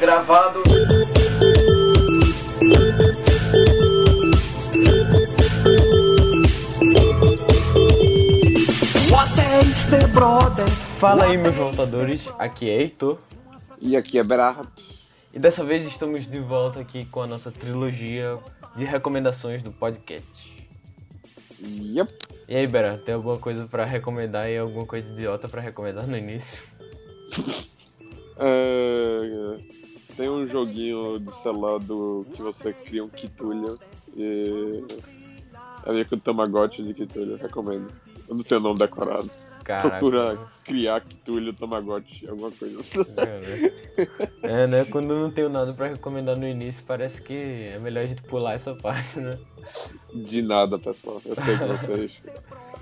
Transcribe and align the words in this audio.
gravado. 0.00 0.62
What 9.10 9.30
is 9.62 9.84
the 9.90 10.06
brother? 10.14 10.66
Fala 10.98 11.26
aí, 11.26 11.36
meus 11.36 11.54
voltadores. 11.54 12.26
Aqui 12.38 12.70
é 12.70 12.80
Heitor. 12.80 13.18
E 13.78 13.94
aqui 13.94 14.18
é 14.18 14.24
Berardo. 14.24 14.70
E 15.34 15.38
dessa 15.38 15.62
vez 15.62 15.84
estamos 15.84 16.26
de 16.26 16.40
volta 16.40 16.80
aqui 16.80 17.04
com 17.04 17.20
a 17.20 17.26
nossa 17.26 17.52
trilogia 17.52 18.38
de 18.74 18.84
recomendações 18.86 19.62
do 19.62 19.70
podcast. 19.70 20.66
Yep. 21.62 22.14
E 22.48 22.56
aí, 22.56 22.66
Bera, 22.66 22.96
tem 22.96 23.14
alguma 23.14 23.36
coisa 23.36 23.66
pra 23.66 23.84
recomendar 23.84 24.48
e 24.48 24.56
alguma 24.56 24.86
coisa 24.86 25.12
idiota 25.12 25.46
pra 25.46 25.60
recomendar 25.60 26.06
no 26.06 26.16
início? 26.16 26.62
É, 28.38 29.58
tem 30.20 30.28
um 30.28 30.46
joguinho 30.46 31.18
de 31.18 31.34
celular 31.40 31.78
do 31.78 32.26
que 32.34 32.42
você 32.42 32.74
cria 32.74 33.02
um 33.02 33.08
Kitulio 33.08 33.78
e 34.14 34.84
é 35.86 35.92
meio 35.94 36.04
que 36.04 36.14
um 36.14 36.18
Tamagotchi 36.18 36.82
de 36.82 36.92
Kitulio, 36.92 37.38
recomendo. 37.38 37.90
Eu 38.28 38.34
não 38.34 38.42
sei 38.42 38.58
o 38.58 38.60
nome 38.60 38.78
decorado. 38.78 39.30
Caraca. 39.64 39.88
Procura 39.88 40.38
criar 40.62 41.00
Kitulio 41.00 41.54
Tamagotchi, 41.54 42.28
alguma 42.28 42.50
coisa 42.50 42.80
assim. 42.80 42.98
É, 44.42 44.66
né? 44.66 44.84
Quando 44.84 45.10
eu 45.10 45.20
não 45.20 45.30
tenho 45.30 45.48
nada 45.48 45.72
pra 45.72 45.88
recomendar 45.88 46.38
no 46.38 46.46
início, 46.46 46.84
parece 46.86 47.22
que 47.22 47.70
é 47.70 47.78
melhor 47.78 48.02
a 48.02 48.06
gente 48.06 48.22
pular 48.24 48.52
essa 48.52 48.74
parte, 48.74 49.18
né? 49.18 49.38
De 50.14 50.42
nada, 50.42 50.78
pessoal. 50.78 51.22
Eu 51.24 51.34
sei 51.34 51.56
que 51.56 51.64
vocês 51.64 52.22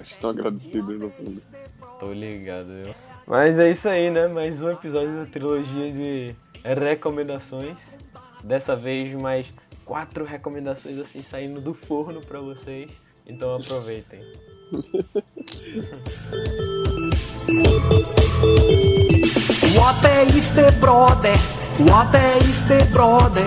estão 0.03 0.31
agradecidos 0.31 0.99
no 0.99 1.09
fundo. 1.11 1.41
Tô 2.01 2.13
ligado, 2.13 2.73
eu. 2.73 2.93
Mas 3.29 3.61
é 3.61 3.71
isso 3.71 3.89
aí, 3.89 4.11
né? 4.11 4.27
Mais 4.27 4.61
um 4.61 4.71
episódio 4.71 5.19
da 5.19 5.27
trilogia 5.27 5.93
de 5.93 6.35
recomendações. 6.65 7.77
Dessa 8.45 8.77
vez, 8.77 9.13
mais 9.15 9.51
quatro 9.85 10.25
recomendações 10.25 10.99
assim 10.99 11.23
saindo 11.23 11.61
do 11.61 11.75
forno 11.75 12.21
pra 12.21 12.41
vocês. 12.41 12.91
Então 13.27 13.57
aproveitem. 13.57 14.21
What 19.75 20.05
is 20.37 20.51
the 20.51 20.71
brother? 20.81 21.35
What 21.79 22.15
is 22.45 22.63
the 22.69 22.85
brother? 22.93 23.45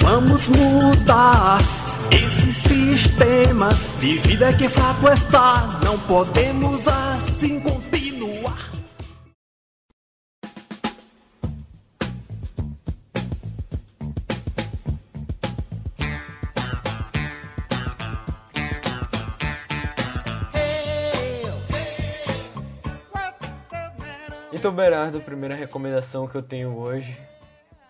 Vamos 0.00 0.48
mudar 0.48 1.58
esse 2.12 2.52
sistema 2.52 3.70
de 3.98 4.16
vida 4.18 4.52
que 4.52 4.68
fraco 4.68 5.08
está. 5.08 5.80
Não 5.84 5.98
podemos 6.00 6.86
assim 6.86 7.58
continuar. 7.60 7.89
Então, 24.60 24.74
Berardo, 24.74 25.16
a 25.16 25.20
primeira 25.22 25.54
recomendação 25.54 26.28
que 26.28 26.34
eu 26.34 26.42
tenho 26.42 26.76
hoje 26.76 27.16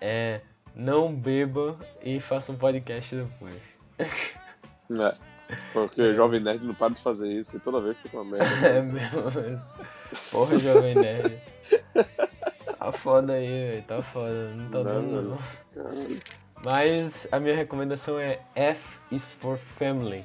é 0.00 0.40
não 0.72 1.12
beba 1.12 1.76
e 2.00 2.20
faça 2.20 2.52
um 2.52 2.56
podcast 2.56 3.12
depois. 3.16 3.56
É. 3.98 4.06
Porque 5.72 6.00
o 6.00 6.14
Jovem 6.14 6.38
Nerd 6.38 6.64
não 6.64 6.72
para 6.72 6.94
de 6.94 7.02
fazer 7.02 7.26
isso 7.26 7.56
e 7.56 7.58
toda 7.58 7.80
vez 7.80 7.96
fica 7.98 8.18
uma 8.20 8.24
merda. 8.36 8.46
É 8.68 8.80
mesmo. 8.80 9.60
Porra, 10.30 10.58
Jovem 10.60 10.94
Nerd. 10.94 11.36
Tá 12.78 12.92
foda 12.92 13.32
aí, 13.32 13.48
velho. 13.70 13.82
Tá 13.82 14.00
foda. 14.04 14.50
Não 14.54 14.70
tá 14.70 14.78
Não, 14.78 14.84
dando 14.84 15.22
não. 15.30 15.38
Mas 16.62 17.26
a 17.32 17.40
minha 17.40 17.56
recomendação 17.56 18.16
é 18.16 18.38
F 18.54 18.80
is 19.10 19.32
for 19.32 19.58
Family, 19.76 20.24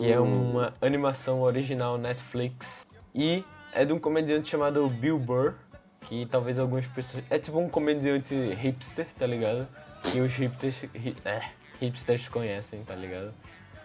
que 0.00 0.12
é 0.12 0.20
Hum. 0.20 0.26
uma 0.28 0.72
animação 0.80 1.42
original 1.42 1.98
Netflix 1.98 2.86
e 3.12 3.44
é 3.74 3.84
de 3.84 3.92
um 3.92 3.98
comediante 3.98 4.48
chamado 4.48 4.88
Bill 4.88 5.18
Burr, 5.18 5.54
que 6.02 6.26
talvez 6.26 6.58
algumas 6.58 6.86
pessoas. 6.86 7.22
É 7.30 7.38
tipo 7.38 7.58
um 7.58 7.68
comediante 7.68 8.34
hipster, 8.34 9.06
tá 9.18 9.26
ligado? 9.26 9.66
Que 10.02 10.20
os 10.20 10.32
hipsters, 10.34 10.82
hi- 10.94 11.16
é, 11.24 11.42
hipsters 11.80 12.28
conhecem, 12.28 12.82
tá 12.84 12.94
ligado? 12.94 13.32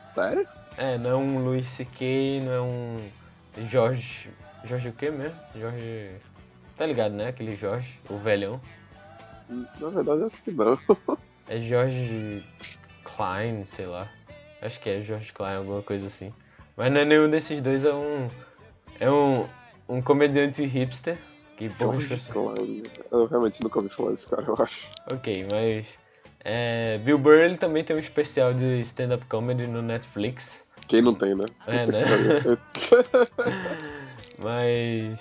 Sério? 0.07 0.47
É, 0.77 0.97
não 0.97 1.09
é 1.09 1.15
um 1.15 1.43
Louis 1.43 1.67
C.K., 1.67 2.41
não 2.43 2.51
é 2.51 2.61
um 2.61 3.01
Jorge. 3.67 4.29
Jorge 4.65 4.89
o 4.89 4.93
quê 4.93 5.09
mesmo? 5.09 5.37
Jorge. 5.55 6.11
Tá 6.77 6.85
ligado, 6.85 7.13
né? 7.13 7.27
Aquele 7.29 7.55
Jorge, 7.55 7.99
o 8.09 8.17
velhão. 8.17 8.59
Na 9.49 9.89
verdade, 9.89 10.23
acho 10.23 10.41
que 10.43 10.51
não. 10.51 10.77
É 11.51 11.59
George 11.59 12.45
Klein, 13.03 13.63
sei 13.65 13.87
lá. 13.87 14.07
Acho 14.61 14.79
que 14.79 14.87
é 14.87 15.01
George 15.01 15.33
Klein, 15.33 15.55
alguma 15.55 15.81
coisa 15.81 16.05
assim. 16.05 16.31
Mas 16.77 16.91
não 16.91 16.99
é 17.01 17.05
nenhum 17.05 17.27
desses 17.27 17.59
dois, 17.59 17.83
é 17.85 17.91
um. 17.91 18.27
É 18.99 19.09
um, 19.09 19.45
um 19.89 20.01
comediante 20.01 20.63
hipster. 20.65 21.17
Que 21.57 21.67
poucas 21.67 22.07
pessoas. 22.07 22.57
Eu 23.11 23.25
realmente 23.25 23.59
nunca 23.61 23.79
ouvi 23.79 23.89
falar 23.89 24.11
desse 24.11 24.27
cara, 24.27 24.45
eu 24.47 24.55
acho. 24.57 24.87
Ok, 25.11 25.45
mas. 25.51 25.97
É, 26.41 26.97
Bill 26.99 27.17
Burr 27.17 27.39
ele 27.39 27.57
também 27.57 27.83
tem 27.83 27.93
um 27.93 27.99
especial 27.99 28.53
de 28.53 28.79
stand-up 28.81 29.25
comedy 29.25 29.67
no 29.67 29.81
Netflix. 29.81 30.63
Quem 30.87 31.01
não 31.01 31.13
tem, 31.13 31.35
né? 31.35 31.45
É, 31.67 31.85
né? 31.85 32.03
Mas 34.41 35.19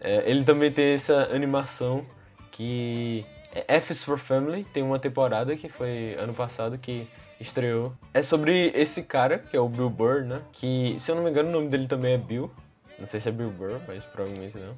é, 0.00 0.30
ele 0.30 0.44
também 0.44 0.70
tem 0.70 0.94
essa 0.94 1.34
animação 1.34 2.04
que 2.52 3.24
é 3.52 3.76
F 3.76 3.92
is 3.92 4.04
for 4.04 4.18
Family, 4.18 4.64
tem 4.72 4.82
uma 4.82 4.98
temporada 4.98 5.56
que 5.56 5.68
foi 5.68 6.14
ano 6.18 6.32
passado 6.32 6.78
que 6.78 7.08
estreou. 7.40 7.92
É 8.14 8.22
sobre 8.22 8.72
esse 8.74 9.02
cara, 9.02 9.38
que 9.38 9.56
é 9.56 9.60
o 9.60 9.68
Bill 9.68 9.90
Burr, 9.90 10.24
né? 10.24 10.42
Que, 10.52 10.96
se 10.98 11.10
eu 11.10 11.16
não 11.16 11.24
me 11.24 11.30
engano, 11.30 11.48
o 11.48 11.52
nome 11.52 11.68
dele 11.68 11.88
também 11.88 12.14
é 12.14 12.18
Bill. 12.18 12.50
Não 13.02 13.08
sei 13.08 13.18
se 13.18 13.28
é 13.28 13.32
Bill 13.32 13.50
Burr, 13.50 13.80
mas 13.88 14.04
provavelmente 14.04 14.56
não. 14.58 14.76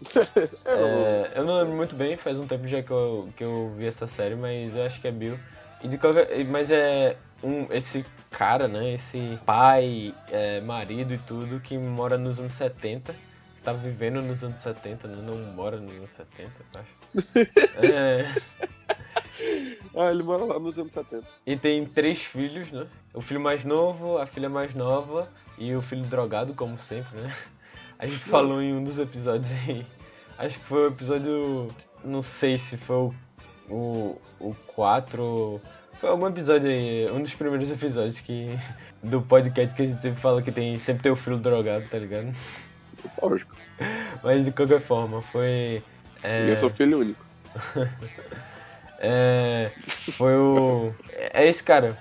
É, 0.64 1.32
eu 1.34 1.44
não 1.44 1.58
lembro 1.58 1.76
muito 1.76 1.94
bem, 1.94 2.16
faz 2.16 2.38
um 2.38 2.46
tempo 2.46 2.66
já 2.66 2.82
que 2.82 2.90
eu, 2.90 3.28
que 3.36 3.44
eu 3.44 3.74
vi 3.76 3.84
essa 3.86 4.06
série, 4.06 4.34
mas 4.34 4.74
eu 4.74 4.82
acho 4.86 4.98
que 4.98 5.06
é 5.06 5.12
Bill. 5.12 5.38
E 5.84 5.88
de 5.88 5.98
qualquer, 5.98 6.42
mas 6.46 6.70
é 6.70 7.18
um, 7.44 7.70
esse 7.70 8.02
cara, 8.30 8.66
né? 8.66 8.94
Esse 8.94 9.38
pai, 9.44 10.14
é, 10.30 10.62
marido 10.62 11.12
e 11.12 11.18
tudo 11.18 11.60
que 11.60 11.76
mora 11.76 12.16
nos 12.16 12.40
anos 12.40 12.54
70. 12.54 13.14
Tá 13.62 13.74
vivendo 13.74 14.22
nos 14.22 14.42
anos 14.42 14.62
70, 14.62 15.06
né? 15.08 15.22
Não 15.22 15.36
mora 15.52 15.76
nos 15.76 15.94
anos 15.96 16.10
70, 16.12 16.50
eu 16.50 16.80
acho. 16.80 16.96
É, 17.76 18.26
Ah, 19.94 20.10
ele 20.10 20.22
mora 20.22 20.44
lá 20.44 20.58
nos 20.58 20.78
anos 20.78 20.92
70. 20.94 21.26
e 21.46 21.56
tem 21.56 21.84
três 21.84 22.22
filhos, 22.22 22.72
né? 22.72 22.86
O 23.12 23.20
filho 23.20 23.40
mais 23.40 23.64
novo, 23.64 24.16
a 24.16 24.26
filha 24.26 24.48
mais 24.48 24.74
nova 24.74 25.28
e 25.58 25.74
o 25.74 25.82
filho 25.82 26.02
drogado, 26.04 26.54
como 26.54 26.78
sempre, 26.78 27.20
né? 27.20 27.34
A 27.98 28.06
gente 28.06 28.20
falou 28.24 28.60
em 28.60 28.74
um 28.74 28.84
dos 28.84 28.98
episódios 28.98 29.50
aí. 29.52 29.86
Acho 30.38 30.58
que 30.58 30.64
foi 30.66 30.84
o 30.84 30.88
episódio. 30.88 31.68
Não 32.04 32.22
sei 32.22 32.58
se 32.58 32.76
foi 32.76 32.96
o, 32.96 33.14
o, 33.70 34.20
o 34.38 34.54
4. 34.66 35.60
Foi 35.98 36.10
algum 36.10 36.26
episódio 36.28 36.68
aí, 36.68 37.10
um 37.10 37.22
dos 37.22 37.34
primeiros 37.34 37.70
episódios 37.70 38.20
que. 38.20 38.48
Do 39.02 39.22
podcast 39.22 39.74
que 39.74 39.82
a 39.82 39.84
gente 39.84 40.02
sempre 40.02 40.20
fala 40.20 40.42
que 40.42 40.52
tem. 40.52 40.78
Sempre 40.78 41.04
tem 41.04 41.12
o 41.12 41.16
filho 41.16 41.38
drogado, 41.38 41.88
tá 41.88 41.98
ligado? 41.98 42.34
Lógico. 43.22 43.54
Mas 44.22 44.44
de 44.44 44.50
qualquer 44.50 44.80
forma, 44.80 45.22
foi. 45.22 45.82
é, 46.22 46.50
eu 46.50 46.56
sou 46.56 46.70
filho 46.70 47.00
único. 47.00 47.24
É, 48.98 49.70
foi 50.12 50.34
o. 50.34 50.94
É 51.14 51.46
esse 51.46 51.62
cara 51.62 51.96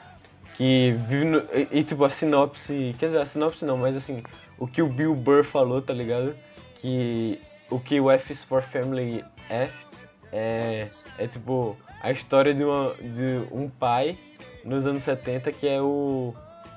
que 0.56 0.96
vive 1.10 1.26
no. 1.26 1.40
E, 1.54 1.80
e, 1.80 1.84
tipo, 1.84 2.04
a 2.06 2.10
sinopse. 2.10 2.96
Quer 2.98 3.08
dizer, 3.08 3.20
a 3.20 3.26
sinopse 3.26 3.66
não, 3.66 3.78
mas 3.78 3.98
assim, 3.98 4.24
o 4.58 4.68
que 4.68 4.82
o 4.82 4.88
Bill 4.88 5.16
Burr 5.16 5.44
falou, 5.44 5.82
tá 5.82 5.94
ligado? 5.94 6.36
Que 6.78 7.40
o 7.70 7.80
que 7.80 8.00
o 8.00 8.12
F 8.12 8.36
for 8.36 8.62
Family 8.62 9.24
é. 9.50 9.70
É, 10.32 10.90
é 11.18 11.28
tipo 11.28 11.78
a 12.02 12.12
história 12.12 12.54
de, 12.54 12.64
uma, 12.64 12.94
de 12.96 13.48
um 13.52 13.70
pai 13.70 14.18
nos 14.64 14.86
anos 14.86 15.04
70 15.04 15.52
que 15.52 15.68
é 15.68 15.82
o. 15.82 16.34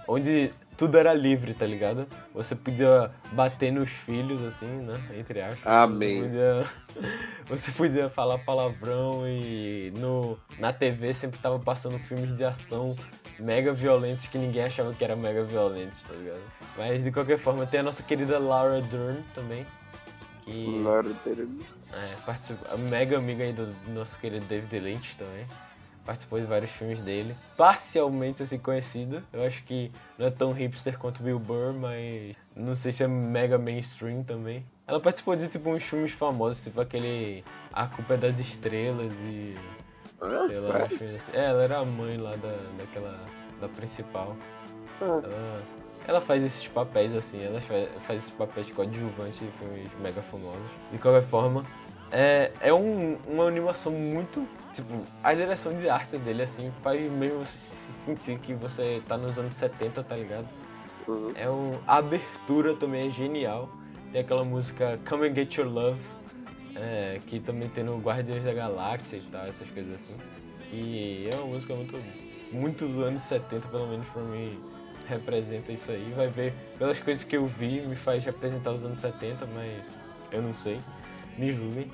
onde 0.07 0.53
tudo 0.77 0.97
era 0.97 1.13
livre, 1.13 1.53
tá 1.55 1.67
ligado? 1.67 2.07
Você 2.33 2.55
podia 2.55 3.11
bater 3.33 3.73
nos 3.73 3.91
filhos, 3.91 4.43
assim, 4.45 4.67
né? 4.67 4.95
Entre 5.19 5.43
aspas. 5.43 5.67
Amém. 5.67 6.23
Você 6.23 6.29
podia, 6.29 6.67
você 7.49 7.71
podia 7.73 8.09
falar 8.09 8.39
palavrão 8.39 9.27
e 9.27 9.93
no, 9.97 10.39
na 10.59 10.73
TV 10.73 11.13
sempre 11.13 11.39
tava 11.41 11.59
passando 11.59 11.99
filmes 11.99 12.35
de 12.37 12.45
ação 12.45 12.95
mega 13.39 13.73
violentos 13.73 14.27
que 14.27 14.39
ninguém 14.39 14.65
achava 14.65 14.93
que 14.93 15.05
era 15.05 15.15
mega 15.17 15.45
violentos, 15.45 16.01
tá 16.07 16.15
ligado? 16.15 16.41
Mas 16.77 17.03
de 17.03 17.11
qualquer 17.13 17.39
forma, 17.39 17.67
tem 17.67 17.81
a 17.81 17.83
nossa 17.83 18.03
querida 18.03 18.39
Laura 18.39 18.81
Dern 18.83 19.23
também. 19.35 19.67
Que 20.45 20.65
Lord 20.83 21.13
dele. 21.25 21.49
é, 21.93 22.25
participa, 22.25 22.77
mega 22.77 23.19
amiga 23.19 23.45
aí 23.45 23.53
do, 23.53 23.67
do 23.67 23.93
nosso 23.93 24.19
querido 24.19 24.45
David 24.47 24.79
Lynch 24.79 25.17
também. 25.17 25.47
Participou 26.07 26.41
de 26.41 26.47
vários 26.47 26.71
filmes 26.71 27.01
dele. 27.03 27.37
Parcialmente 27.55 28.43
assim 28.43 28.59
conhecida. 28.59 29.23
Eu 29.31 29.45
acho 29.47 29.63
que 29.65 29.93
não 30.17 30.27
é 30.27 30.31
tão 30.31 30.53
hipster 30.53 30.99
quanto 30.99 31.23
Bill 31.23 31.39
Burr, 31.39 31.75
mas 31.75 32.35
não 32.57 32.75
sei 32.75 32.93
se 32.93 33.05
é 33.05 33.07
mega 33.07 33.59
mainstream 33.59 34.23
também. 34.25 34.65
Ela 34.87 34.99
participou 35.01 35.37
de 35.37 35.49
tipo 35.49 35.69
uns 35.69 35.83
filmes 35.83 36.13
famosos, 36.13 36.63
tipo 36.65 36.81
aquele 36.81 37.45
A 37.71 37.87
Culpa 37.89 38.15
é 38.15 38.17
das 38.17 38.41
Estrelas 38.41 39.13
e 39.27 39.55
Ah, 40.21 40.47
que 40.49 40.53
assim. 41.05 41.31
É, 41.33 41.45
ela 41.47 41.63
era 41.63 41.79
a 41.79 41.85
mãe 41.85 42.17
lá 42.17 42.35
da, 42.37 42.55
daquela. 42.79 43.19
da 43.61 43.69
principal. 43.69 44.37
Ah, 45.01 45.21
Ela, 45.23 45.63
ela 46.07 46.21
faz 46.21 46.43
esses 46.43 46.67
papéis 46.69 47.15
assim, 47.15 47.43
ela 47.45 47.61
faz, 47.61 47.89
faz 48.07 48.19
esses 48.21 48.31
papéis 48.35 48.67
de 48.67 48.73
coadjuvante 48.73 49.45
em 49.45 49.51
filmes 49.53 49.89
mega 50.01 50.23
famosos. 50.23 50.71
De 50.91 50.99
qualquer 50.99 51.23
forma, 51.29 51.65
é, 52.11 52.51
é 52.61 52.73
um- 52.73 53.19
uma 53.27 53.47
animação 53.47 53.93
muito. 53.93 54.47
Tipo, 54.73 55.03
a 55.23 55.35
direção 55.35 55.73
de 55.77 55.89
arte 55.89 56.17
dele 56.19 56.43
assim 56.43 56.73
faz 56.83 57.01
mesmo 57.11 57.41
você 57.45 57.57
se 57.59 57.93
sentir 58.15 58.39
que 58.39 58.55
você 58.55 59.03
tá 59.09 59.17
nos 59.17 59.39
anos 59.39 59.55
70, 59.55 60.03
tá 60.05 60.15
ligado? 60.17 60.47
uhum. 61.07 61.33
É 61.35 61.49
um, 61.51 61.79
a 61.87 61.97
abertura 61.97 62.75
também 62.75 63.09
é 63.09 63.11
genial. 63.11 63.69
Tem 64.13 64.21
aquela 64.21 64.45
música 64.45 64.99
Come 65.09 65.29
and 65.29 65.35
Get 65.35 65.57
Your 65.57 65.69
Love, 65.69 66.01
é, 66.75 67.21
que 67.27 67.41
também 67.41 67.69
tem 67.69 67.85
no 67.85 67.99
Guardiões 67.99 68.45
da 68.45 68.53
Galáxia 68.53 69.17
e 69.17 69.21
tal, 69.21 69.47
essas 69.47 69.69
coisas 69.71 69.95
assim. 69.95 70.21
E 70.73 71.29
é 71.33 71.37
uma 71.37 71.47
música 71.47 71.75
muito, 71.75 71.99
muito 72.53 72.87
dos 72.87 73.07
anos 73.07 73.23
70, 73.23 73.69
pelo 73.69 73.87
menos 73.87 74.07
pra 74.09 74.23
mim, 74.23 74.59
representa 75.09 75.73
isso 75.73 75.91
aí. 75.91 76.13
Vai 76.15 76.29
ver, 76.29 76.55
pelas 76.79 76.99
coisas 77.01 77.25
que 77.25 77.37
eu 77.37 77.47
vi, 77.47 77.81
me 77.81 77.97
faz 77.97 78.25
representar 78.25 78.73
os 78.73 78.85
anos 78.85 79.01
70, 79.01 79.47
mas 79.55 79.89
eu 80.31 80.43
não 80.43 80.55
sei. 80.55 80.81
Me 81.37 81.53
julguem. 81.53 81.91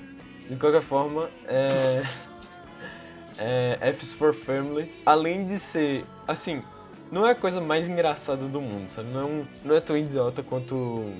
De 0.48 0.56
qualquer 0.56 0.82
forma, 0.82 1.30
é. 1.46 2.02
é 3.38 3.92
F's 3.92 4.14
for 4.14 4.34
Family, 4.34 4.92
além 5.06 5.42
de 5.42 5.58
ser, 5.58 6.04
assim, 6.28 6.62
não 7.10 7.26
é 7.26 7.30
a 7.30 7.34
coisa 7.34 7.60
mais 7.60 7.88
engraçada 7.88 8.46
do 8.46 8.60
mundo, 8.60 8.88
sabe? 8.90 9.08
Não 9.10 9.22
é, 9.22 9.44
não 9.64 9.74
é 9.76 9.80
tão 9.80 9.96
idiota 9.96 10.42
quanto 10.42 11.14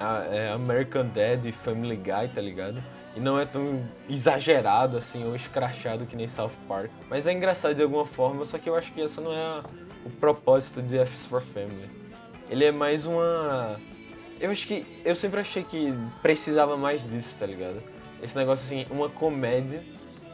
é, 0.00 0.52
American 0.52 1.06
Dad 1.06 1.44
e 1.44 1.52
Family 1.52 1.96
Guy, 1.96 2.28
tá 2.34 2.40
ligado? 2.40 2.82
E 3.14 3.20
não 3.20 3.38
é 3.38 3.46
tão 3.46 3.82
exagerado 4.08 4.96
assim 4.98 5.24
ou 5.24 5.34
escrachado 5.34 6.04
que 6.04 6.14
nem 6.16 6.28
South 6.28 6.50
Park. 6.68 6.90
Mas 7.08 7.26
é 7.26 7.32
engraçado 7.32 7.74
de 7.74 7.82
alguma 7.82 8.04
forma, 8.04 8.44
só 8.44 8.58
que 8.58 8.68
eu 8.68 8.76
acho 8.76 8.92
que 8.92 9.00
essa 9.00 9.20
não 9.20 9.32
é 9.32 9.60
o 10.04 10.10
propósito 10.10 10.82
de 10.82 10.98
F's 11.06 11.26
for 11.26 11.40
Family. 11.40 11.88
Ele 12.50 12.64
é 12.64 12.70
mais 12.70 13.06
uma. 13.06 13.76
Eu 14.38 14.50
acho 14.50 14.66
que. 14.66 14.84
Eu 15.04 15.14
sempre 15.16 15.40
achei 15.40 15.64
que 15.64 15.94
precisava 16.20 16.76
mais 16.76 17.08
disso, 17.08 17.36
tá 17.38 17.46
ligado? 17.46 17.82
Esse 18.22 18.36
negócio 18.36 18.64
assim, 18.66 18.86
uma 18.90 19.08
comédia 19.08 19.82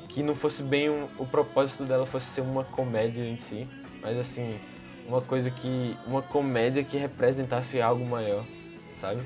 que 0.09 0.23
não 0.23 0.35
fosse 0.35 0.63
bem 0.63 0.91
um- 0.91 1.09
o 1.19 1.25
propósito 1.25 1.85
dela 1.85 2.05
fosse 2.05 2.27
ser 2.27 2.41
uma 2.43 2.65
comédia 2.65 3.23
em 3.25 3.37
si, 3.37 3.67
mas 4.03 4.19
assim, 4.19 4.59
uma 5.07 5.21
coisa 5.21 5.51
que. 5.53 5.97
uma 6.07 6.21
comédia 6.21 6.83
que 6.83 6.97
representasse 6.99 7.81
algo 7.81 8.05
maior, 8.05 8.45
sabe? 8.97 9.23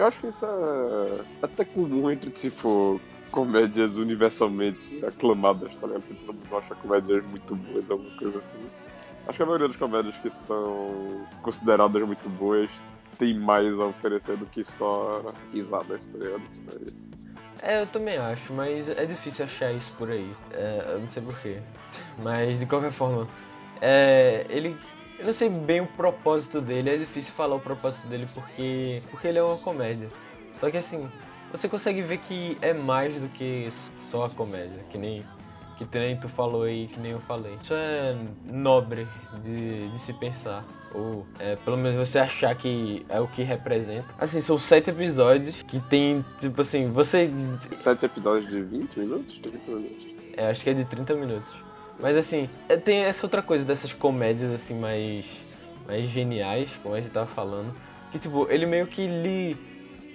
Eu 0.00 0.06
acho 0.06 0.18
que 0.18 0.28
isso 0.28 0.46
é 0.46 1.24
até 1.42 1.62
comum 1.62 2.10
entre, 2.10 2.30
tipo, 2.30 2.98
comédias 3.30 3.98
universalmente 3.98 5.04
aclamadas, 5.04 5.74
tá 5.74 5.86
ligado? 5.86 6.04
Porque 6.06 6.24
todo 6.24 6.36
mundo 6.36 6.56
acha 6.56 6.74
comédias 6.74 7.22
muito 7.26 7.54
boas, 7.54 7.90
alguma 7.90 8.10
coisa 8.12 8.38
assim. 8.38 8.66
Acho 9.26 9.36
que 9.36 9.42
a 9.42 9.46
maioria 9.46 9.68
das 9.68 9.76
comédias 9.76 10.16
que 10.16 10.30
são 10.30 11.26
consideradas 11.42 12.02
muito 12.02 12.30
boas 12.30 12.70
tem 13.18 13.38
mais 13.38 13.78
a 13.78 13.84
oferecer 13.84 14.38
do 14.38 14.46
que 14.46 14.64
só 14.64 15.34
risadas, 15.52 16.00
tá 16.00 16.18
ligado? 16.18 16.42
É, 17.60 17.82
eu 17.82 17.86
também 17.88 18.16
acho, 18.16 18.54
mas 18.54 18.88
é 18.88 19.04
difícil 19.04 19.44
achar 19.44 19.70
isso 19.70 19.94
por 19.98 20.10
aí. 20.10 20.34
É, 20.54 20.94
eu 20.94 21.00
não 21.00 21.08
sei 21.08 21.22
porquê. 21.22 21.58
Mas 22.16 22.58
de 22.58 22.64
qualquer 22.64 22.92
forma, 22.92 23.28
é, 23.82 24.46
ele. 24.48 24.74
Eu 25.20 25.26
não 25.26 25.34
sei 25.34 25.50
bem 25.50 25.82
o 25.82 25.86
propósito 25.86 26.62
dele, 26.62 26.88
é 26.88 26.96
difícil 26.96 27.34
falar 27.34 27.54
o 27.56 27.60
propósito 27.60 28.08
dele 28.08 28.26
porque. 28.32 29.02
porque 29.10 29.28
ele 29.28 29.38
é 29.38 29.42
uma 29.42 29.58
comédia. 29.58 30.08
Só 30.58 30.70
que 30.70 30.78
assim, 30.78 31.10
você 31.52 31.68
consegue 31.68 32.00
ver 32.00 32.18
que 32.18 32.56
é 32.62 32.72
mais 32.72 33.12
do 33.14 33.28
que 33.28 33.68
só 33.98 34.24
a 34.24 34.30
comédia, 34.30 34.82
que 34.90 34.96
nem. 34.96 35.22
Que 35.76 35.98
nem 35.98 36.14
tu 36.16 36.28
falou 36.28 36.64
aí, 36.64 36.86
que 36.88 37.00
nem 37.00 37.12
eu 37.12 37.20
falei. 37.20 37.54
Isso 37.54 37.72
é 37.72 38.14
nobre 38.50 39.06
de, 39.42 39.88
de 39.88 39.98
se 39.98 40.12
pensar. 40.12 40.64
Ou 40.94 41.26
é, 41.38 41.56
pelo 41.56 41.76
menos 41.76 41.96
você 41.96 42.18
achar 42.18 42.54
que 42.54 43.04
é 43.08 43.18
o 43.18 43.26
que 43.28 43.42
representa. 43.42 44.06
Assim, 44.18 44.42
são 44.42 44.58
sete 44.58 44.90
episódios 44.90 45.62
que 45.62 45.80
tem, 45.80 46.22
tipo 46.38 46.60
assim, 46.60 46.90
você 46.90 47.30
Sete 47.78 48.04
episódios 48.04 48.50
de 48.50 48.60
20 48.60 49.00
minutos? 49.00 49.38
30 49.38 49.70
minutos. 49.70 50.06
é, 50.36 50.50
acho 50.50 50.60
que 50.60 50.68
é 50.68 50.74
de 50.74 50.84
30 50.84 51.14
minutos. 51.14 51.69
Mas 52.00 52.16
assim, 52.16 52.48
é, 52.68 52.76
tem 52.76 53.04
essa 53.04 53.26
outra 53.26 53.42
coisa 53.42 53.64
dessas 53.64 53.92
comédias 53.92 54.52
assim 54.52 54.74
mais 54.74 55.26
mais 55.86 56.08
geniais, 56.08 56.70
como 56.82 56.94
a 56.94 57.00
gente 57.00 57.10
tava 57.10 57.26
falando, 57.26 57.74
que 58.12 58.18
tipo, 58.18 58.46
ele 58.50 58.64
meio 58.64 58.86
que 58.86 59.06
lhe 59.06 59.56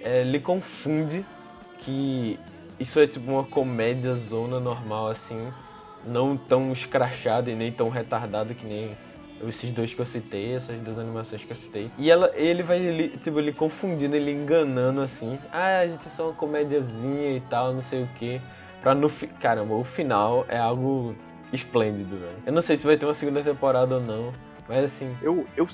é, 0.00 0.22
lhe 0.22 0.40
confunde 0.40 1.24
que 1.78 2.38
isso 2.80 2.98
é 2.98 3.06
tipo 3.06 3.30
uma 3.30 3.44
comédia 3.44 4.14
zona 4.14 4.58
normal 4.58 5.08
assim, 5.08 5.52
não 6.06 6.36
tão 6.36 6.72
escrachada 6.72 7.50
e 7.50 7.54
nem 7.54 7.70
tão 7.70 7.88
retardada 7.88 8.54
que 8.54 8.66
nem 8.66 8.94
esses 9.46 9.70
dois 9.72 9.92
que 9.92 10.00
eu 10.00 10.06
citei, 10.06 10.54
essas 10.54 10.78
duas 10.80 10.98
animações 10.98 11.44
que 11.44 11.52
eu 11.52 11.56
citei. 11.56 11.90
E 11.98 12.10
ela, 12.10 12.32
ele 12.34 12.62
vai 12.62 12.78
lhe, 12.78 13.08
tipo, 13.18 13.38
lhe 13.38 13.52
confundindo, 13.52 14.16
ele 14.16 14.30
enganando 14.30 15.02
assim. 15.02 15.38
Ah, 15.52 15.80
a 15.80 15.86
gente 15.86 16.06
é 16.06 16.10
só 16.10 16.28
uma 16.28 16.32
comédiazinha 16.32 17.36
e 17.36 17.40
tal, 17.42 17.74
não 17.74 17.82
sei 17.82 18.04
o 18.04 18.08
que. 18.18 18.40
Pra 18.80 18.94
no. 18.94 19.10
Caramba, 19.40 19.74
o 19.74 19.84
final 19.84 20.46
é 20.48 20.58
algo 20.58 21.14
esplêndido, 21.52 22.16
velho. 22.18 22.36
Eu 22.46 22.52
não 22.52 22.60
sei 22.60 22.76
se 22.76 22.86
vai 22.86 22.96
ter 22.96 23.06
uma 23.06 23.14
segunda 23.14 23.42
temporada 23.42 23.94
ou 23.96 24.00
não, 24.00 24.32
mas 24.68 24.84
assim, 24.84 25.16
Eu, 25.22 25.46
eu, 25.56 25.66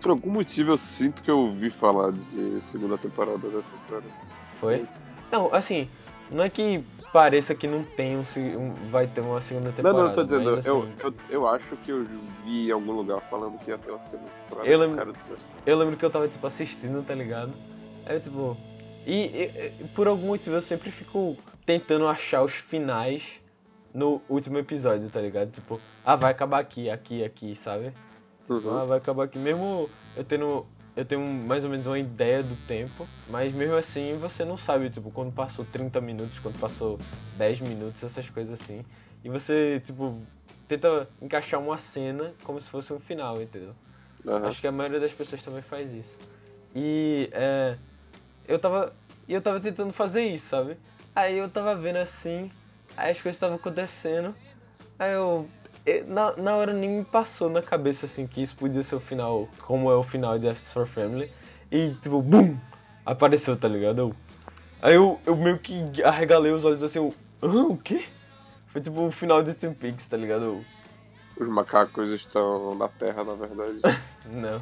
por 0.00 0.10
algum 0.10 0.30
motivo, 0.30 0.72
eu 0.72 0.76
sinto 0.76 1.22
que 1.22 1.30
eu 1.30 1.38
ouvi 1.38 1.70
falar 1.70 2.12
de 2.12 2.60
segunda 2.62 2.96
temporada 2.98 3.38
dessa 3.48 3.76
série. 3.88 4.06
foi. 4.60 4.86
Não, 5.30 5.52
assim, 5.52 5.88
não 6.30 6.44
é 6.44 6.48
que 6.50 6.82
pareça 7.12 7.54
que 7.54 7.66
não 7.66 7.82
tem 7.82 8.16
um, 8.16 8.20
um- 8.58 8.74
vai 8.90 9.06
ter 9.06 9.20
uma 9.20 9.40
segunda 9.40 9.66
Não, 9.68 9.74
temporada. 9.74 10.02
não, 10.02 10.08
eu 10.10 10.14
tô 10.14 10.22
dizendo, 10.24 10.54
mas, 10.56 10.66
eu, 10.66 10.78
assim, 10.82 10.92
eu, 11.02 11.14
eu 11.30 11.48
acho 11.48 11.76
que 11.78 11.90
eu 11.90 12.04
vi 12.44 12.68
em 12.68 12.70
algum 12.70 12.92
lugar 12.92 13.20
falando 13.22 13.58
que 13.58 13.70
ia 13.70 13.78
ter 13.78 13.90
uma 13.90 14.00
segunda 14.10 14.30
temporada. 14.44 14.68
Eu 14.68 14.78
lembro-. 14.78 15.16
Eu 15.64 15.76
lembro 15.78 15.96
que 15.96 16.04
eu 16.04 16.10
tava, 16.10 16.28
tipo, 16.28 16.46
assistindo, 16.46 17.02
tá 17.02 17.14
ligado? 17.14 17.52
Aí, 18.06 18.20
tipo... 18.20 18.56
E, 19.04 19.12
e- 19.12 19.72
e, 19.80 19.84
por 19.94 20.06
algum 20.08 20.26
motivo 20.28 20.56
eu 20.56 20.60
sempre 20.62 20.90
fico 20.90 21.36
tentando 21.64 22.06
achar 22.08 22.42
os 22.42 22.52
finais 22.52 23.22
no 23.96 24.20
último 24.28 24.58
episódio, 24.58 25.08
tá 25.08 25.20
ligado? 25.20 25.50
Tipo, 25.50 25.80
ah, 26.04 26.16
vai 26.16 26.30
acabar 26.30 26.60
aqui, 26.60 26.90
aqui, 26.90 27.24
aqui, 27.24 27.56
sabe? 27.56 27.92
Uhum. 28.48 28.78
Ah, 28.78 28.84
vai 28.84 28.98
acabar 28.98 29.24
aqui. 29.24 29.38
Mesmo 29.38 29.88
eu 30.14 30.22
tendo... 30.22 30.66
Eu 30.94 31.04
tenho 31.04 31.20
mais 31.20 31.62
ou 31.62 31.70
menos 31.70 31.86
uma 31.86 31.98
ideia 31.98 32.42
do 32.42 32.56
tempo, 32.66 33.06
mas 33.28 33.52
mesmo 33.52 33.74
assim 33.74 34.16
você 34.18 34.46
não 34.46 34.56
sabe, 34.56 34.88
tipo, 34.88 35.10
quando 35.10 35.30
passou 35.30 35.62
30 35.66 36.00
minutos, 36.00 36.38
quando 36.38 36.58
passou 36.58 36.98
10 37.36 37.60
minutos, 37.60 38.02
essas 38.02 38.28
coisas 38.30 38.58
assim. 38.58 38.82
E 39.22 39.28
você, 39.28 39.82
tipo, 39.84 40.18
tenta 40.66 41.06
encaixar 41.20 41.60
uma 41.60 41.76
cena 41.76 42.32
como 42.44 42.58
se 42.60 42.70
fosse 42.70 42.94
um 42.94 43.00
final, 43.00 43.42
entendeu? 43.42 43.74
Aham. 44.26 44.48
Acho 44.48 44.60
que 44.60 44.66
a 44.66 44.72
maioria 44.72 45.00
das 45.00 45.12
pessoas 45.12 45.42
também 45.42 45.60
faz 45.60 45.92
isso. 45.92 46.16
E 46.74 47.28
é, 47.32 47.76
eu 48.48 48.58
tava. 48.58 48.94
Eu 49.28 49.42
tava 49.42 49.60
tentando 49.60 49.92
fazer 49.92 50.22
isso, 50.22 50.46
sabe? 50.46 50.78
Aí 51.14 51.36
eu 51.36 51.48
tava 51.48 51.74
vendo 51.74 51.96
assim, 51.96 52.50
aí 52.96 53.12
as 53.12 53.20
coisas 53.20 53.36
estavam 53.36 53.56
acontecendo, 53.56 54.34
aí 54.98 55.12
eu. 55.12 55.48
Na, 56.08 56.36
na 56.36 56.56
hora 56.56 56.72
nem 56.72 56.90
me 56.98 57.04
passou 57.04 57.48
na 57.48 57.62
cabeça 57.62 58.06
assim 58.06 58.26
que 58.26 58.42
isso 58.42 58.56
podia 58.56 58.82
ser 58.82 58.96
o 58.96 59.00
final, 59.00 59.48
como 59.60 59.90
é 59.90 59.94
o 59.96 60.02
final 60.02 60.38
de 60.38 60.48
F 60.48 60.60
for 60.72 60.86
Family. 60.86 61.30
E 61.70 61.92
tipo, 61.94 62.20
BUM! 62.22 62.58
Apareceu, 63.04 63.56
tá 63.56 63.68
ligado? 63.68 63.98
Eu- 64.00 64.16
aí 64.82 64.94
eu, 64.94 65.20
eu 65.26 65.36
meio 65.36 65.58
que 65.58 65.74
arregalei 66.04 66.52
os 66.52 66.64
olhos 66.64 66.82
assim, 66.82 66.98
eu. 66.98 67.14
Hã, 67.42 67.64
o 67.68 67.76
quê? 67.78 68.04
Foi 68.68 68.80
tipo 68.82 69.00
o 69.06 69.12
final 69.12 69.42
de 69.42 69.54
Twin 69.54 69.74
Peaks, 69.74 70.06
tá 70.06 70.16
ligado? 70.16 70.44
Eu, 70.44 70.66
Os 71.36 71.48
macacos 71.48 72.10
estão 72.12 72.74
na 72.74 72.88
Terra, 72.88 73.24
na 73.24 73.34
verdade. 73.34 73.80
não. 74.26 74.60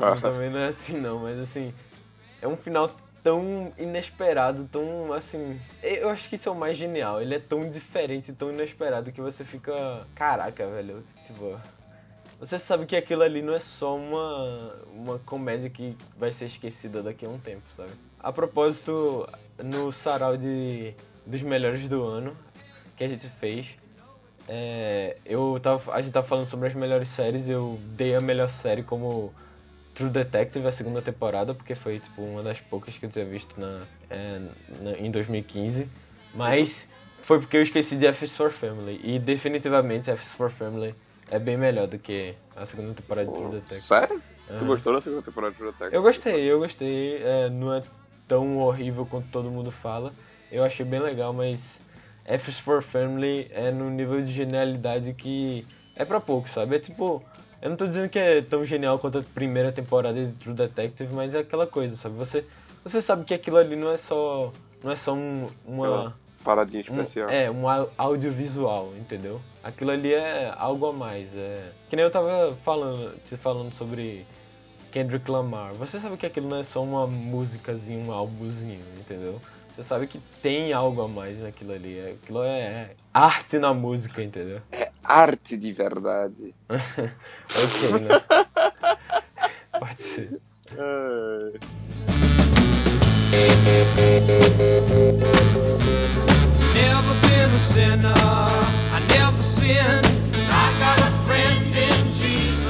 Ah, 0.00 0.16
Também 0.20 0.50
não 0.50 0.58
é 0.60 0.68
assim 0.68 0.96
não, 1.00 1.20
mas 1.20 1.38
assim, 1.38 1.72
é 2.42 2.48
um 2.48 2.56
final 2.56 2.90
tão 3.22 3.72
inesperado, 3.78 4.68
tão 4.70 5.12
assim. 5.12 5.60
Eu 5.82 6.08
acho 6.08 6.28
que 6.28 6.36
isso 6.36 6.48
é 6.48 6.52
o 6.52 6.54
mais 6.54 6.76
genial. 6.76 7.20
Ele 7.20 7.34
é 7.34 7.38
tão 7.38 7.68
diferente, 7.68 8.32
tão 8.32 8.50
inesperado 8.50 9.12
que 9.12 9.20
você 9.20 9.44
fica. 9.44 10.06
Caraca, 10.14 10.66
velho. 10.66 11.04
Tipo. 11.26 11.58
Você 12.40 12.56
sabe 12.56 12.86
que 12.86 12.94
aquilo 12.94 13.22
ali 13.22 13.42
não 13.42 13.52
é 13.52 13.58
só 13.58 13.96
uma, 13.96 14.76
uma 14.94 15.18
comédia 15.18 15.68
que 15.68 15.96
vai 16.16 16.30
ser 16.30 16.44
esquecida 16.44 17.02
daqui 17.02 17.26
a 17.26 17.28
um 17.28 17.38
tempo, 17.38 17.64
sabe? 17.70 17.90
A 18.20 18.32
propósito, 18.32 19.28
no 19.58 19.90
sarau 19.90 20.36
de, 20.36 20.94
dos 21.26 21.42
melhores 21.42 21.88
do 21.88 22.04
ano 22.04 22.36
que 22.96 23.02
a 23.02 23.08
gente 23.08 23.28
fez, 23.28 23.66
é, 24.48 25.16
eu 25.26 25.58
tava, 25.60 25.92
a 25.92 26.00
gente 26.00 26.12
tava 26.12 26.26
falando 26.26 26.46
sobre 26.46 26.68
as 26.68 26.74
melhores 26.74 27.08
séries, 27.08 27.50
eu 27.50 27.78
dei 27.90 28.14
a 28.14 28.20
melhor 28.20 28.48
série 28.48 28.84
como 28.84 29.34
True 29.98 30.10
Detective, 30.10 30.64
a 30.66 30.70
segunda 30.70 31.02
temporada, 31.02 31.52
porque 31.52 31.74
foi 31.74 31.98
tipo 31.98 32.22
uma 32.22 32.40
das 32.40 32.60
poucas 32.60 32.96
que 32.96 33.04
eu 33.04 33.10
tinha 33.10 33.24
visto 33.24 33.58
na, 33.60 33.82
é, 34.08 34.40
na- 34.80 34.92
em 34.92 35.10
2015. 35.10 35.88
Mas 36.32 36.86
foi 37.22 37.40
porque 37.40 37.56
eu 37.56 37.62
esqueci 37.62 37.96
de 37.96 38.06
F 38.06 38.24
is 38.24 38.36
for 38.36 38.50
Family. 38.52 39.00
E 39.02 39.18
definitivamente 39.18 40.08
F 40.08 40.22
is 40.22 40.34
for 40.34 40.50
Family 40.50 40.94
é 41.28 41.36
bem 41.40 41.56
melhor 41.56 41.88
do 41.88 41.98
que 41.98 42.32
a 42.54 42.64
segunda 42.64 42.94
temporada 42.94 43.26
de 43.28 43.34
True 43.34 43.50
Detective. 43.50 43.80
Sério? 43.82 44.22
Tu 44.46 44.64
gostou 44.66 44.92
da 44.94 45.02
segunda 45.02 45.22
temporada 45.22 45.52
de 45.54 45.62
Detective? 45.64 45.96
Eu 45.96 46.02
gostei, 46.02 46.44
eu 46.44 46.58
gostei. 46.60 47.20
É, 47.22 47.50
não 47.50 47.74
é 47.74 47.82
tão 48.28 48.58
horrível 48.58 49.04
quanto 49.04 49.26
todo 49.28 49.50
mundo 49.50 49.72
fala. 49.72 50.14
Eu 50.50 50.62
achei 50.62 50.86
bem 50.86 51.00
legal, 51.00 51.32
mas 51.32 51.80
F 52.24 52.50
is 52.50 52.58
for 52.60 52.84
Family 52.84 53.48
é 53.50 53.72
no 53.72 53.90
nível 53.90 54.22
de 54.22 54.32
genialidade 54.32 55.12
que 55.12 55.66
é 55.96 56.04
pra 56.04 56.20
pouco, 56.20 56.48
sabe? 56.48 56.76
É 56.76 56.78
tipo. 56.78 57.20
Eu 57.60 57.70
não 57.70 57.76
tô 57.76 57.86
dizendo 57.86 58.08
que 58.08 58.18
é 58.18 58.40
tão 58.42 58.64
genial 58.64 58.98
quanto 58.98 59.18
a 59.18 59.22
primeira 59.22 59.72
temporada 59.72 60.14
de 60.26 60.32
True 60.34 60.54
Detective, 60.54 61.12
mas 61.12 61.34
é 61.34 61.40
aquela 61.40 61.66
coisa, 61.66 61.96
sabe? 61.96 62.14
Você, 62.16 62.44
você 62.84 63.02
sabe 63.02 63.24
que 63.24 63.34
aquilo 63.34 63.56
ali 63.56 63.74
não 63.74 63.90
é 63.90 63.96
só. 63.96 64.52
Não 64.82 64.92
é 64.92 64.96
só 64.96 65.12
um, 65.12 65.48
uma. 65.66 66.16
Paradinha 66.44 66.84
um- 66.88 67.00
especial. 67.00 67.28
é, 67.28 67.50
um 67.50 67.68
au- 67.68 67.90
audiovisual, 67.98 68.92
entendeu? 68.96 69.40
Aquilo 69.62 69.90
ali 69.90 70.14
é 70.14 70.52
algo 70.56 70.86
a 70.86 70.92
mais. 70.92 71.34
É... 71.34 71.72
Que 71.90 71.96
nem 71.96 72.04
eu 72.04 72.10
tava 72.12 72.56
falando, 72.64 73.16
te 73.24 73.36
falando 73.36 73.74
sobre 73.74 74.24
Kendrick 74.92 75.28
Lamar. 75.28 75.74
Você 75.74 75.98
sabe 75.98 76.16
que 76.16 76.24
aquilo 76.24 76.48
não 76.48 76.58
é 76.58 76.62
só 76.62 76.82
uma 76.82 77.08
músicazinha, 77.08 77.98
um 78.04 78.12
álbumzinho, 78.12 78.84
entendeu? 78.98 79.40
Você 79.68 79.82
sabe 79.82 80.06
que 80.06 80.18
tem 80.40 80.72
algo 80.72 81.02
a 81.02 81.08
mais 81.08 81.42
naquilo 81.42 81.72
ali. 81.72 81.98
é- 81.98 82.10
Aquilo 82.22 82.44
é 82.44 82.90
arte 83.12 83.58
na 83.58 83.74
música, 83.74 84.22
entendeu? 84.22 84.60
Arte 85.04 85.56
de 85.56 85.72
verdade. 85.72 86.54
Ok, 87.48 87.92
né? 88.02 88.08
Pode 89.80 90.02
ser. 90.02 90.40
Never 96.74 97.14
been 97.22 97.50
a 97.50 97.56
sinner. 97.56 98.12
I 98.16 99.00
never 99.08 99.42
sinned. 99.42 100.06
I 100.50 100.78
got 100.78 101.00
a 101.00 101.10
friend 101.26 101.74
in 101.76 102.12
Jesus. 102.12 102.68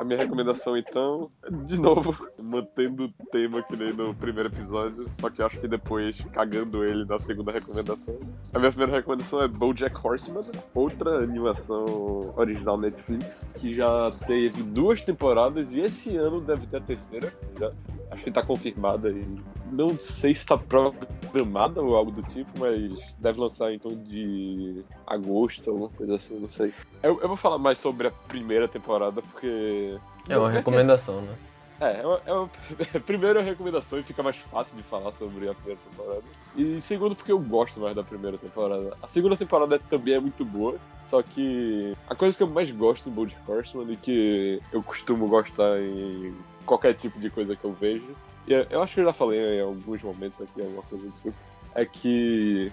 A 0.00 0.04
minha 0.04 0.18
recomendação, 0.18 0.76
então, 0.76 1.30
de 1.64 1.78
novo, 1.78 2.16
mantendo 2.46 3.04
o 3.04 3.26
tema 3.26 3.62
que 3.62 3.76
nem 3.76 3.92
no 3.92 4.14
primeiro 4.14 4.48
episódio, 4.48 5.08
só 5.14 5.28
que 5.28 5.42
acho 5.42 5.60
que 5.60 5.68
depois 5.68 6.24
cagando 6.32 6.84
ele 6.84 7.04
na 7.04 7.18
segunda 7.18 7.52
recomendação. 7.52 8.18
A 8.52 8.58
minha 8.58 8.70
primeira 8.70 8.96
recomendação 8.96 9.42
é 9.42 9.48
BoJack 9.48 9.96
Horseman, 10.02 10.42
outra 10.74 11.22
animação 11.22 12.32
original 12.36 12.78
Netflix, 12.78 13.46
que 13.56 13.74
já 13.74 14.10
teve 14.26 14.62
duas 14.62 15.02
temporadas 15.02 15.72
e 15.72 15.80
esse 15.80 16.16
ano 16.16 16.40
deve 16.40 16.66
ter 16.66 16.76
a 16.78 16.80
terceira. 16.80 17.32
Já, 17.58 17.72
acho 18.10 18.24
que 18.24 18.30
tá 18.30 18.42
confirmada 18.42 19.10
e 19.10 19.26
não 19.70 19.98
sei 19.98 20.34
se 20.34 20.46
tá 20.46 20.56
programada 20.56 21.82
ou 21.82 21.96
algo 21.96 22.10
do 22.10 22.22
tipo, 22.22 22.50
mas 22.58 23.14
deve 23.18 23.40
lançar 23.40 23.72
então 23.72 23.92
de 23.94 24.84
agosto, 25.06 25.70
alguma 25.70 25.88
coisa 25.90 26.14
assim, 26.14 26.38
não 26.38 26.48
sei. 26.48 26.72
Eu, 27.02 27.20
eu 27.20 27.28
vou 27.28 27.36
falar 27.36 27.58
mais 27.58 27.78
sobre 27.78 28.08
a 28.08 28.10
primeira 28.10 28.68
temporada, 28.68 29.20
porque. 29.22 29.98
É 30.28 30.38
uma 30.38 30.50
recomendação, 30.50 31.22
né? 31.22 31.34
É, 31.80 32.00
é 32.00 32.06
uma, 32.06 32.22
é 32.24 32.32
uma- 32.32 32.50
primeiro 33.04 33.38
é 33.38 33.42
uma 33.42 33.48
recomendação 33.48 33.98
e 33.98 34.02
fica 34.02 34.22
mais 34.22 34.36
fácil 34.36 34.76
de 34.76 34.82
falar 34.82 35.12
sobre 35.12 35.48
a 35.48 35.54
primeira 35.54 35.80
temporada. 35.82 36.22
E 36.54 36.80
segundo, 36.80 37.14
porque 37.14 37.30
eu 37.32 37.38
gosto 37.38 37.80
mais 37.80 37.94
da 37.94 38.02
primeira 38.02 38.38
temporada. 38.38 38.96
A 39.02 39.06
segunda 39.06 39.36
temporada 39.36 39.78
também 39.78 40.14
é 40.14 40.20
muito 40.20 40.44
boa, 40.44 40.78
só 41.02 41.22
que 41.22 41.92
a 42.06 42.14
coisa 42.14 42.36
que 42.36 42.42
eu 42.42 42.46
mais 42.48 42.70
gosto 42.70 43.04
do 43.10 43.14
Bojack 43.14 43.42
Horseman 43.50 43.92
e 43.92 43.96
que 43.96 44.62
eu 44.72 44.82
costumo 44.82 45.28
gostar 45.28 45.78
em 45.82 46.34
qualquer 46.64 46.94
tipo 46.94 47.18
de 47.18 47.28
coisa 47.30 47.54
que 47.54 47.64
eu 47.64 47.72
vejo, 47.72 48.16
e 48.46 48.52
eu- 48.52 48.66
eu 48.70 48.82
acho 48.82 48.94
que 48.94 49.00
eu 49.00 49.04
já 49.04 49.12
falei 49.12 49.38
em 49.58 49.60
alguns 49.60 50.02
momentos 50.02 50.40
aqui, 50.40 50.60
alguma 50.62 50.82
coisa 50.82 51.04
do 51.06 51.12
tipo, 51.12 51.34
é 51.74 51.84
que 51.84 52.72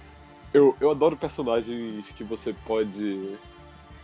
eu, 0.53 0.77
eu 0.79 0.91
adoro 0.91 1.17
personagens 1.17 2.05
que 2.11 2.23
você 2.23 2.53
pode 2.53 3.33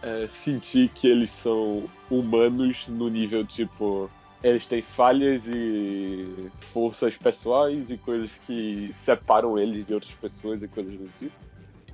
é, 0.02 0.28
sentir 0.30 0.90
que 0.90 1.08
eles 1.08 1.30
são 1.32 1.86
humanos 2.10 2.88
no 2.88 3.10
nível 3.10 3.46
tipo 3.46 4.10
eles 4.44 4.66
têm 4.68 4.82
falhas 4.82 5.48
e 5.48 6.50
forças 6.60 7.18
pessoais 7.18 7.92
e 7.92 7.98
coisas 7.98 8.32
que 8.46 8.90
separam 8.92 9.58
eles 9.58 9.86
de 9.86 9.94
outras 9.94 10.14
pessoas 10.14 10.64
e 10.64 10.68
coisas 10.68 10.94
do 10.96 11.08
tipo. 11.18 11.36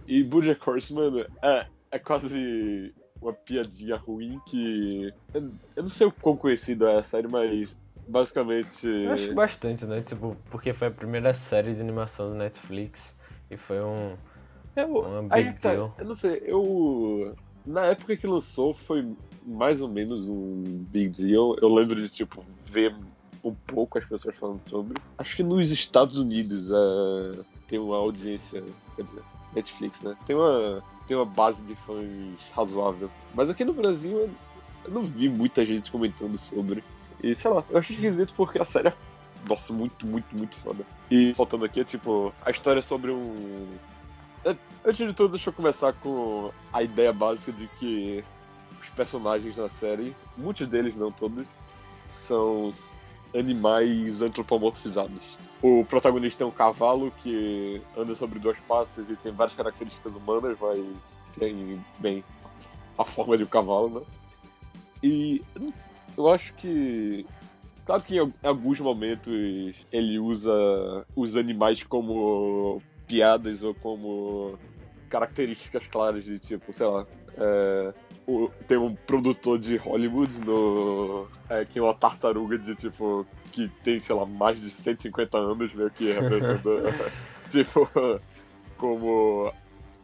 E 0.08 0.24
Bojack 0.24 0.70
Horseman 0.70 1.26
é, 1.42 1.66
é 1.92 2.00
quase 2.00 2.94
uma 3.22 3.34
piadinha 3.34 3.96
ruim 3.96 4.40
que... 4.46 5.12
Eu, 5.34 5.52
eu 5.76 5.84
não 5.84 5.90
sei 5.90 6.06
o 6.08 6.12
quão 6.12 6.38
conhecida 6.38 6.92
é 6.92 7.00
a 7.00 7.04
série, 7.04 7.28
mas 7.28 7.76
basicamente... 8.08 8.88
Eu 8.88 9.14
acho 9.14 9.30
que 9.30 9.34
bastante, 9.34 9.86
né? 9.86 10.02
Tipo, 10.02 10.38
porque 10.52 10.74
foi 10.74 10.90
a 10.90 10.92
primeira 10.92 11.34
série 11.34 11.74
de 11.74 11.82
animação 11.82 12.30
do 12.30 12.36
Netflix 12.36 13.16
e 13.50 13.58
foi 13.58 13.82
um. 13.82 14.16
Eu, 14.76 14.88
Uma 14.88 15.34
aí 15.34 15.54
tá, 15.54 15.74
eu 15.74 15.94
não 16.04 16.16
sei, 16.16 16.42
eu. 16.46 17.36
Na 17.66 17.86
época 17.86 18.18
que 18.18 18.28
lançou 18.28 18.74
foi 18.74 19.16
mais 19.46 19.82
ou 19.82 19.90
menos 19.90 20.28
um 20.28 20.64
big 20.90 21.10
deal. 21.10 21.56
Eu 21.62 21.74
lembro 21.74 21.96
de, 21.96 22.10
tipo, 22.10 22.44
ver 22.66 22.96
um 23.44 23.54
pouco 23.54 23.98
as 23.98 24.06
pessoas 24.06 24.36
falando 24.36 24.62
sobre. 24.68 24.98
Acho 25.18 25.36
que 25.36 25.44
nos 25.44 25.72
Estados 25.72 26.18
Unidos 26.18 26.72
é, 26.72 27.44
tem 27.68 27.80
uma 27.80 27.98
audiência. 27.98 28.64
Quer 28.96 29.04
dizer, 29.04 29.24
Netflix, 29.54 30.02
né? 30.02 30.16
Tem 30.26 30.36
uma, 30.36 30.84
tem 31.08 31.16
uma 31.16 31.26
base 31.26 31.64
de 31.64 31.76
fãs 31.76 32.08
razoável. 32.54 33.10
Mas 33.34 33.50
aqui 33.50 33.64
no 33.64 33.74
Brasil 33.74 34.18
eu, 34.18 34.30
não 34.92 35.04
vi 35.04 35.30
muita 35.30 35.66
gente 35.66 35.92
comentando 35.92 36.38
sobre. 36.38 36.84
E 37.24 37.36
sei 37.36 37.52
lá, 37.52 37.64
eu 37.70 37.78
acho 37.78 37.94
esquisito 37.94 38.34
porque 38.36 38.60
a 38.60 38.66
série 38.66 38.90
é. 38.90 38.94
Nossa, 39.48 39.72
muito, 39.72 40.08
muito, 40.08 40.36
muito 40.36 40.56
foda. 40.56 40.84
E 41.10 41.34
faltando 41.36 41.66
aqui, 41.66 41.80
é 41.80 41.84
tipo, 41.84 42.34
a 42.44 42.50
história 42.50 42.80
é 42.80 42.84
sobre 42.84 43.12
um 43.12 43.68
Antes 44.86 45.08
de 45.08 45.14
tudo, 45.14 45.32
deixa 45.32 45.50
eu 45.50 45.54
começar 45.54 45.94
com 45.94 46.52
a 46.72 46.84
ideia 46.84 47.12
básica 47.12 47.52
de 47.52 47.68
que 47.80 48.24
os 48.86 48.90
personagens 48.96 49.58
na 49.58 49.68
série, 49.68 50.16
muitos 50.38 50.68
deles, 50.68 50.96
não 50.96 51.12
todos, 51.12 51.46
são 52.10 52.72
animais 53.38 54.22
antropomorfizados. 54.22 55.38
O 55.62 55.84
protagonista 55.84 56.44
é 56.44 56.48
um 56.48 56.52
cavalo 56.52 57.12
que 57.12 57.82
anda 57.98 58.16
sobre 58.16 58.40
duas 58.40 58.58
patas 58.60 59.10
e 59.10 59.16
tem 59.16 59.32
várias 59.32 59.56
características 59.56 60.16
humanas, 60.16 60.58
mas 60.60 60.86
tem, 61.38 61.84
bem, 62.00 62.24
a 62.98 63.04
forma 63.04 63.38
de 63.38 63.44
um 63.44 63.48
cavalo, 63.48 64.00
né? 64.00 64.06
E 65.04 65.42
eu 66.18 66.32
acho 66.32 66.54
que. 66.54 67.26
Claro 67.86 68.02
que 68.04 68.18
em 68.18 68.34
alguns 68.42 68.80
momentos 68.80 69.86
ele 69.92 70.18
usa 70.18 71.06
os 71.16 71.36
animais 71.36 71.84
como 71.84 72.82
piadas 73.06 73.62
ou 73.62 73.76
como 73.76 74.58
características 75.08 75.86
claras 75.86 76.26
de 76.26 76.40
tipo, 76.40 76.74
sei 76.74 76.88
lá. 76.88 77.06
É, 77.38 77.94
o- 78.28 78.50
tem 78.68 78.78
um 78.78 78.96
produtor 78.96 79.60
de 79.60 79.76
Hollywood 79.78 80.40
no. 80.42 81.28
É, 81.50 81.64
que 81.66 81.80
é 81.80 81.82
uma 81.82 81.94
tartaruga 81.94 82.58
de 82.58 82.76
tipo. 82.76 83.26
que 83.52 83.70
tem, 83.84 84.00
sei 84.00 84.16
lá, 84.16 84.26
mais 84.26 84.60
de 84.60 84.70
150 84.70 85.38
anos, 85.38 85.74
meio 85.74 85.90
que 85.92 86.12
representando. 86.12 86.94
tipo, 87.50 87.90
como 88.78 89.52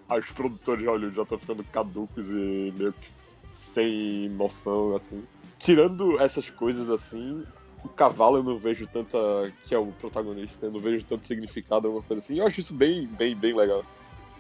os 0.10 0.32
produtores 0.32 0.82
de 0.84 0.88
Hollywood 0.90 1.16
já 1.16 1.24
estão 1.24 1.38
ficando 1.40 1.64
caducos 1.66 2.30
e 2.30 2.74
meio 2.78 2.94
que 2.94 3.10
sem 3.54 4.30
noção, 4.30 4.96
assim. 4.96 5.24
Tirando 5.60 6.20
essas 6.20 6.50
coisas 6.50 6.90
assim, 6.90 7.46
o 7.84 7.90
cavalo 7.90 8.38
eu 8.38 8.44
não 8.44 8.58
vejo 8.58 8.88
tanta. 8.88 9.18
que 9.64 9.76
é 9.76 9.78
o 9.78 9.88
protagonista, 9.88 10.66
eu 10.66 10.72
não 10.72 10.80
vejo 10.80 11.06
tanto 11.06 11.26
significado, 11.26 11.88
alguma 11.88 12.04
coisa 12.04 12.22
assim. 12.24 12.40
Eu 12.40 12.48
acho 12.48 12.60
isso 12.60 12.74
bem, 12.74 13.08
bem, 13.08 13.36
bem 13.36 13.56
legal. 13.56 13.84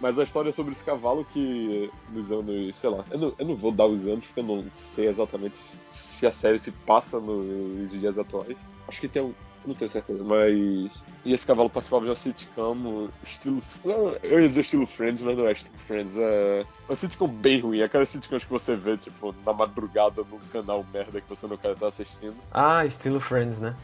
Mas 0.01 0.17
a 0.17 0.24
história 0.24 0.50
é 0.50 0.51
sobre 0.51 0.72
esse 0.72 0.84
cavalo 0.84 1.24
que 1.24 1.91
nos 2.10 2.31
anos, 2.31 2.75
sei 2.75 2.89
lá, 2.89 3.05
eu 3.12 3.20
não, 3.20 3.34
eu 3.38 3.46
não 3.46 3.55
vou 3.55 3.72
dar 3.72 3.86
os 3.86 4.08
anos 4.08 4.25
porque 4.25 4.39
eu 4.39 4.43
não 4.43 4.65
sei 4.74 5.08
exatamente 5.08 5.55
se 5.86 6.25
a 6.25 6.31
série 6.31 6.58
se 6.58 6.72
passa 6.72 7.20
nos 7.20 7.91
dias 7.91 8.17
atuais. 8.17 8.58
Acho 8.88 9.00
que 9.00 9.08
tem 9.08 9.22
um. 9.22 9.27
eu 9.27 9.36
Não 9.67 9.75
tenho 9.75 9.91
certeza, 9.91 10.24
mas. 10.24 11.05
E 11.24 11.31
esse 11.31 11.46
cavalo 11.46 11.70
participava 11.70 12.03
de 12.05 12.10
uma 12.10 12.15
sitcom 12.15 13.10
estilo. 13.24 13.62
não, 13.86 14.15
Eu 14.24 14.41
ia 14.41 14.48
dizer 14.48 14.62
estilo 14.62 14.88
Friends, 14.88 15.22
mas 15.22 15.38
não 15.38 15.46
é 15.46 15.51
estilo 15.51 15.77
Friends. 15.77 16.17
É 16.17 16.65
uma 16.89 16.96
sitcom 16.96 17.27
bem 17.27 17.60
ruim. 17.60 17.84
Aquelas 17.84 18.10
sitcoms 18.10 18.43
que 18.43 18.51
você 18.51 18.75
vê, 18.75 18.98
tipo, 18.98 19.36
na 19.46 19.53
madrugada 19.53 20.24
num 20.24 20.39
canal 20.51 20.84
merda 20.91 21.22
que 21.22 21.29
você 21.29 21.46
não 21.46 21.58
quer 21.58 21.74
estar 21.74 21.88
assistindo. 21.88 22.38
Ah, 22.51 22.84
estilo 22.88 23.20
Friends, 23.20 23.60
né? 23.60 23.75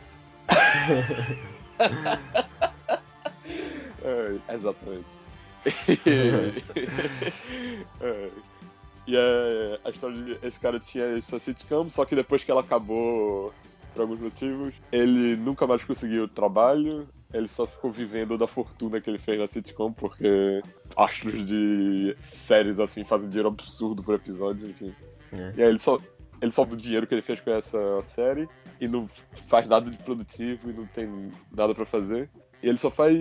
É, 4.04 4.54
exatamente. 4.54 5.17
É. 8.00 8.30
E 9.08 9.16
é, 9.16 9.80
a 9.86 9.90
história 9.90 10.22
de 10.22 10.38
esse 10.46 10.60
cara 10.60 10.80
tinha 10.80 11.06
essa 11.06 11.40
sitcom, 11.40 11.90
só 11.90 12.04
que 12.04 12.14
depois 12.14 12.44
que 12.44 12.52
ela 12.52 12.60
acabou, 12.60 13.54
por 13.94 14.02
alguns 14.02 14.20
motivos, 14.20 14.74
ele 14.92 15.38
nunca 15.38 15.66
mais 15.66 15.84
conseguiu 15.84 16.28
trabalho, 16.28 17.08
ele 17.34 17.48
só 17.48 17.66
ficou 17.66 17.90
vivendo 17.90 18.38
da 18.38 18.48
fortuna 18.48 19.00
que 19.00 19.10
ele 19.10 19.18
fez 19.18 19.40
na 19.40 19.48
sitcom, 19.48 19.94
porque 19.94 20.62
astros 20.96 21.46
de 21.46 22.16
séries 22.20 22.80
assim 22.80 23.06
fazem 23.06 23.30
dinheiro 23.30 23.50
absurdo 23.50 24.04
por 24.04 24.16
episódio, 24.16 24.70
enfim. 24.70 24.94
É. 25.32 25.54
E 25.56 25.64
aí 25.64 25.70
ele 25.70 25.80
só, 25.80 26.00
ele 26.42 26.52
só 26.52 26.66
do 26.66 26.76
dinheiro 26.76 27.08
que 27.08 27.14
ele 27.14 27.22
fez 27.22 27.40
com 27.40 27.52
essa 27.52 28.02
série 28.02 28.48
e 28.80 28.88
não 28.88 29.08
faz 29.48 29.68
nada 29.68 29.90
de 29.90 29.98
produtivo 29.98 30.70
e 30.70 30.74
não 30.74 30.86
tem 30.86 31.32
nada 31.52 31.74
pra 31.74 31.86
fazer. 31.86 32.30
E 32.62 32.70
ele 32.70 32.78
só 32.78 32.90
faz, 32.90 33.16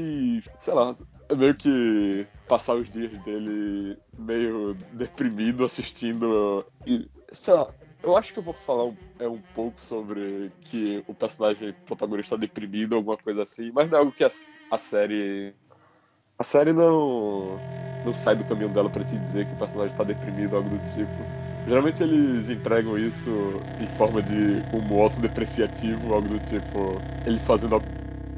sei 0.57 0.75
lá, 0.75 0.95
meio 1.35 1.55
que 1.55 2.27
passar 2.49 2.75
os 2.75 2.89
dias 2.91 3.11
dele 3.23 3.97
meio 4.19 4.75
deprimido 4.93 5.65
assistindo. 5.65 6.65
E, 6.87 7.09
sei 7.33 7.55
lá, 7.55 7.69
eu 8.03 8.17
acho 8.17 8.33
que 8.33 8.39
eu 8.39 8.43
vou 8.43 8.55
falar 8.55 8.85
um, 8.85 8.97
é, 9.19 9.29
um 9.29 9.41
pouco 9.55 9.83
sobre 9.83 10.51
que 10.63 11.03
o 11.07 11.15
personagem 11.15 11.75
protagonista 11.85 12.35
está 12.35 12.41
deprimido, 12.41 12.95
alguma 12.95 13.17
coisa 13.17 13.43
assim, 13.43 13.71
mas 13.73 13.91
não 13.91 13.99
é 13.99 14.01
algo 14.01 14.13
que 14.13 14.25
a, 14.25 14.31
a 14.71 14.79
série. 14.79 15.53
A 16.39 16.45
série 16.45 16.73
não. 16.73 17.59
não 18.05 18.13
sai 18.13 18.37
do 18.37 18.45
caminho 18.45 18.69
dela 18.69 18.91
para 18.91 19.05
te 19.05 19.19
dizer 19.19 19.47
que 19.47 19.55
o 19.55 19.59
personagem 19.59 19.93
está 19.93 20.05
deprimido, 20.05 20.57
algo 20.57 20.69
do 20.69 20.79
tipo. 20.95 21.47
Geralmente 21.67 22.03
eles 22.03 22.49
entregam 22.49 22.97
isso 22.97 23.31
em 23.81 23.89
forma 23.97 24.23
de 24.23 24.63
um 24.73 25.03
autodepreciativo, 25.03 26.15
algo 26.15 26.29
do 26.29 26.39
tipo. 26.41 27.01
Ele 27.27 27.39
fazendo 27.41 27.75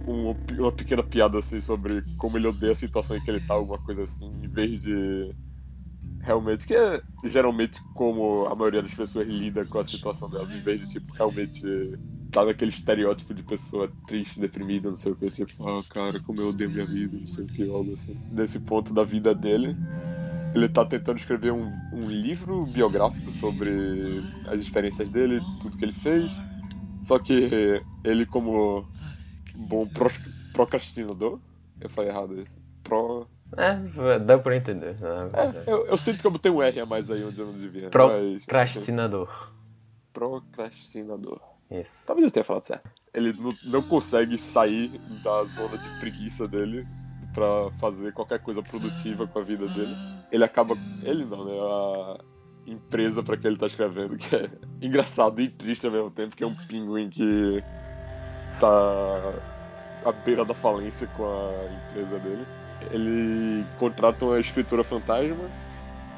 um, 0.09 0.35
uma 0.59 0.73
pequena 0.73 1.03
piada 1.03 1.39
assim 1.39 1.61
sobre 1.61 2.05
como 2.17 2.39
ele 2.39 2.49
odeia 2.49 2.73
a 2.73 2.77
situação 2.77 3.17
em 3.17 3.21
que 3.21 3.31
ele 3.31 3.41
tá, 3.41 3.55
alguma 3.55 3.79
coisa 3.79 4.05
assim, 4.05 4.27
em 4.43 4.49
vez 4.49 4.83
de 4.83 5.35
realmente, 6.21 6.67
que 6.67 6.75
é 6.75 7.01
geralmente 7.25 7.81
como 7.95 8.47
a 8.47 8.55
maioria 8.55 8.83
das 8.83 8.93
pessoas 8.95 9.27
lida 9.27 9.65
com 9.65 9.79
a 9.79 9.85
situação 9.85 10.29
delas, 10.29 10.53
em 10.53 10.61
vez 10.61 10.81
de, 10.81 10.87
tipo, 10.93 11.13
realmente 11.17 11.63
tá 12.31 12.45
naquele 12.45 12.71
estereótipo 12.71 13.33
de 13.33 13.43
pessoa 13.43 13.91
triste, 14.07 14.41
deprimida, 14.41 14.91
não 14.91 14.97
sei 14.97 15.13
o 15.13 15.17
que, 15.17 15.31
tipo, 15.31 15.67
ah, 15.69 15.81
cara, 15.91 16.21
como 16.21 16.41
eu 16.41 16.49
odeio 16.49 16.71
minha 16.71 16.87
vida, 16.87 17.17
não 17.19 17.27
sei 17.27 17.45
o 17.45 17.49
que, 17.49 17.63
algo 17.63 17.93
assim. 17.93 18.15
Nesse 18.31 18.59
ponto 18.61 18.93
da 18.93 19.03
vida 19.03 19.35
dele, 19.35 19.75
ele 20.55 20.69
tá 20.69 20.85
tentando 20.85 21.19
escrever 21.19 21.53
um, 21.53 21.71
um 21.93 22.09
livro 22.11 22.65
biográfico 22.67 23.33
sobre 23.33 23.71
as 24.49 24.61
experiências 24.61 25.09
dele, 25.09 25.41
tudo 25.61 25.77
que 25.77 25.85
ele 25.85 25.93
fez, 25.93 26.31
só 27.01 27.19
que 27.19 27.83
ele, 28.05 28.27
como 28.27 28.87
bom 29.59 29.89
procrastinador, 30.53 31.41
eu 31.81 31.91
falei 31.91 32.11
errado 32.11 32.41
isso, 32.41 32.57
pro 32.83 33.27
é, 33.57 34.19
dá 34.19 34.39
pra 34.39 34.57
entender. 34.57 35.01
Né? 35.01 35.31
É, 35.33 35.71
eu, 35.71 35.87
eu, 35.87 35.97
sinto 35.97 36.21
que 36.21 36.27
eu 36.27 36.31
botei 36.31 36.53
um 36.53 36.63
R 36.63 36.81
a 36.81 36.87
mais 36.87 37.11
aí 37.11 37.25
onde 37.25 37.41
eu 37.41 37.47
não 37.47 37.55
devia. 37.55 37.89
Procrastinador. 37.89 39.29
Mas... 39.29 39.49
Procrastinador. 40.13 41.41
Isso. 41.71 41.91
Talvez 42.07 42.25
eu 42.25 42.31
tenha 42.31 42.45
falado 42.45 42.65
certo. 42.65 42.91
Ele 43.13 43.33
não, 43.39 43.55
não 43.65 43.83
consegue 43.83 44.37
sair 44.37 44.91
da 45.23 45.45
zona 45.45 45.79
de 45.79 46.01
preguiça 46.01 46.47
dele 46.47 46.87
para 47.33 47.71
fazer 47.79 48.13
qualquer 48.13 48.41
coisa 48.41 48.63
produtiva 48.63 49.27
com 49.27 49.39
a 49.39 49.43
vida 49.43 49.67
dele. 49.69 49.95
Ele 50.31 50.45
acaba. 50.45 50.77
Ele 51.03 51.25
não, 51.25 51.45
né? 51.45 51.53
A 51.53 52.19
empresa 52.67 53.23
para 53.23 53.37
que 53.37 53.47
ele 53.47 53.57
tá 53.57 53.67
escrevendo, 53.67 54.17
que 54.17 54.37
é 54.37 54.51
engraçado 54.81 55.41
e 55.41 55.49
triste 55.49 55.87
ao 55.87 55.93
mesmo 55.93 56.11
tempo, 56.11 56.37
que 56.37 56.45
é 56.45 56.47
um 56.47 56.55
pinguim 56.55 57.09
que 57.09 57.63
tá 58.61 59.33
à 60.05 60.13
beira 60.13 60.45
da 60.45 60.55
falência 60.55 61.09
com 61.17 61.25
a 61.25 61.91
empresa 61.91 62.19
dele 62.19 62.47
ele 62.91 63.67
contrata 63.79 64.25
uma 64.25 64.41
escritora 64.41 64.85
fantasma 64.85 65.45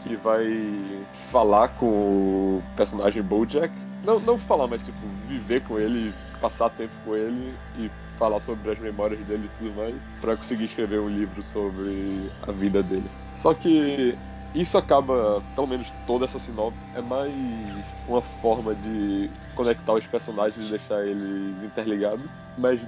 que 0.03 0.17
vai 0.17 1.05
falar 1.31 1.69
com 1.69 1.87
o 1.87 2.63
personagem 2.77 3.23
Bojack. 3.23 3.73
Não, 4.05 4.19
não 4.19 4.39
falar, 4.39 4.67
mas 4.67 4.83
tipo, 4.83 4.99
viver 5.29 5.61
com 5.63 5.79
ele, 5.79 6.13
passar 6.41 6.71
tempo 6.71 6.93
com 7.05 7.15
ele 7.15 7.53
e 7.79 7.91
falar 8.19 8.41
sobre 8.41 8.73
as 8.73 8.79
memórias 8.79 9.21
dele 9.27 9.45
e 9.45 9.59
tudo 9.59 9.77
mais, 9.77 9.95
para 10.21 10.37
conseguir 10.37 10.65
escrever 10.65 11.01
um 11.01 11.09
livro 11.09 11.43
sobre 11.43 12.31
a 12.47 12.53
vida 12.53 12.83
dele. 12.83 13.11
Só 13.31 13.53
que 13.53 14.17
isso 14.54 14.76
acaba, 14.76 15.42
pelo 15.54 15.66
menos 15.66 15.92
toda 16.07 16.25
essa 16.25 16.38
sinopse, 16.38 16.78
é 16.95 17.00
mais 17.00 17.33
uma 18.09 18.21
forma 18.21 18.75
de 18.75 19.30
conectar 19.54 19.92
os 19.92 20.07
personagens 20.07 20.66
e 20.66 20.71
deixar 20.71 21.07
eles 21.07 21.62
interligados, 21.62 22.25
mas 22.59 22.80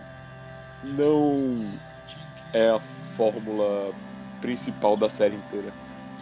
não 0.82 1.70
é 2.52 2.70
a 2.70 2.80
fórmula 3.16 3.92
principal 4.40 4.96
da 4.96 5.08
série 5.08 5.36
inteira. 5.36 5.72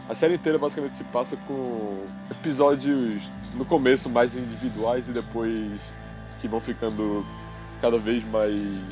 A 0.09 0.14
série 0.14 0.35
inteira 0.35 0.59
basicamente 0.59 0.97
se 0.97 1.04
passa 1.04 1.37
com 1.47 2.06
episódios 2.30 3.23
no 3.54 3.64
começo 3.64 4.11
mais 4.11 4.37
individuais 4.37 5.09
e 5.09 5.12
depois 5.12 5.80
que 6.40 6.49
vão 6.49 6.61
ficando 6.61 7.25
cada 7.80 7.99
vez 7.99 8.25
mais 8.28 8.82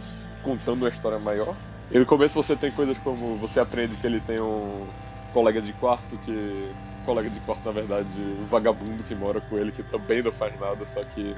contando 0.42 0.82
uma 0.82 0.88
história 0.88 1.18
maior. 1.18 1.54
E 1.90 1.98
no 1.98 2.06
começo 2.06 2.42
você 2.42 2.56
tem 2.56 2.70
coisas 2.70 2.96
como 2.98 3.36
você 3.36 3.60
aprende 3.60 3.96
que 3.96 4.06
ele 4.06 4.20
tem 4.20 4.40
um 4.40 4.86
colega 5.32 5.60
de 5.60 5.72
quarto 5.72 6.16
que 6.18 6.70
colega 7.04 7.30
de 7.30 7.40
quarto 7.40 7.64
na 7.64 7.72
verdade 7.72 8.18
um 8.18 8.46
vagabundo 8.46 9.02
que 9.02 9.14
mora 9.14 9.40
com 9.40 9.56
ele 9.58 9.72
que 9.72 9.82
também 9.82 10.22
não 10.22 10.32
faz 10.32 10.58
nada, 10.60 10.84
só 10.86 11.02
que 11.04 11.34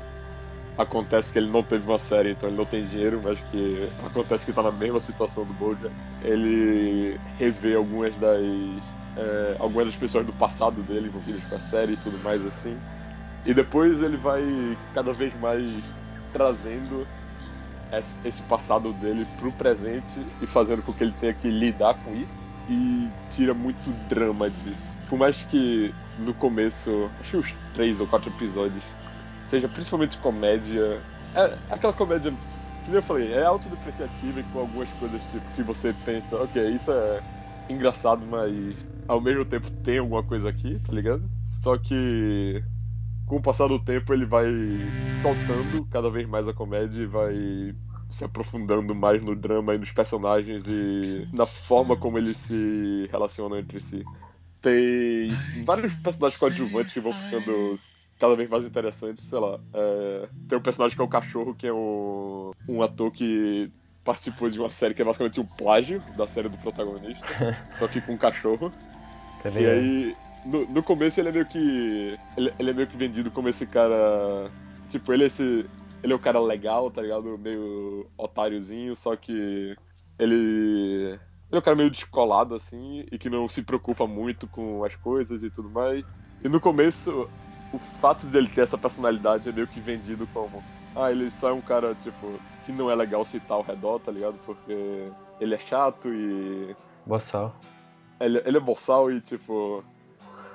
acontece 0.77 1.33
que 1.33 1.39
ele 1.39 1.51
não 1.51 1.63
teve 1.63 1.87
uma 1.87 1.99
série, 1.99 2.33
então 2.33 2.49
ele 2.49 2.57
não 2.57 2.65
tem 2.65 2.85
dinheiro, 2.85 3.21
mas 3.23 3.39
que 3.51 3.89
acontece 4.07 4.47
que 4.47 4.53
tá 4.53 4.63
na 4.63 4.73
mesma 4.73 4.99
situação 5.01 5.45
do 5.45 5.53
Bojack. 5.55 5.93
Ele 6.23 7.19
revê 7.39 7.75
algumas 7.75 8.17
das 8.17 8.41
é, 9.17 9.57
algumas 9.59 9.87
das 9.87 9.97
pessoas 9.97 10.25
do 10.25 10.33
passado 10.33 10.83
dele 10.83 11.09
envolvidas 11.09 11.43
com 11.45 11.57
a 11.57 11.59
série 11.59 11.95
e 11.95 11.97
tudo 11.97 12.19
mais 12.19 12.45
assim. 12.45 12.77
E 13.45 13.53
depois 13.53 14.03
ele 14.03 14.17
vai 14.17 14.43
cada 14.95 15.13
vez 15.13 15.35
mais 15.41 15.63
trazendo 16.33 17.07
esse 18.25 18.43
passado 18.43 18.93
dele 18.93 19.27
pro 19.39 19.51
presente 19.53 20.25
e 20.41 20.47
fazendo 20.47 20.83
com 20.83 20.93
que 20.93 21.03
ele 21.03 21.13
tenha 21.13 21.35
que 21.35 21.51
lidar 21.51 21.95
com 21.95 22.15
isso. 22.15 22.50
E 22.69 23.11
tira 23.29 23.55
muito 23.55 23.93
drama 23.93 24.51
disso. 24.51 24.97
Por 25.09 25.19
mais 25.19 25.43
que 25.43 25.93
no 26.17 26.35
começo, 26.35 27.11
acho 27.19 27.31
que 27.31 27.37
uns 27.37 27.55
três 27.73 28.01
ou 28.01 28.07
quatro 28.07 28.31
episódios, 28.31 28.85
seja 29.43 29.69
principalmente 29.69 30.19
comédia. 30.19 31.03
É 31.35 31.59
aquela 31.69 31.93
comédia, 31.93 32.33
que 32.85 32.91
eu 32.91 33.03
falei, 33.03 33.33
é 33.33 33.45
autodepreciativa 33.45 34.41
e 34.41 34.45
com 34.45 34.59
algumas 34.59 34.93
coisas 34.93 35.23
tipo 35.31 35.51
que 35.53 35.63
você 35.63 35.93
pensa, 35.93 36.37
ok, 36.37 36.71
isso 36.75 36.93
é 36.93 37.21
engraçado, 37.69 38.27
mas 38.27 38.77
ao 39.09 39.21
mesmo 39.21 39.45
tempo 39.45 39.71
tem 39.83 39.99
alguma 39.99 40.23
coisa 40.23 40.49
aqui, 40.49 40.79
tá 40.81 40.93
ligado? 40.93 41.29
Só 41.43 41.77
que 41.79 42.63
com 43.27 43.37
o 43.37 43.43
passar 43.43 43.69
do 43.69 43.79
tempo 43.79 44.13
ele 44.13 44.27
vai 44.27 44.47
soltando 45.01 45.85
cada 45.87 46.11
vez 46.11 46.29
mais 46.29 46.49
a 46.49 46.53
comédia 46.53 47.03
e 47.03 47.07
vai 47.07 47.75
se 48.11 48.25
aprofundando 48.25 48.95
mais 48.95 49.23
no 49.23 49.35
drama 49.35 49.75
e 49.75 49.79
nos 49.79 49.93
personagens 49.93 50.67
e 50.67 51.29
na 51.33 51.47
forma 51.47 51.97
como 51.97 52.19
eles 52.19 52.37
se 52.37 53.09
relacionam 53.11 53.59
entre 53.59 53.81
si. 53.81 54.05
Tem 54.61 55.29
vários 55.65 55.95
personagens 55.95 56.39
coadjuvantes 56.39 56.93
que 56.93 57.01
vão 57.01 57.13
ficando 57.13 57.75
cada 58.19 58.37
vez 58.37 58.51
mais 58.51 58.65
interessante, 58.65 59.23
sei 59.23 59.39
lá. 59.39 59.59
É... 59.73 60.29
Tem 60.49 60.59
um 60.59 60.63
personagem 60.63 60.95
que 60.95 61.01
é 61.01 61.05
o 61.05 61.09
cachorro, 61.09 61.55
que 61.55 61.67
é 61.67 61.73
um, 61.73 62.53
um 62.69 62.83
ator 62.83 63.11
que 63.11 63.71
participou 64.05 64.51
de 64.51 64.59
uma 64.59 64.71
série 64.71 64.95
que 64.95 65.03
é 65.03 65.05
basicamente 65.05 65.41
um 65.41 65.47
plágio 65.47 66.03
da 66.17 66.27
série 66.27 66.49
do 66.49 66.59
protagonista, 66.59 67.27
só 67.71 67.89
que 67.89 68.01
com 68.01 68.13
um 68.13 68.19
cachorro. 68.19 68.73
Tá 69.43 69.51
e 69.51 69.67
aí, 69.67 70.17
no, 70.45 70.67
no 70.67 70.83
começo 70.83 71.21
ele 71.21 71.31
é 71.31 71.33
meio 71.33 71.47
que. 71.47 72.19
Ele, 72.37 72.53
ele, 72.59 72.71
é 72.71 72.75
meio 72.75 72.87
que 72.87 72.97
vendido 72.97 73.31
como 73.31 73.49
esse 73.49 73.67
cara. 73.67 74.51
Tipo, 74.89 75.13
ele 75.13 75.25
é 75.25 75.27
esse. 75.27 75.67
Ele 76.03 76.13
é 76.13 76.17
o 76.17 76.21
cara 76.21 76.41
legal, 76.41 76.91
tá 76.91 77.03
ligado? 77.03 77.37
Meio 77.39 78.09
otáriozinho, 78.17 78.97
só 78.97 79.15
que 79.17 79.77
ele. 80.19 81.19
Ele 81.51 81.57
é 81.57 81.59
um 81.59 81.63
cara 81.63 81.77
meio 81.77 81.91
descolado, 81.91 82.55
assim, 82.55 83.05
e 83.11 83.19
que 83.19 83.29
não 83.29 83.49
se 83.49 83.63
preocupa 83.63 84.07
muito 84.07 84.47
com 84.47 84.85
as 84.85 84.95
coisas 84.95 85.43
e 85.43 85.51
tudo 85.51 85.69
mais. 85.69 86.05
E 86.43 86.49
no 86.49 86.61
começo, 86.61 87.29
o 87.73 87.79
fato 87.79 88.27
dele 88.27 88.49
ter 88.49 88.63
essa 88.63 88.79
personalidade 88.79 89.49
é 89.49 89.53
meio 89.53 89.67
que 89.67 89.81
vendido 89.81 90.27
como. 90.33 90.63
Ah, 90.95 91.11
ele 91.11 91.31
só 91.31 91.51
é 91.51 91.53
um 91.53 91.61
cara, 91.61 91.95
tipo, 91.95 92.39
que 92.65 92.73
não 92.73 92.91
é 92.91 92.95
legal 92.95 93.25
citar 93.25 93.57
ao 93.57 93.63
redor, 93.63 93.99
tá 94.01 94.11
ligado? 94.11 94.39
Porque 94.45 95.11
ele 95.41 95.55
é 95.55 95.59
chato 95.59 96.09
e. 96.09 96.75
Boçal. 97.07 97.55
Ele, 98.21 98.43
ele 98.45 98.57
é 98.57 98.61
boçal 98.61 99.11
e, 99.11 99.21
tipo. 99.21 99.85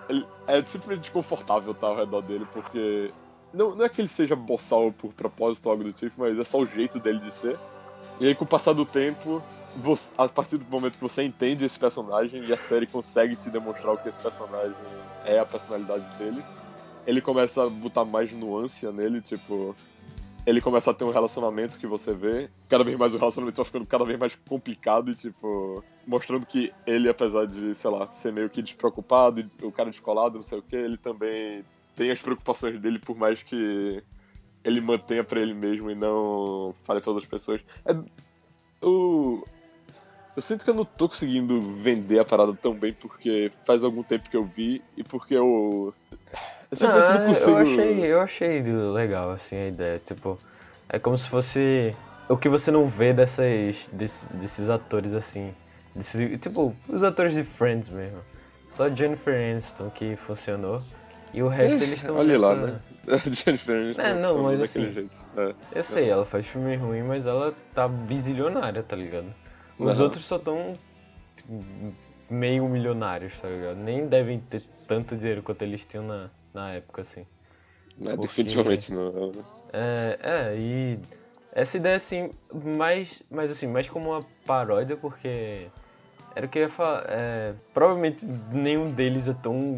Ele, 0.07 0.25
é 0.47 0.63
simplesmente 0.63 1.11
confortável 1.11 1.71
estar 1.71 1.87
ao 1.87 1.95
redor 1.95 2.21
dele, 2.21 2.47
porque. 2.53 3.11
Não, 3.55 3.73
não 3.73 3.85
é 3.85 3.89
que 3.89 4.01
ele 4.01 4.09
seja 4.09 4.35
boçal 4.35 4.91
por 4.91 5.13
propósito 5.13 5.67
ou 5.67 5.71
algo 5.71 5.83
do 5.85 5.93
tipo, 5.93 6.13
mas 6.17 6.37
é 6.37 6.43
só 6.43 6.59
o 6.59 6.65
jeito 6.65 6.99
dele 6.99 7.19
de 7.19 7.31
ser. 7.31 7.57
E 8.19 8.27
aí, 8.27 8.35
com 8.35 8.43
o 8.43 8.47
passar 8.47 8.73
do 8.73 8.85
tempo, 8.85 9.41
você, 9.77 10.11
a 10.17 10.27
partir 10.27 10.57
do 10.57 10.65
momento 10.69 10.97
que 10.97 11.03
você 11.03 11.23
entende 11.23 11.63
esse 11.65 11.79
personagem 11.79 12.43
e 12.43 12.53
a 12.53 12.57
série 12.57 12.85
consegue 12.85 13.35
te 13.35 13.49
demonstrar 13.49 13.93
o 13.93 13.97
que 13.97 14.09
esse 14.09 14.19
personagem 14.19 14.75
é 15.25 15.39
a 15.39 15.45
personalidade 15.45 16.05
dele, 16.17 16.43
ele 17.07 17.21
começa 17.21 17.63
a 17.63 17.69
botar 17.69 18.03
mais 18.03 18.31
nuance 18.31 18.85
nele, 18.87 19.21
tipo. 19.21 19.75
Ele 20.45 20.61
começa 20.61 20.91
a 20.91 20.93
ter 20.93 21.03
um 21.03 21.09
relacionamento 21.09 21.79
que 21.79 21.87
você 21.87 22.13
vê. 22.13 22.51
Cada 22.69 22.83
vez 22.83 22.95
mais 22.95 23.15
o 23.15 23.17
relacionamento 23.17 23.57
vai 23.57 23.65
ficando 23.65 23.85
cada 23.87 24.05
vez 24.05 24.19
mais 24.19 24.35
complicado 24.47 25.09
e, 25.09 25.15
tipo, 25.15 25.83
mostrando 26.05 26.45
que 26.45 26.71
ele, 26.85 27.09
apesar 27.09 27.47
de, 27.47 27.73
sei 27.73 27.89
lá, 27.89 28.07
ser 28.11 28.31
meio 28.31 28.47
que 28.47 28.61
despreocupado, 28.61 29.43
o 29.63 29.71
cara 29.71 29.89
descolado, 29.89 30.35
não 30.35 30.43
sei 30.43 30.59
o 30.59 30.61
que, 30.61 30.75
ele 30.75 30.97
também 30.97 31.65
tem 31.95 32.11
as 32.11 32.21
preocupações 32.21 32.79
dele, 32.79 32.99
por 32.99 33.15
mais 33.15 33.41
que 33.41 34.03
ele 34.63 34.81
mantenha 34.81 35.23
para 35.23 35.39
ele 35.39 35.53
mesmo 35.53 35.89
e 35.91 35.95
não 35.95 36.73
fale 36.83 36.99
para 36.99 37.11
outras 37.11 37.29
pessoas. 37.29 37.61
É, 37.85 37.95
o, 38.81 39.43
eu 40.35 40.41
sinto 40.41 40.63
que 40.65 40.69
eu 40.69 40.73
não 40.73 40.83
tô 40.83 41.07
conseguindo 41.07 41.61
vender 41.75 42.19
a 42.19 42.25
parada 42.25 42.53
tão 42.53 42.73
bem 42.73 42.93
porque 42.93 43.51
faz 43.65 43.83
algum 43.83 44.03
tempo 44.03 44.29
que 44.29 44.35
eu 44.35 44.43
vi 44.43 44.83
e 44.97 45.03
porque 45.03 45.35
eu 45.35 45.93
eu, 46.71 46.89
não, 46.89 47.19
não 47.19 47.27
consigo... 47.27 47.51
eu 47.51 47.57
achei, 47.57 48.05
eu 48.05 48.21
achei 48.21 48.61
legal 48.61 49.31
assim 49.31 49.55
a 49.55 49.67
ideia, 49.67 50.01
tipo, 50.03 50.37
é 50.89 50.99
como 50.99 51.17
se 51.17 51.29
fosse 51.29 51.95
o 52.27 52.35
que 52.35 52.49
você 52.49 52.71
não 52.71 52.87
vê 52.87 53.13
dessas 53.13 53.87
desses, 53.93 54.27
desses 54.33 54.69
atores 54.69 55.13
assim, 55.13 55.53
desses, 55.95 56.39
tipo, 56.41 56.75
os 56.89 57.03
atores 57.03 57.33
de 57.35 57.43
Friends 57.43 57.87
mesmo. 57.89 58.19
Só 58.71 58.89
Jennifer 58.89 59.33
Aniston 59.33 59.89
que 59.89 60.17
funcionou. 60.17 60.81
E 61.33 61.43
o 61.43 61.47
resto 61.47 61.83
eles 61.83 61.99
estão. 61.99 62.15
Olha 62.17 62.39
lá, 62.39 62.55
né? 62.55 62.79
Jennifer 63.29 63.75
Aniston 63.75 64.01
É, 64.01 64.13
não, 64.13 64.43
mas 64.43 64.59
daquele 64.59 64.85
assim- 64.85 64.93
jeito. 64.93 65.15
É. 65.37 65.55
Eu 65.73 65.83
sei, 65.83 66.09
ela 66.09 66.25
faz 66.25 66.45
filme 66.47 66.75
ruim, 66.75 67.03
mas 67.03 67.27
ela 67.27 67.53
tá 67.73 67.87
bizilionária, 67.87 68.81
tá 68.83 68.95
ligado? 68.95 69.27
Os 69.77 69.89
Aham. 69.95 70.03
outros 70.03 70.25
só 70.25 70.39
tão 70.39 70.77
tipo, 71.35 71.53
meio 72.29 72.67
milionários, 72.69 73.33
tá 73.41 73.49
ligado? 73.49 73.77
Nem 73.77 74.07
devem 74.07 74.39
ter 74.39 74.63
tanto 74.87 75.15
dinheiro 75.17 75.43
quanto 75.43 75.61
eles 75.61 75.83
tinham 75.85 76.05
na, 76.07 76.29
na 76.53 76.71
época, 76.73 77.01
assim. 77.01 77.25
Né, 77.97 78.11
Porque- 78.11 78.27
Definitivamente 78.27 78.93
não. 78.93 79.31
É, 79.73 80.19
é, 80.21 80.55
e 80.57 80.99
essa 81.53 81.77
ideia 81.77 81.95
assim, 81.97 82.29
mais, 82.53 83.21
mais 83.29 83.51
assim, 83.51 83.67
mais 83.67 83.87
como 83.89 84.11
uma 84.11 84.19
paródia, 84.45 84.95
porque 84.97 85.67
era 86.35 86.45
o 86.45 86.49
que 86.49 86.59
eu 86.59 86.63
ia 86.63 86.69
falar. 86.69 87.05
é, 87.09 87.53
provavelmente 87.73 88.25
nenhum 88.51 88.91
deles 88.91 89.27
é 89.27 89.33
tão 89.33 89.75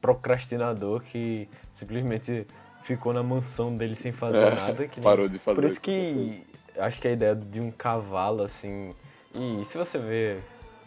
procrastinador 0.00 1.02
que 1.02 1.48
simplesmente 1.76 2.46
ficou 2.84 3.12
na 3.12 3.22
mansão 3.22 3.76
dele 3.76 3.94
sem 3.94 4.12
fazer 4.12 4.46
É, 4.46 4.54
nada. 4.54 4.88
Que 4.88 5.00
nem- 5.00 5.04
Parou 5.10 5.28
de 5.28 5.38
fazer. 5.38 5.54
Por 5.54 5.64
isso 5.64 5.80
que 5.80 6.42
acho 6.78 7.00
que 7.00 7.08
a 7.08 7.12
ideia 7.12 7.34
de 7.34 7.60
um 7.60 7.70
cavalo, 7.70 8.42
assim. 8.42 8.90
E 9.34 9.64
se 9.64 9.76
você 9.76 9.98
ver 9.98 10.42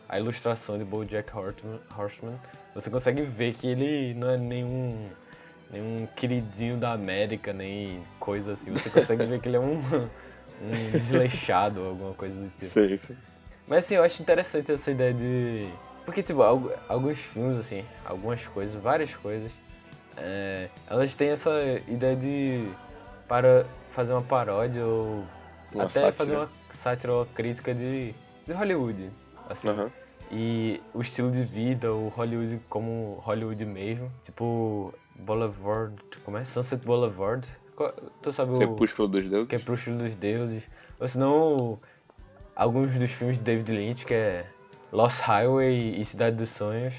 a 0.09 0.19
ilustração 0.19 0.77
de 0.77 0.83
Bojack 0.83 1.35
Horseman, 1.35 1.79
Horseman 1.97 2.37
você 2.75 2.89
consegue 2.89 3.21
ver 3.21 3.53
que 3.53 3.67
ele 3.67 4.13
não 4.15 4.29
é 4.29 4.37
nenhum, 4.37 5.09
nenhum 5.69 6.07
queridinho 6.15 6.77
da 6.77 6.91
América, 6.93 7.53
nem 7.53 8.03
coisa 8.19 8.53
assim. 8.53 8.71
Você 8.71 8.89
consegue 8.89 9.25
ver 9.25 9.39
que 9.39 9.47
ele 9.47 9.57
é 9.57 9.59
um, 9.59 9.77
um 10.61 10.91
desleixado, 10.91 11.81
alguma 11.85 12.13
coisa 12.13 12.33
do 12.35 12.49
tipo. 12.49 12.65
Sim, 12.65 12.97
sim. 12.97 13.15
Mas 13.67 13.85
assim, 13.85 13.95
eu 13.95 14.03
acho 14.03 14.21
interessante 14.21 14.71
essa 14.71 14.91
ideia 14.91 15.13
de. 15.13 15.69
Porque, 16.05 16.21
tipo, 16.21 16.41
algu- 16.43 16.71
alguns 16.89 17.17
filmes, 17.19 17.57
assim, 17.57 17.85
algumas 18.05 18.45
coisas, 18.47 18.75
várias 18.81 19.13
coisas, 19.15 19.51
é, 20.17 20.69
elas 20.87 21.15
têm 21.15 21.29
essa 21.29 21.51
ideia 21.87 22.15
de. 22.15 22.67
para 23.27 23.65
fazer 23.91 24.13
uma 24.13 24.21
paródia 24.21 24.85
ou 24.85 25.25
Uma 25.73 25.83
até 25.83 25.89
sátira. 26.01 26.13
fazer 26.13 26.35
uma 26.35 26.49
sátira 26.73 27.13
ou 27.13 27.19
uma 27.19 27.25
crítica 27.27 27.73
de, 27.73 28.13
de 28.45 28.53
Hollywood. 28.53 29.09
Assim. 29.49 29.69
Aham. 29.69 29.89
E 30.31 30.81
o 30.93 31.01
estilo 31.01 31.29
de 31.31 31.43
vida, 31.43 31.91
o 31.93 32.07
Hollywood 32.09 32.59
como 32.69 33.21
Hollywood 33.23 33.63
mesmo. 33.65 34.11
Tipo, 34.23 34.93
Boulevard. 35.25 35.95
Como 36.25 36.37
é? 36.37 36.43
Sunset 36.43 36.83
Boulevard. 36.85 37.47
Tu 38.21 38.31
sabe 38.33 38.51
o. 38.53 38.57
Crepúsculo 38.57 39.07
dos 39.07 39.29
Deuses. 39.29 39.53
Estilo 39.53 39.97
dos 39.97 40.15
deuses. 40.15 40.63
Ou 40.99 41.07
senão, 41.07 41.79
alguns 42.55 42.91
dos 42.93 43.11
filmes 43.11 43.37
de 43.37 43.43
David 43.43 43.71
Lynch, 43.71 44.05
que 44.05 44.13
é 44.13 44.45
Lost 44.93 45.19
Highway 45.21 45.99
e 45.99 46.05
Cidade 46.05 46.35
dos 46.35 46.49
Sonhos. 46.49 46.93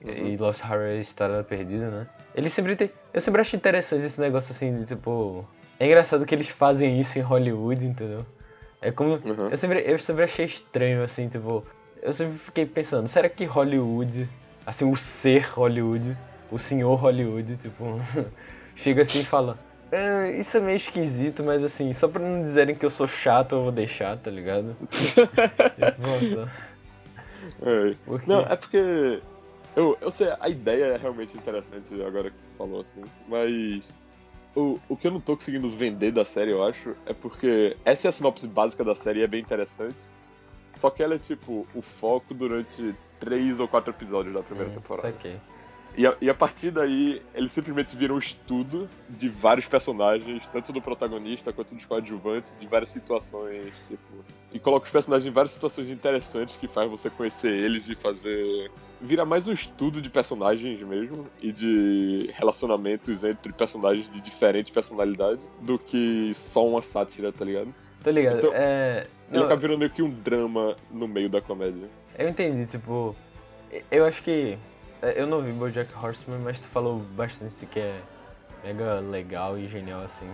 E 0.00 0.36
Lost 0.36 0.60
Highway 0.60 0.98
e 0.98 1.00
Estrada 1.00 1.42
Perdida, 1.42 1.90
né? 1.90 2.06
Ele 2.34 2.50
sempre 2.50 2.76
tem. 2.76 2.90
Eu 3.12 3.20
sempre 3.22 3.40
acho 3.40 3.56
interessante 3.56 4.04
esse 4.04 4.20
negócio 4.20 4.52
assim 4.52 4.76
de 4.76 4.84
tipo. 4.84 5.46
É 5.80 5.86
engraçado 5.86 6.26
que 6.26 6.34
eles 6.34 6.48
fazem 6.48 7.00
isso 7.00 7.18
em 7.18 7.22
Hollywood, 7.22 7.84
entendeu? 7.86 8.24
É 8.82 8.92
como. 8.92 9.14
Uhum. 9.24 9.48
Eu, 9.48 9.56
sempre, 9.56 9.82
eu 9.86 9.98
sempre 9.98 10.24
achei 10.24 10.44
estranho, 10.44 11.02
assim, 11.02 11.28
tipo. 11.28 11.64
Eu 12.02 12.12
sempre 12.12 12.38
fiquei 12.38 12.66
pensando, 12.66 13.08
será 13.08 13.30
que 13.30 13.46
Hollywood, 13.46 14.28
assim, 14.66 14.84
o 14.84 14.94
ser 14.94 15.48
Hollywood, 15.48 16.14
o 16.50 16.58
senhor 16.58 16.94
Hollywood, 16.96 17.56
tipo, 17.56 17.98
chega 18.76 19.00
assim 19.02 19.20
e 19.20 19.24
fala. 19.24 19.58
"É, 19.90 20.30
isso 20.32 20.58
é 20.58 20.60
meio 20.60 20.76
esquisito, 20.76 21.42
mas 21.42 21.64
assim, 21.64 21.94
só 21.94 22.06
pra 22.08 22.20
não 22.20 22.42
dizerem 22.42 22.74
que 22.74 22.84
eu 22.84 22.90
sou 22.90 23.08
chato, 23.08 23.54
eu 23.54 23.62
vou 23.62 23.72
deixar, 23.72 24.18
tá 24.18 24.30
ligado? 24.30 24.76
Isso. 27.44 27.56
É. 27.62 27.96
Não, 28.26 28.40
é 28.40 28.56
porque. 28.56 29.22
Eu, 29.76 29.98
eu 30.00 30.10
sei, 30.10 30.28
a 30.38 30.48
ideia 30.48 30.84
é 30.84 30.96
realmente 30.96 31.36
interessante 31.36 32.00
agora 32.02 32.30
que 32.30 32.36
tu 32.36 32.56
falou 32.56 32.80
assim, 32.80 33.02
mas. 33.28 33.82
O, 34.56 34.78
o 34.88 34.96
que 34.96 35.08
eu 35.08 35.10
não 35.10 35.20
tô 35.20 35.36
conseguindo 35.36 35.68
vender 35.68 36.12
da 36.12 36.24
série, 36.24 36.52
eu 36.52 36.62
acho, 36.62 36.94
é 37.06 37.12
porque 37.12 37.76
essa 37.84 38.06
é 38.06 38.08
a 38.08 38.12
sinopse 38.12 38.46
básica 38.46 38.84
da 38.84 38.94
série 38.94 39.18
e 39.18 39.22
é 39.24 39.26
bem 39.26 39.40
interessante. 39.40 39.98
Só 40.76 40.90
que 40.90 41.02
ela 41.02 41.14
é 41.14 41.18
tipo 41.18 41.66
o 41.74 41.82
foco 41.82 42.32
durante 42.32 42.94
três 43.18 43.58
ou 43.58 43.66
quatro 43.66 43.90
episódios 43.92 44.32
da 44.32 44.42
primeira 44.44 44.70
Hum, 44.70 44.74
temporada. 44.74 45.10
saquei. 45.10 45.40
E 45.96 46.06
a, 46.06 46.16
e 46.20 46.28
a 46.30 46.34
partir 46.34 46.70
daí, 46.72 47.22
eles 47.34 47.52
simplesmente 47.52 47.96
viram 47.96 48.16
um 48.16 48.18
estudo 48.18 48.88
de 49.08 49.28
vários 49.28 49.66
personagens, 49.66 50.44
tanto 50.48 50.72
do 50.72 50.82
protagonista 50.82 51.52
quanto 51.52 51.74
dos 51.74 51.84
coadjuvantes, 51.86 52.56
de 52.56 52.66
várias 52.66 52.90
situações, 52.90 53.76
tipo. 53.86 54.24
E 54.54 54.60
coloca 54.60 54.86
os 54.86 54.92
personagens 54.92 55.26
em 55.26 55.32
várias 55.32 55.50
situações 55.50 55.90
interessantes 55.90 56.56
que 56.56 56.68
faz 56.68 56.88
você 56.88 57.10
conhecer 57.10 57.50
eles 57.50 57.88
e 57.88 57.96
fazer. 57.96 58.70
Vira 59.00 59.24
mais 59.24 59.48
um 59.48 59.52
estudo 59.52 60.00
de 60.00 60.08
personagens 60.08 60.80
mesmo 60.80 61.26
e 61.42 61.50
de 61.50 62.30
relacionamentos 62.32 63.24
entre 63.24 63.52
personagens 63.52 64.08
de 64.08 64.20
diferente 64.20 64.70
personalidade 64.70 65.40
do 65.60 65.76
que 65.76 66.32
só 66.34 66.64
uma 66.64 66.80
sátira, 66.82 67.32
tá 67.32 67.44
ligado? 67.44 67.74
Tô 68.04 68.10
ligado. 68.10 68.38
Então, 68.38 68.52
é. 68.54 69.08
Ele 69.28 69.38
não, 69.38 69.46
acaba 69.46 69.60
virando 69.60 69.78
meio 69.80 69.90
que 69.90 70.02
um 70.02 70.10
drama 70.10 70.76
no 70.88 71.08
meio 71.08 71.28
da 71.28 71.40
comédia. 71.40 71.88
Eu 72.16 72.28
entendi, 72.28 72.64
tipo. 72.64 73.16
Eu 73.90 74.06
acho 74.06 74.22
que. 74.22 74.56
é, 75.02 75.20
Eu 75.20 75.26
não 75.26 75.40
vi 75.40 75.50
Bojack 75.50 75.90
Horseman, 76.00 76.38
mas 76.38 76.60
tu 76.60 76.68
falou 76.68 77.00
bastante 77.16 77.66
que 77.66 77.80
é 77.80 78.00
mega 78.62 79.00
legal 79.00 79.58
e 79.58 79.66
genial 79.66 80.02
assim. 80.02 80.30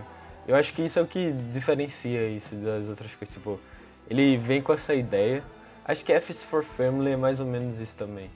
Eu 0.47 0.55
acho 0.55 0.73
que 0.73 0.83
isso 0.83 0.99
é 0.99 1.01
o 1.01 1.07
que 1.07 1.31
diferencia 1.51 2.27
isso 2.27 2.53
das 2.55 2.87
outras 2.87 3.15
coisas. 3.15 3.33
Tipo, 3.33 3.59
ele 4.11 4.35
vem 4.35 4.61
com 4.61 4.73
essa 4.73 4.93
ideia. 4.93 5.41
Acho 5.85 6.03
que 6.03 6.11
F 6.11 6.33
for 6.33 6.65
Family 6.65 7.11
é 7.11 7.15
mais 7.15 7.39
ou 7.39 7.45
menos 7.45 7.79
isso 7.79 7.95
também. 7.95 8.29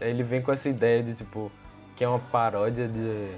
Ele 0.00 0.22
vem 0.22 0.40
com 0.40 0.52
essa 0.52 0.68
ideia 0.68 1.02
de 1.02 1.14
tipo. 1.14 1.50
Que 1.96 2.04
é 2.04 2.08
uma 2.08 2.20
paródia 2.20 2.86
de. 2.86 3.28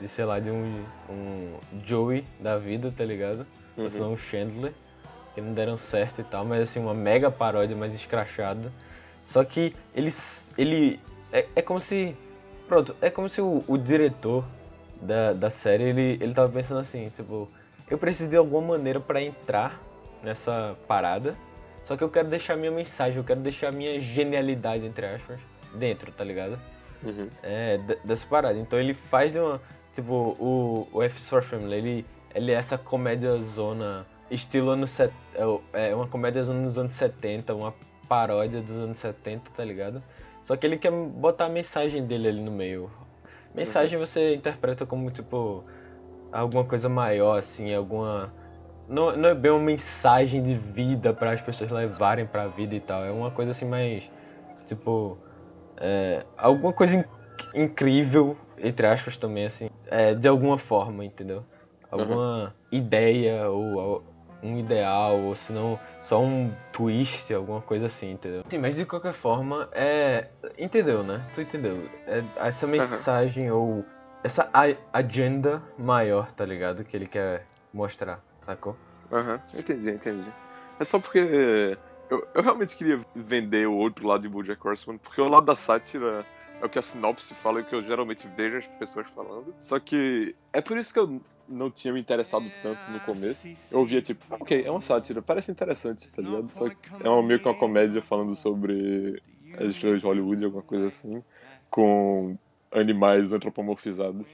De 0.00 0.08
sei 0.08 0.24
lá, 0.24 0.40
de 0.40 0.50
um. 0.50 0.84
Um 1.10 1.58
Joey 1.84 2.24
da 2.40 2.56
vida, 2.56 2.92
tá 2.96 3.04
ligado? 3.04 3.46
Ou 3.76 3.90
senão 3.90 4.14
um 4.14 4.16
Chandler 4.16 4.72
que 5.34 5.40
não 5.40 5.52
deram 5.52 5.76
certo 5.76 6.20
e 6.20 6.24
tal, 6.24 6.44
mas 6.44 6.62
assim, 6.62 6.80
uma 6.80 6.94
mega 6.94 7.30
paródia 7.30 7.76
mais 7.76 7.94
escrachada. 7.94 8.72
Só 9.22 9.44
que 9.44 9.74
eles. 9.94 10.50
Ele. 10.56 10.98
É, 11.30 11.46
é 11.56 11.62
como 11.62 11.80
se. 11.80 12.16
Pronto, 12.66 12.96
é 13.02 13.10
como 13.10 13.28
se 13.28 13.40
o, 13.42 13.62
o 13.68 13.76
diretor 13.76 14.46
da, 15.02 15.34
da 15.34 15.50
série 15.50 15.84
ele, 15.84 16.18
ele 16.22 16.32
tava 16.32 16.50
pensando 16.50 16.80
assim, 16.80 17.10
tipo, 17.10 17.48
eu 17.88 17.98
preciso 17.98 18.30
de 18.30 18.36
alguma 18.36 18.76
maneira 18.76 18.98
pra 18.98 19.22
entrar 19.22 19.78
nessa 20.22 20.76
parada. 20.86 21.34
Só 21.84 21.96
que 21.96 22.04
eu 22.04 22.08
quero 22.10 22.28
deixar 22.28 22.56
minha 22.56 22.70
mensagem, 22.70 23.16
eu 23.16 23.24
quero 23.24 23.40
deixar 23.40 23.72
minha 23.72 23.98
genialidade, 24.00 24.84
entre 24.84 25.06
aspas, 25.06 25.40
dentro, 25.74 26.12
tá 26.12 26.22
ligado? 26.24 26.58
Uhum. 27.02 27.28
é, 27.42 27.78
de- 27.78 27.98
dessa 28.04 28.26
parada. 28.26 28.58
Então 28.58 28.78
ele 28.78 28.92
faz 28.94 29.32
de 29.32 29.38
uma. 29.38 29.60
Tipo, 29.94 30.36
o, 30.38 30.88
o 30.92 31.02
F 31.02 31.20
for 31.20 31.42
Family, 31.42 31.74
ele, 31.76 32.06
ele 32.34 32.52
é 32.52 32.54
essa 32.56 32.76
comédia 32.76 33.36
zona. 33.38 34.04
Estilo 34.30 34.70
anos. 34.70 34.90
set- 34.90 35.12
É 35.72 35.90
é 35.90 35.94
uma 35.94 36.06
comédia 36.08 36.42
zona 36.42 36.66
dos 36.66 36.76
anos 36.78 36.92
70, 36.92 37.54
uma 37.54 37.72
paródia 38.08 38.60
dos 38.60 38.76
anos 38.76 38.98
70, 38.98 39.50
tá 39.56 39.64
ligado? 39.64 40.02
Só 40.44 40.56
que 40.56 40.66
ele 40.66 40.76
quer 40.78 40.90
botar 40.92 41.46
a 41.46 41.48
mensagem 41.48 42.04
dele 42.06 42.28
ali 42.28 42.40
no 42.40 42.50
meio. 42.50 42.90
Mensagem 43.54 43.98
você 43.98 44.34
interpreta 44.34 44.84
como, 44.84 45.10
tipo. 45.10 45.64
Alguma 46.30 46.64
coisa 46.64 46.88
maior, 46.88 47.38
assim, 47.38 47.72
alguma. 47.72 48.32
Não, 48.88 49.14
não 49.16 49.28
é 49.28 49.34
bem 49.34 49.50
uma 49.50 49.60
mensagem 49.60 50.42
de 50.42 50.54
vida 50.54 51.12
para 51.12 51.32
as 51.32 51.40
pessoas 51.42 51.70
levarem 51.70 52.26
pra 52.26 52.46
vida 52.48 52.74
e 52.74 52.80
tal. 52.80 53.04
É 53.04 53.10
uma 53.10 53.30
coisa 53.30 53.50
assim 53.50 53.66
mais. 53.66 54.10
Tipo 54.66 55.18
é, 55.76 56.24
alguma 56.36 56.72
coisa 56.72 56.96
in- 56.96 57.04
incrível, 57.64 58.36
entre 58.58 58.86
aspas 58.86 59.16
também, 59.16 59.46
assim, 59.46 59.68
é, 59.86 60.14
de 60.14 60.26
alguma 60.28 60.58
forma, 60.58 61.04
entendeu? 61.04 61.44
Alguma 61.90 62.54
ideia 62.70 63.48
ou 63.48 63.80
al- 63.80 64.02
um 64.42 64.58
ideal, 64.58 65.18
ou 65.18 65.34
se 65.34 65.52
não, 65.52 65.78
só 66.00 66.20
um 66.22 66.52
twist, 66.72 67.32
alguma 67.34 67.60
coisa 67.60 67.86
assim, 67.86 68.12
entendeu? 68.12 68.42
Sim, 68.48 68.58
mas 68.58 68.76
de 68.76 68.84
qualquer 68.84 69.12
forma, 69.14 69.68
é. 69.72 70.28
Entendeu, 70.58 71.02
né? 71.02 71.20
Tu 71.34 71.40
entendeu? 71.40 71.88
É 72.06 72.22
essa 72.46 72.66
mensagem 72.66 73.50
ou 73.50 73.84
essa 74.22 74.48
a- 74.52 74.76
agenda 74.92 75.62
maior, 75.78 76.30
tá 76.32 76.44
ligado? 76.44 76.84
Que 76.84 76.96
ele 76.96 77.06
quer 77.06 77.46
mostrar, 77.72 78.20
sacou? 78.48 78.78
Aham, 79.12 79.38
entendi, 79.54 79.90
entendi. 79.90 80.32
É 80.78 80.84
só 80.84 80.98
porque 80.98 81.18
eu, 82.08 82.28
eu 82.34 82.42
realmente 82.42 82.76
queria 82.76 83.00
vender 83.14 83.68
o 83.68 83.74
outro 83.74 84.06
lado 84.06 84.22
de 84.22 84.28
Bojack 84.28 84.66
Horseman, 84.66 84.98
porque 84.98 85.20
o 85.20 85.28
lado 85.28 85.44
da 85.46 85.54
sátira 85.54 86.26
é 86.60 86.66
o 86.66 86.68
que 86.70 86.78
a 86.78 86.82
sinopse 86.82 87.34
fala 87.34 87.60
e 87.60 87.62
o 87.62 87.66
que 87.66 87.74
eu 87.74 87.82
geralmente 87.82 88.26
vejo 88.26 88.56
as 88.58 88.66
pessoas 88.78 89.08
falando. 89.10 89.54
Só 89.60 89.78
que 89.78 90.34
é 90.52 90.60
por 90.60 90.76
isso 90.78 90.92
que 90.92 90.98
eu 90.98 91.20
não 91.46 91.70
tinha 91.70 91.92
me 91.92 92.00
interessado 92.00 92.50
tanto 92.60 92.90
no 92.90 93.00
começo. 93.00 93.56
Eu 93.70 93.80
ouvia 93.80 94.02
tipo, 94.02 94.24
ok, 94.30 94.64
é 94.64 94.70
uma 94.70 94.80
sátira, 94.80 95.22
parece 95.22 95.50
interessante, 95.50 96.10
tá 96.10 96.22
ligado? 96.22 96.50
Só 96.50 96.68
que 96.68 96.76
é 97.00 97.08
uma, 97.08 97.22
meio 97.22 97.40
que 97.40 97.48
uma 97.48 97.54
comédia 97.54 98.02
falando 98.02 98.34
sobre 98.34 99.22
as 99.56 99.68
estrelas 99.68 100.00
de 100.00 100.06
Hollywood, 100.06 100.44
alguma 100.44 100.62
coisa 100.62 100.88
assim, 100.88 101.22
com 101.70 102.38
animais 102.72 103.32
antropomorfizados. 103.32 104.26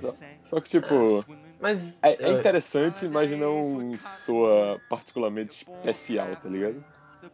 Tá? 0.00 0.14
Só 0.42 0.60
que 0.60 0.68
tipo, 0.68 1.24
Mas. 1.58 1.80
é, 2.02 2.10
é 2.12 2.28
é, 2.28 2.32
interessante, 2.32 3.08
mas 3.08 3.30
não 3.30 3.96
soa 3.96 4.80
particularmente 4.88 5.66
especial, 5.76 6.36
tá 6.36 6.48
ligado? 6.48 6.84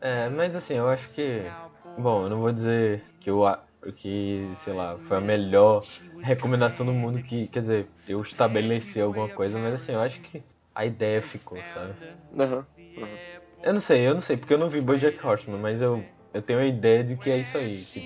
É, 0.00 0.28
mas 0.28 0.54
assim, 0.54 0.74
eu 0.74 0.88
acho 0.88 1.12
que. 1.12 1.50
Bom, 1.96 2.24
eu 2.24 2.30
não 2.30 2.40
vou 2.40 2.52
dizer 2.52 3.02
que 3.20 3.28
eu, 3.28 3.44
a- 3.46 3.62
porque, 3.80 4.52
sei 4.56 4.72
lá, 4.72 4.98
foi 5.00 5.16
a 5.16 5.20
melhor 5.20 5.82
recomendação 6.22 6.86
do 6.86 6.92
mundo 6.92 7.22
que, 7.22 7.48
quer 7.48 7.60
dizer, 7.60 7.88
eu 8.06 8.20
estabeleci 8.22 9.00
alguma 9.00 9.28
coisa, 9.28 9.58
mas 9.58 9.74
assim, 9.74 9.92
eu 9.92 10.00
acho 10.00 10.20
que 10.22 10.42
a 10.74 10.84
ideia 10.86 11.20
ficou, 11.20 11.62
sabe? 11.64 11.94
Aham. 12.38 12.66
Eu 13.62 13.72
não 13.74 13.80
sei, 13.80 14.06
eu 14.06 14.14
não 14.14 14.20
sei, 14.20 14.36
porque 14.36 14.54
eu 14.54 14.58
não 14.58 14.68
vi 14.68 14.80
Bojack 14.80 15.24
Horseman, 15.24 15.58
mas 15.60 15.82
eu, 15.82 16.06
eu 16.32 16.42
tenho 16.42 16.58
a 16.60 16.64
ideia 16.66 17.04
de 17.04 17.16
que 17.16 17.30
é 17.30 17.38
isso 17.38 17.58
aí, 17.58 17.84
que, 17.86 18.00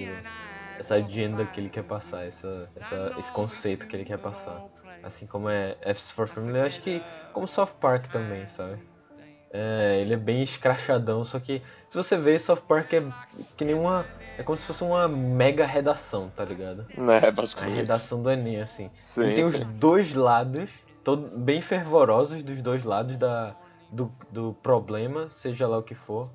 essa 0.78 0.96
agenda 0.96 1.44
que 1.44 1.60
ele 1.60 1.68
quer 1.68 1.84
passar, 1.84 2.26
essa, 2.26 2.68
essa, 2.76 3.14
esse 3.18 3.32
conceito 3.32 3.86
que 3.86 3.96
ele 3.96 4.04
quer 4.04 4.18
passar. 4.18 4.62
Assim 5.02 5.26
como 5.26 5.48
é 5.48 5.76
F's 5.94 6.10
for 6.10 6.26
Family, 6.26 6.58
eu 6.58 6.64
acho 6.64 6.80
que 6.80 7.02
como 7.32 7.46
South 7.46 7.72
Park 7.80 8.06
também, 8.10 8.46
sabe? 8.48 8.78
É, 9.56 10.00
ele 10.00 10.14
é 10.14 10.16
bem 10.16 10.42
escrachadão, 10.42 11.24
só 11.24 11.38
que 11.38 11.62
se 11.88 11.96
você 11.96 12.16
ver, 12.16 12.40
South 12.40 12.62
Park 12.66 12.92
é 12.92 13.02
que 13.56 13.64
nem 13.64 13.74
uma. 13.74 14.04
É 14.36 14.42
como 14.42 14.56
se 14.56 14.64
fosse 14.64 14.82
uma 14.82 15.06
mega 15.06 15.64
redação, 15.64 16.28
tá 16.34 16.44
ligado? 16.44 16.84
É, 16.90 17.28
A 17.28 17.30
basicamente. 17.30 17.76
redação 17.76 18.20
do 18.20 18.28
Enem, 18.28 18.60
assim. 18.60 18.90
Sim. 18.98 19.22
Ele 19.22 19.34
tem 19.34 19.44
os 19.44 19.60
dois 19.60 20.12
lados, 20.12 20.68
todo, 21.04 21.38
bem 21.38 21.60
fervorosos 21.62 22.42
dos 22.42 22.60
dois 22.60 22.82
lados 22.82 23.16
da, 23.16 23.54
do, 23.92 24.12
do 24.28 24.56
problema, 24.60 25.30
seja 25.30 25.68
lá 25.68 25.78
o 25.78 25.84
que 25.84 25.94
for. 25.94 26.28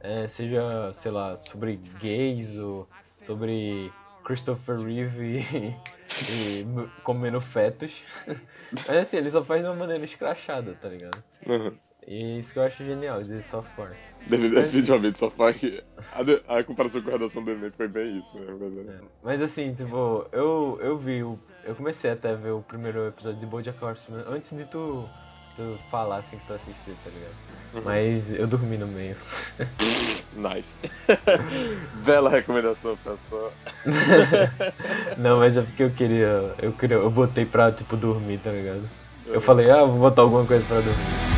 É, 0.00 0.26
seja, 0.28 0.92
sei 0.94 1.10
lá, 1.12 1.36
sobre 1.36 1.76
gays 2.00 2.58
ou 2.58 2.88
sobre 3.22 3.92
Christopher 4.24 4.78
Reeve 4.78 5.40
e, 5.40 6.60
e 6.60 6.66
comendo 7.02 7.40
fetos. 7.40 8.02
Mas 8.86 8.96
assim, 8.96 9.16
ele 9.16 9.30
só 9.30 9.44
faz 9.44 9.62
de 9.62 9.68
uma 9.68 9.76
maneira 9.76 10.04
escrachada, 10.04 10.74
tá 10.80 10.88
ligado? 10.88 11.22
Aham. 11.48 11.74
E 12.06 12.40
isso 12.40 12.52
que 12.52 12.58
eu 12.58 12.64
acho 12.64 12.84
genial 12.84 13.22
de 13.22 13.40
South 13.42 13.64
Park. 13.76 13.94
Definitivamente, 14.26 15.18
faz 15.30 15.56
que. 15.56 15.82
A, 16.12 16.58
a 16.58 16.64
comparação 16.64 17.00
com 17.00 17.10
a 17.10 17.12
redação 17.12 17.44
do 17.44 17.50
Enem 17.52 17.70
foi 17.70 17.86
bem 17.86 18.18
isso, 18.18 18.38
né? 18.38 18.46
Mas, 18.58 18.88
é. 18.88 19.00
Mas 19.22 19.42
assim, 19.42 19.72
tipo, 19.74 20.26
eu, 20.32 20.78
eu 20.82 20.98
vi, 20.98 21.22
o, 21.22 21.38
eu 21.64 21.74
comecei 21.76 22.10
até 22.10 22.30
a 22.30 22.34
ver 22.34 22.50
o 22.50 22.62
primeiro 22.62 23.06
episódio 23.06 23.38
de 23.38 23.46
BoJack 23.46 23.84
Horseman 23.84 24.24
antes 24.26 24.56
de 24.56 24.64
tu, 24.64 25.08
tu 25.56 25.78
falar 25.90 26.18
assim 26.18 26.36
que 26.38 26.46
tu 26.46 26.52
assistiu, 26.54 26.94
tá 27.04 27.10
ligado? 27.10 27.34
Uhum. 27.74 27.82
Mas 27.84 28.32
eu 28.32 28.46
dormi 28.46 28.76
no 28.76 28.86
meio. 28.86 29.16
Nice. 30.34 30.90
Bela 32.04 32.30
recomendação, 32.30 32.96
pessoal. 32.96 33.52
Não, 35.18 35.38
mas 35.38 35.56
é 35.56 35.62
porque 35.62 35.82
eu 35.82 35.90
queria, 35.90 36.54
eu 36.60 36.72
queria, 36.72 36.96
eu 36.96 37.10
botei 37.10 37.44
pra, 37.44 37.70
tipo, 37.70 37.96
dormir, 37.96 38.38
tá 38.38 38.50
ligado? 38.50 38.88
Eu 39.26 39.40
falei, 39.40 39.70
ah, 39.70 39.84
vou 39.84 39.98
botar 39.98 40.22
alguma 40.22 40.44
coisa 40.46 40.64
pra 40.66 40.76
dormir. 40.76 41.31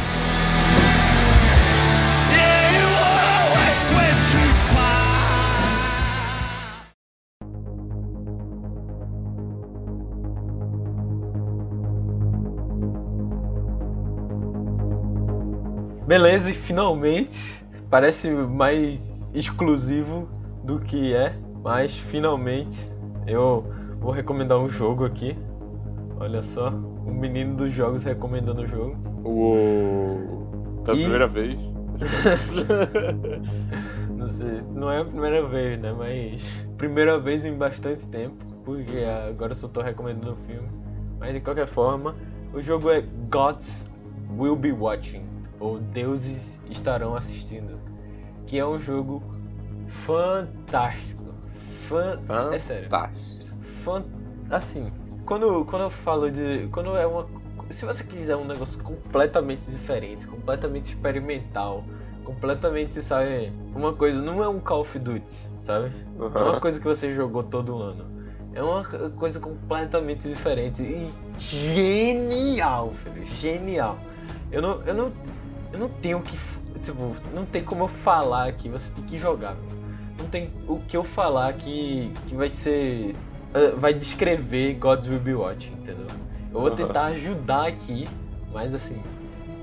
Beleza, 16.15 16.49
e 16.49 16.55
finalmente 16.55 17.61
parece 17.91 18.31
mais 18.31 19.29
exclusivo 19.35 20.29
do 20.63 20.79
que 20.79 21.13
é, 21.13 21.35
mas 21.61 21.99
finalmente 21.99 22.89
eu 23.27 23.65
vou 23.99 24.13
recomendar 24.13 24.61
um 24.61 24.69
jogo 24.69 25.05
aqui. 25.05 25.37
Olha 26.21 26.45
só, 26.45 26.69
o 26.71 27.13
menino 27.13 27.57
dos 27.57 27.73
jogos 27.73 28.05
recomendando 28.05 28.63
o 28.63 28.67
jogo. 28.69 28.97
Uou. 29.25 30.83
Pela 30.85 30.97
E- 30.97 31.01
primeira 31.01 31.27
vez. 31.27 31.61
Não 34.17 34.29
sei, 34.29 34.63
não 34.73 34.89
é 34.91 35.01
a 35.01 35.05
primeira 35.05 35.45
vez, 35.49 35.81
né? 35.81 35.93
Mas 35.93 36.45
primeira 36.79 37.19
vez 37.19 37.45
em 37.45 37.55
bastante 37.55 38.07
tempo, 38.07 38.37
porque 38.65 38.99
agora 39.29 39.51
eu 39.51 39.57
só 39.57 39.67
tô 39.67 39.83
recomendando 39.83 40.35
o 40.35 40.37
filme. 40.47 40.69
Mas 41.19 41.35
de 41.35 41.41
qualquer 41.41 41.67
forma, 41.67 42.15
o 42.53 42.63
jogo 42.63 42.89
é 42.89 43.03
Gods 43.31 43.91
Will 44.39 44.55
Be 44.57 44.71
Watching, 44.73 45.25
ou 45.65 45.79
Deuses 45.79 46.61
Estarão 46.69 47.17
Assistindo, 47.17 47.81
que 48.47 48.59
é 48.59 48.67
um 48.67 48.79
jogo 48.79 49.23
fantástico. 50.05 51.25
Fan... 51.89 52.21
É 52.53 52.59
sério. 52.59 52.91
Fantástico. 52.91 53.57
Fan... 53.83 54.05
Assim, 54.51 54.93
quando, 55.25 55.65
quando 55.65 55.83
eu 55.83 55.91
falo 55.91 56.31
de. 56.31 56.69
Quando 56.71 56.95
é 56.97 57.07
uma. 57.07 57.27
Se 57.71 57.87
você 57.87 58.05
quiser 58.05 58.37
um 58.37 58.45
negócio 58.45 58.79
completamente 58.83 59.71
diferente, 59.71 60.27
completamente 60.27 60.93
experimental, 60.93 61.83
completamente, 62.25 63.01
sabe? 63.01 63.51
Uma 63.75 63.95
coisa. 63.95 64.21
Não 64.21 64.45
é 64.45 64.49
um 64.49 64.61
Call 64.61 64.83
of 64.83 64.99
Duty, 64.99 65.35
sabe? 65.59 65.91
Não 66.15 66.27
é 66.27 66.43
uma 66.51 66.61
coisa 66.61 66.79
que 66.79 66.87
você 66.87 67.15
jogou 67.15 67.43
todo 67.43 67.79
ano. 67.79 68.05
É 68.53 68.63
uma 68.63 68.85
coisa 68.85 69.41
completamente 69.41 70.29
diferente 70.29 70.83
e 70.83 71.11
genial, 71.39 72.93
filho. 73.03 73.27
Genial. 73.27 73.99
Eu 74.53 74.63
não, 74.63 74.83
eu 74.83 74.95
não, 74.95 75.13
eu 75.75 75.79
não 75.81 75.89
tenho 75.89 76.21
que, 76.23 76.39
tipo, 76.83 77.17
não 77.35 77.45
tem 77.45 77.63
como 77.65 77.85
eu 77.85 77.89
falar 77.89 78.49
aqui. 78.49 78.69
Você 78.69 78.91
tem 78.93 79.05
que 79.05 79.19
jogar. 79.19 79.57
Não 80.19 80.27
tem 80.29 80.53
o 80.69 80.79
que 80.79 80.97
eu 80.97 81.03
falar 81.03 81.53
que, 81.55 82.13
que 82.29 82.37
vai 82.37 82.49
ser, 82.49 83.15
eh, 83.53 83.71
vai 83.77 83.93
descrever 83.93 84.75
Gods 84.75 85.09
Will 85.09 85.19
Be 85.19 85.35
Watching, 85.35 85.73
entendeu? 85.75 86.07
Eu 86.53 86.61
vou 86.61 86.71
tentar 86.71 87.07
ajudar 87.07 87.67
aqui, 87.67 88.09
mas 88.53 88.73
assim, 88.73 89.03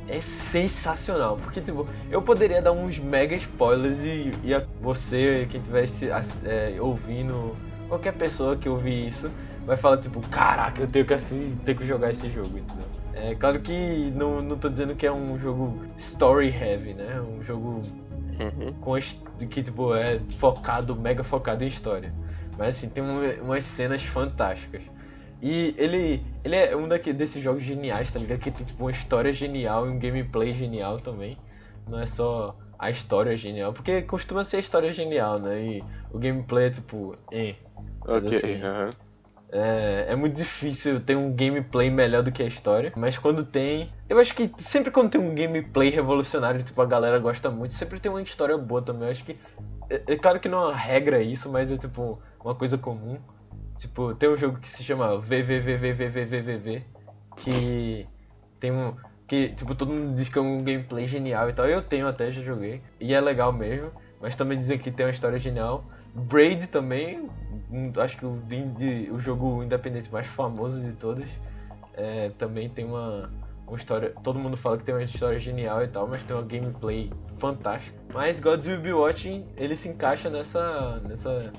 é 0.09 0.19
sensacional. 0.19 1.37
Porque, 1.37 1.61
tipo, 1.61 1.87
eu 2.09 2.21
poderia 2.21 2.61
dar 2.61 2.73
uns 2.73 2.99
mega 2.99 3.33
spoilers 3.37 3.99
e, 3.99 4.33
e 4.43 4.53
a- 4.53 4.65
você, 4.81 5.47
quem 5.49 5.61
estiver 5.61 5.85
ouvindo, 6.81 7.55
qualquer 7.87 8.11
pessoa 8.13 8.57
que 8.57 8.67
ouvir 8.67 9.07
isso, 9.07 9.31
vai 9.65 9.77
falar, 9.77 9.97
tipo, 9.99 10.19
caraca, 10.27 10.81
eu 10.81 10.87
tenho 10.87 11.05
que, 11.05 11.13
assim, 11.13 11.57
tenho 11.63 11.77
que 11.77 11.85
jogar 11.85 12.11
esse 12.11 12.29
jogo, 12.29 12.57
entendeu? 12.57 12.85
É 13.23 13.35
claro 13.35 13.59
que 13.61 14.09
não, 14.15 14.41
não 14.41 14.57
tô 14.57 14.67
dizendo 14.67 14.95
que 14.95 15.05
é 15.05 15.11
um 15.11 15.37
jogo 15.37 15.79
story 15.95 16.49
heavy, 16.49 16.95
né? 16.95 17.21
Um 17.21 17.43
jogo 17.43 17.81
Uhum. 18.39 18.73
com 18.81 18.95
que 19.47 19.61
tipo 19.61 19.93
é 19.93 20.19
focado, 20.37 20.95
mega 20.95 21.23
focado 21.23 21.63
em 21.63 21.67
história. 21.67 22.11
Mas 22.57 22.75
assim, 22.77 22.89
tem 22.89 23.03
um- 23.03 23.43
umas 23.43 23.63
cenas 23.63 24.01
fantásticas. 24.03 24.81
E 25.39 25.75
ele, 25.77 26.25
ele 26.43 26.55
é 26.55 26.75
um 26.75 26.87
daqui, 26.87 27.13
desses 27.13 27.43
jogos 27.43 27.61
geniais, 27.61 28.09
tá 28.09 28.19
ligado? 28.19 28.39
Que 28.39 28.49
tem 28.49 28.65
tipo 28.65 28.83
uma 28.83 28.91
história 28.91 29.31
genial 29.31 29.87
e 29.87 29.91
um 29.91 29.99
gameplay 29.99 30.51
genial 30.53 30.99
também. 30.99 31.37
Não 31.87 31.99
é 31.99 32.05
só 32.07 32.55
a 32.77 32.89
história 32.89 33.37
genial, 33.37 33.71
porque 33.71 34.01
costuma 34.01 34.43
ser 34.43 34.57
a 34.57 34.59
história 34.61 34.91
genial, 34.91 35.37
né? 35.39 35.61
E 35.63 35.83
o 36.11 36.17
gameplay 36.17 36.67
é 36.67 36.69
tipo, 36.71 37.15
eh. 37.31 37.55
Ok. 38.01 38.27
assim, 38.35 38.61
aham. 38.63 38.89
É, 39.51 40.05
é 40.09 40.15
muito 40.15 40.37
difícil 40.37 41.01
ter 41.01 41.17
um 41.17 41.33
gameplay 41.35 41.89
melhor 41.89 42.23
do 42.23 42.31
que 42.31 42.41
a 42.41 42.47
história, 42.47 42.93
mas 42.95 43.17
quando 43.17 43.43
tem. 43.43 43.89
Eu 44.07 44.17
acho 44.17 44.33
que 44.33 44.49
sempre 44.57 44.91
quando 44.91 45.11
tem 45.11 45.19
um 45.19 45.35
gameplay 45.35 45.89
revolucionário, 45.89 46.63
tipo, 46.63 46.81
a 46.81 46.85
galera 46.85 47.19
gosta 47.19 47.51
muito, 47.51 47.73
sempre 47.73 47.99
tem 47.99 48.09
uma 48.09 48.21
história 48.21 48.57
boa 48.57 48.81
também. 48.81 49.07
Eu 49.07 49.11
acho 49.11 49.25
que. 49.25 49.37
É, 49.89 50.01
é 50.07 50.15
claro 50.15 50.39
que 50.39 50.47
não 50.47 50.59
é 50.59 50.65
uma 50.67 50.75
regra 50.75 51.21
isso, 51.21 51.51
mas 51.51 51.69
é 51.69 51.77
tipo 51.77 52.21
uma 52.43 52.55
coisa 52.55 52.77
comum. 52.77 53.17
Tipo, 53.77 54.15
tem 54.15 54.29
um 54.29 54.37
jogo 54.37 54.59
que 54.59 54.69
se 54.69 54.83
chama 54.83 55.17
VVVVVVVV, 55.17 56.83
que 57.37 58.07
tem 58.59 58.71
um. 58.71 58.95
Que, 59.27 59.49
tipo, 59.49 59.75
todo 59.75 59.91
mundo 59.91 60.15
diz 60.15 60.29
que 60.29 60.37
é 60.37 60.41
um 60.41 60.63
gameplay 60.63 61.07
genial 61.07 61.49
e 61.49 61.53
tal. 61.53 61.65
Eu 61.67 61.81
tenho 61.81 62.07
até, 62.07 62.31
já 62.31 62.41
joguei. 62.41 62.81
E 62.99 63.13
é 63.13 63.19
legal 63.19 63.51
mesmo. 63.51 63.91
Mas 64.21 64.35
também 64.35 64.59
dizem 64.59 64.77
que 64.77 64.91
tem 64.91 65.05
uma 65.05 65.11
história 65.11 65.39
genial. 65.39 65.85
Braid 66.13 66.67
também, 66.67 67.29
acho 68.01 68.17
que 68.17 68.25
o, 68.25 68.37
o 69.13 69.19
jogo 69.19 69.63
independente 69.63 70.11
mais 70.11 70.27
famoso 70.27 70.81
de 70.81 70.91
todos. 70.93 71.29
É, 71.93 72.29
também 72.37 72.69
tem 72.69 72.85
uma, 72.85 73.29
uma 73.67 73.77
história. 73.77 74.13
Todo 74.23 74.39
mundo 74.39 74.57
fala 74.57 74.77
que 74.77 74.83
tem 74.83 74.93
uma 74.93 75.03
história 75.03 75.39
genial 75.39 75.83
e 75.83 75.87
tal, 75.87 76.07
mas 76.07 76.23
tem 76.23 76.35
uma 76.35 76.43
gameplay 76.43 77.11
fantástica. 77.37 77.97
Mas 78.13 78.39
Gods 78.39 78.67
Will 78.67 78.81
Be 78.81 78.93
Watching, 78.93 79.45
ele 79.55 79.75
se 79.75 79.89
encaixa 79.89 80.29
nessa. 80.29 81.01
nessa. 81.07 81.53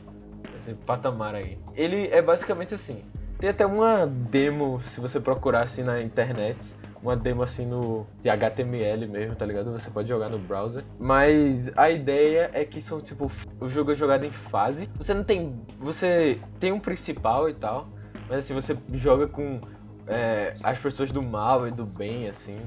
nesse 0.55 0.75
patamar 0.75 1.35
aí. 1.35 1.59
Ele 1.75 2.09
é 2.09 2.21
basicamente 2.21 2.75
assim. 2.75 3.03
Tem 3.39 3.51
até 3.51 3.67
uma 3.67 4.07
demo, 4.07 4.81
se 4.83 5.01
você 5.01 5.19
procurar 5.19 5.63
assim 5.65 5.83
na 5.83 6.01
internet, 6.01 6.75
uma 7.03 7.17
demo 7.17 7.43
assim 7.43 7.67
no 7.67 8.07
de 8.21 8.31
HTML 8.31 9.07
mesmo, 9.09 9.35
tá 9.35 9.45
ligado? 9.45 9.73
Você 9.73 9.91
pode 9.91 10.09
jogar 10.09 10.29
no 10.29 10.39
browser. 10.39 10.85
Mas 10.99 11.71
a 11.77 11.91
ideia 11.91 12.51
é 12.53 12.65
que 12.65 12.81
são 12.81 13.01
tipo 13.01 13.31
o 13.61 13.69
jogo 13.69 13.93
é 13.93 13.95
jogado 13.95 14.25
em 14.25 14.31
fase. 14.31 14.89
Você 14.97 15.13
não 15.13 15.25
tem, 15.25 15.61
você 15.79 16.39
tem 16.61 16.73
um 16.73 16.81
principal 16.81 17.49
e 17.49 17.55
tal, 17.55 17.89
mas 18.29 18.39
assim 18.39 18.55
você 18.55 18.77
joga 18.95 19.27
com 19.27 19.61
é, 20.07 20.53
as 20.63 20.79
pessoas 20.79 21.11
do 21.11 21.27
mal 21.27 21.67
e 21.67 21.71
do 21.71 21.87
bem 21.87 22.29
assim. 22.29 22.61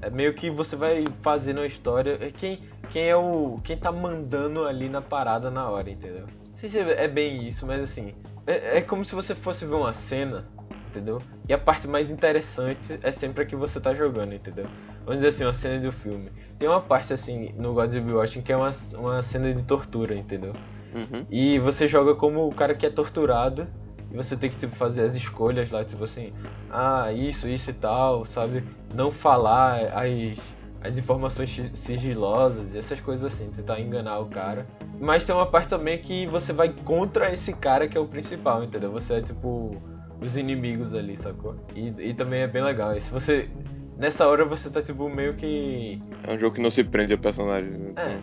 É 0.00 0.10
meio 0.10 0.34
que 0.34 0.50
você 0.50 0.76
vai 0.76 1.04
fazendo 1.22 1.60
a 1.60 1.66
história. 1.66 2.18
é 2.20 2.30
Quem, 2.30 2.60
quem 2.90 3.08
é 3.08 3.16
o. 3.16 3.58
Quem 3.64 3.76
tá 3.76 3.90
mandando 3.90 4.64
ali 4.64 4.88
na 4.88 5.00
parada 5.00 5.50
na 5.50 5.68
hora, 5.68 5.90
entendeu? 5.90 6.26
Não 6.26 6.56
sei 6.56 6.68
se 6.68 6.78
é 6.78 7.08
bem 7.08 7.46
isso, 7.46 7.66
mas 7.66 7.82
assim. 7.82 8.14
É, 8.46 8.78
é 8.78 8.80
como 8.82 9.02
se 9.04 9.14
você 9.14 9.34
fosse 9.34 9.64
ver 9.64 9.74
uma 9.74 9.94
cena, 9.94 10.46
entendeu? 10.94 11.20
E 11.48 11.52
a 11.52 11.58
parte 11.58 11.88
mais 11.88 12.10
interessante 12.10 12.98
é 13.02 13.10
sempre 13.10 13.42
a 13.42 13.46
que 13.46 13.56
você 13.56 13.80
tá 13.80 13.92
jogando, 13.92 14.32
entendeu? 14.32 14.66
Vamos 15.04 15.16
dizer 15.16 15.28
assim, 15.28 15.44
uma 15.44 15.52
cena 15.52 15.80
do 15.80 15.92
filme. 15.92 16.30
Tem 16.58 16.68
uma 16.68 16.80
parte 16.80 17.12
assim 17.12 17.52
no 17.56 17.74
God 17.74 17.94
of 17.94 18.12
Watching 18.12 18.42
que 18.42 18.52
é 18.52 18.56
uma, 18.56 18.70
uma 18.94 19.20
cena 19.20 19.52
de 19.52 19.62
tortura, 19.64 20.14
entendeu? 20.14 20.54
Uhum. 20.94 21.26
E 21.28 21.58
você 21.58 21.88
joga 21.88 22.14
como 22.14 22.46
o 22.46 22.54
cara 22.54 22.74
que 22.74 22.86
é 22.86 22.90
torturado. 22.90 23.66
E 24.10 24.16
você 24.16 24.36
tem 24.36 24.48
que 24.48 24.56
tipo, 24.56 24.76
fazer 24.76 25.02
as 25.02 25.16
escolhas 25.16 25.70
lá, 25.70 25.84
tipo 25.84 26.04
assim, 26.04 26.32
ah, 26.70 27.10
isso, 27.12 27.48
isso 27.48 27.70
e 27.70 27.74
tal, 27.74 28.24
sabe? 28.24 28.62
Não 28.94 29.10
falar 29.10 29.86
as, 29.88 30.38
as 30.80 30.96
informações 30.96 31.50
si- 31.50 31.70
sigilosas, 31.74 32.76
essas 32.76 33.00
coisas 33.00 33.24
assim, 33.24 33.50
tentar 33.50 33.80
enganar 33.80 34.20
o 34.20 34.26
cara. 34.26 34.66
Mas 35.00 35.24
tem 35.24 35.34
uma 35.34 35.46
parte 35.46 35.68
também 35.68 35.98
que 35.98 36.26
você 36.28 36.52
vai 36.52 36.68
contra 36.84 37.32
esse 37.32 37.52
cara 37.54 37.88
que 37.88 37.98
é 37.98 38.00
o 38.00 38.06
principal, 38.06 38.62
entendeu? 38.62 38.92
Você 38.92 39.14
é 39.14 39.20
tipo 39.20 39.82
os 40.20 40.36
inimigos 40.36 40.94
ali, 40.94 41.16
sacou? 41.16 41.56
E, 41.74 41.88
e 41.98 42.14
também 42.14 42.42
é 42.42 42.46
bem 42.46 42.62
legal. 42.62 42.96
E 42.96 43.00
se 43.00 43.10
você. 43.10 43.48
Nessa 43.96 44.26
hora 44.26 44.44
você 44.44 44.68
tá 44.70 44.82
tipo 44.82 45.08
meio 45.08 45.34
que. 45.34 45.98
É 46.24 46.34
um 46.34 46.38
jogo 46.38 46.56
que 46.56 46.62
não 46.62 46.70
se 46.70 46.82
prende 46.82 47.12
ao 47.12 47.18
personagem. 47.18 47.70
né? 47.70 47.92
É. 47.96 48.18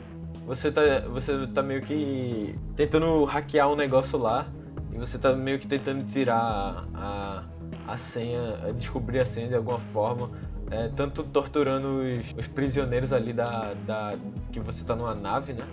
Você 0.46 0.72
tá, 0.72 0.82
você 1.08 1.48
tá 1.48 1.62
meio 1.62 1.82
que 1.82 2.56
tentando 2.76 3.24
hackear 3.24 3.72
um 3.72 3.76
negócio 3.76 4.20
lá 4.20 4.48
e 4.92 4.98
você 4.98 5.18
tá 5.18 5.34
meio 5.34 5.60
que 5.60 5.68
tentando 5.68 6.04
tirar 6.06 6.86
a, 6.94 7.44
a 7.88 7.98
senha, 7.98 8.74
descobrir 8.76 9.20
a 9.20 9.26
senha 9.26 9.48
de 9.48 9.56
alguma 9.56 9.80
forma. 9.80 10.30
é, 10.72 10.90
tanto 10.90 11.24
torturando 11.24 12.00
os, 12.00 12.34
os 12.38 12.48
prisioneiros 12.48 13.14
ali 13.14 13.32
da, 13.34 13.74
da. 13.86 14.18
que 14.52 14.60
você 14.60 14.84
tá 14.84 14.96
numa 14.96 15.14
nave, 15.16 15.54
né? 15.54 15.66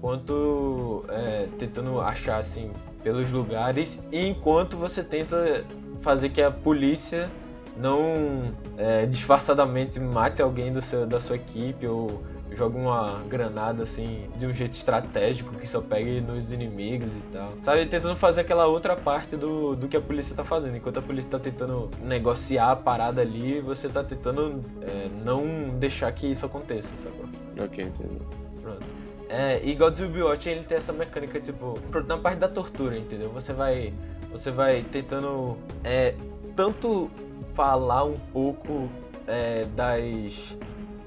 Quanto 0.00 1.04
é, 1.08 1.48
tentando 1.58 2.00
achar 2.00 2.38
assim 2.38 2.70
pelos 3.02 3.30
lugares 3.30 4.02
e 4.10 4.26
enquanto 4.26 4.76
você 4.76 5.02
tenta 5.02 5.64
fazer 6.00 6.30
que 6.30 6.42
a 6.42 6.50
polícia 6.50 7.30
não 7.76 8.52
é, 8.76 9.06
disfarçadamente 9.06 9.98
mate 9.98 10.42
alguém 10.42 10.72
do 10.72 10.80
seu, 10.80 11.06
da 11.06 11.20
sua 11.20 11.36
equipe 11.36 11.86
ou 11.86 12.22
joga 12.54 12.78
uma 12.78 13.22
granada 13.28 13.82
assim 13.82 14.28
de 14.36 14.46
um 14.46 14.52
jeito 14.52 14.74
estratégico 14.74 15.54
que 15.54 15.66
só 15.66 15.80
pegue 15.80 16.20
nos 16.20 16.52
inimigos 16.52 17.08
e 17.08 17.32
tal. 17.32 17.52
Sabe, 17.60 17.86
tentando 17.86 18.16
fazer 18.16 18.42
aquela 18.42 18.66
outra 18.66 18.94
parte 18.94 19.36
do, 19.36 19.74
do 19.74 19.88
que 19.88 19.96
a 19.96 20.00
polícia 20.00 20.36
tá 20.36 20.44
fazendo. 20.44 20.76
Enquanto 20.76 20.98
a 20.98 21.02
polícia 21.02 21.30
tá 21.30 21.38
tentando 21.38 21.90
negociar 22.00 22.72
a 22.72 22.76
parada 22.76 23.22
ali, 23.22 23.60
você 23.60 23.88
tá 23.88 24.04
tentando 24.04 24.62
é, 24.82 25.08
não 25.24 25.70
deixar 25.78 26.12
que 26.12 26.30
isso 26.30 26.44
aconteça, 26.44 26.94
sacou? 26.96 27.24
Ok, 27.58 27.84
entendi. 27.84 28.18
Pronto. 28.60 29.01
É, 29.32 29.58
e 29.64 29.74
Be 29.74 30.22
Watching 30.22 30.50
ele 30.50 30.64
tem 30.64 30.76
essa 30.76 30.92
mecânica, 30.92 31.40
tipo, 31.40 31.78
na 32.06 32.18
parte 32.18 32.38
da 32.38 32.48
tortura, 32.48 32.98
entendeu? 32.98 33.30
Você 33.30 33.54
vai. 33.54 33.94
Você 34.30 34.50
vai 34.50 34.82
tentando 34.82 35.56
é, 35.82 36.14
tanto 36.54 37.10
falar 37.54 38.04
um 38.04 38.18
pouco 38.30 38.90
é, 39.26 39.64
das. 39.74 40.54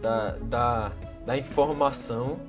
Da, 0.01 0.38
da, 0.41 0.91
da 1.23 1.38
informação 1.38 2.39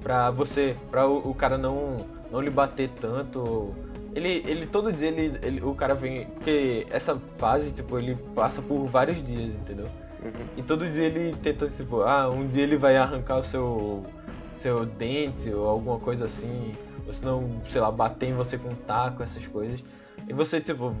pra 0.00 0.30
você. 0.30 0.74
pra 0.90 1.06
o, 1.06 1.30
o 1.30 1.34
cara 1.34 1.58
não, 1.58 2.06
não 2.32 2.40
lhe 2.40 2.50
bater 2.50 2.88
tanto. 2.98 3.74
Ele, 4.14 4.42
ele 4.46 4.66
todo 4.66 4.90
dia 4.90 5.08
ele, 5.08 5.38
ele, 5.42 5.60
o 5.62 5.74
cara 5.74 5.94
vem. 5.94 6.24
Porque 6.24 6.86
essa 6.88 7.18
fase, 7.36 7.70
tipo, 7.70 7.98
ele 7.98 8.16
passa 8.34 8.62
por 8.62 8.86
vários 8.86 9.22
dias, 9.22 9.52
entendeu? 9.52 9.88
Uhum. 10.22 10.46
E 10.56 10.62
todo 10.62 10.88
dia 10.88 11.04
ele 11.04 11.34
tenta, 11.42 11.68
tipo, 11.68 12.00
ah, 12.00 12.30
um 12.30 12.48
dia 12.48 12.62
ele 12.62 12.78
vai 12.78 12.96
arrancar 12.96 13.36
o 13.36 13.42
seu, 13.42 14.04
seu 14.58 14.84
dente 14.84 15.50
ou 15.50 15.66
alguma 15.66 15.98
coisa 15.98 16.26
assim, 16.26 16.74
ou 17.06 17.12
se 17.12 17.24
não, 17.24 17.60
sei 17.64 17.80
lá, 17.80 17.90
bater 17.90 18.28
em 18.28 18.34
você 18.34 18.58
com 18.58 18.68
um 18.68 18.74
taco, 18.74 19.22
essas 19.22 19.46
coisas. 19.46 19.82
E 20.26 20.32
você, 20.32 20.60
tipo, 20.60 20.94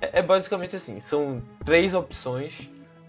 é, 0.00 0.18
é 0.18 0.22
basicamente 0.22 0.76
assim, 0.76 1.00
são 1.00 1.42
três 1.64 1.94
opções, 1.94 2.68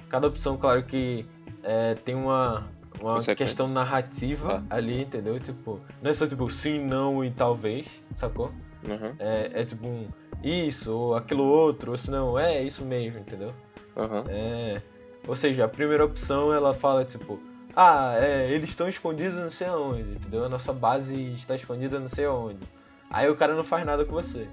cada 0.09 0.27
opção, 0.27 0.57
claro 0.57 0.83
que 0.83 1.25
é, 1.63 1.95
tem 1.95 2.15
uma, 2.15 2.67
uma 3.01 3.19
questão 3.35 3.67
narrativa 3.67 4.63
ali, 4.69 5.01
entendeu? 5.01 5.39
Tipo, 5.39 5.81
não 6.01 6.11
é 6.11 6.13
só 6.13 6.27
tipo 6.27 6.49
sim, 6.49 6.79
não 6.79 7.23
e 7.23 7.31
talvez, 7.31 7.87
sacou? 8.15 8.51
Uhum. 8.83 9.15
É, 9.19 9.61
é 9.61 9.65
tipo 9.65 9.87
um 9.87 10.07
isso 10.43 10.95
ou 10.95 11.15
aquilo 11.15 11.43
outro, 11.43 11.91
ou 11.91 11.97
se 11.97 12.11
não, 12.11 12.37
é 12.37 12.63
isso 12.63 12.85
mesmo, 12.85 13.19
entendeu? 13.19 13.53
Uhum. 13.95 14.23
É. 14.29 14.81
Ou 15.27 15.35
seja, 15.35 15.65
a 15.65 15.67
primeira 15.67 16.05
opção 16.05 16.53
ela 16.53 16.73
fala 16.73 17.03
tipo, 17.03 17.39
ah, 17.79 18.15
é, 18.17 18.49
eles 18.51 18.71
estão 18.71 18.89
escondidos 18.89 19.35
não 19.35 19.51
sei 19.51 19.67
aonde, 19.67 20.13
entendeu? 20.13 20.43
A 20.43 20.49
nossa 20.49 20.73
base 20.73 21.33
está 21.33 21.53
escondida 21.53 21.99
não 21.99 22.09
sei 22.09 22.25
aonde. 22.25 22.67
Aí 23.07 23.29
o 23.29 23.35
cara 23.35 23.53
não 23.53 23.63
faz 23.63 23.85
nada 23.85 24.03
com 24.03 24.13
você. 24.13 24.47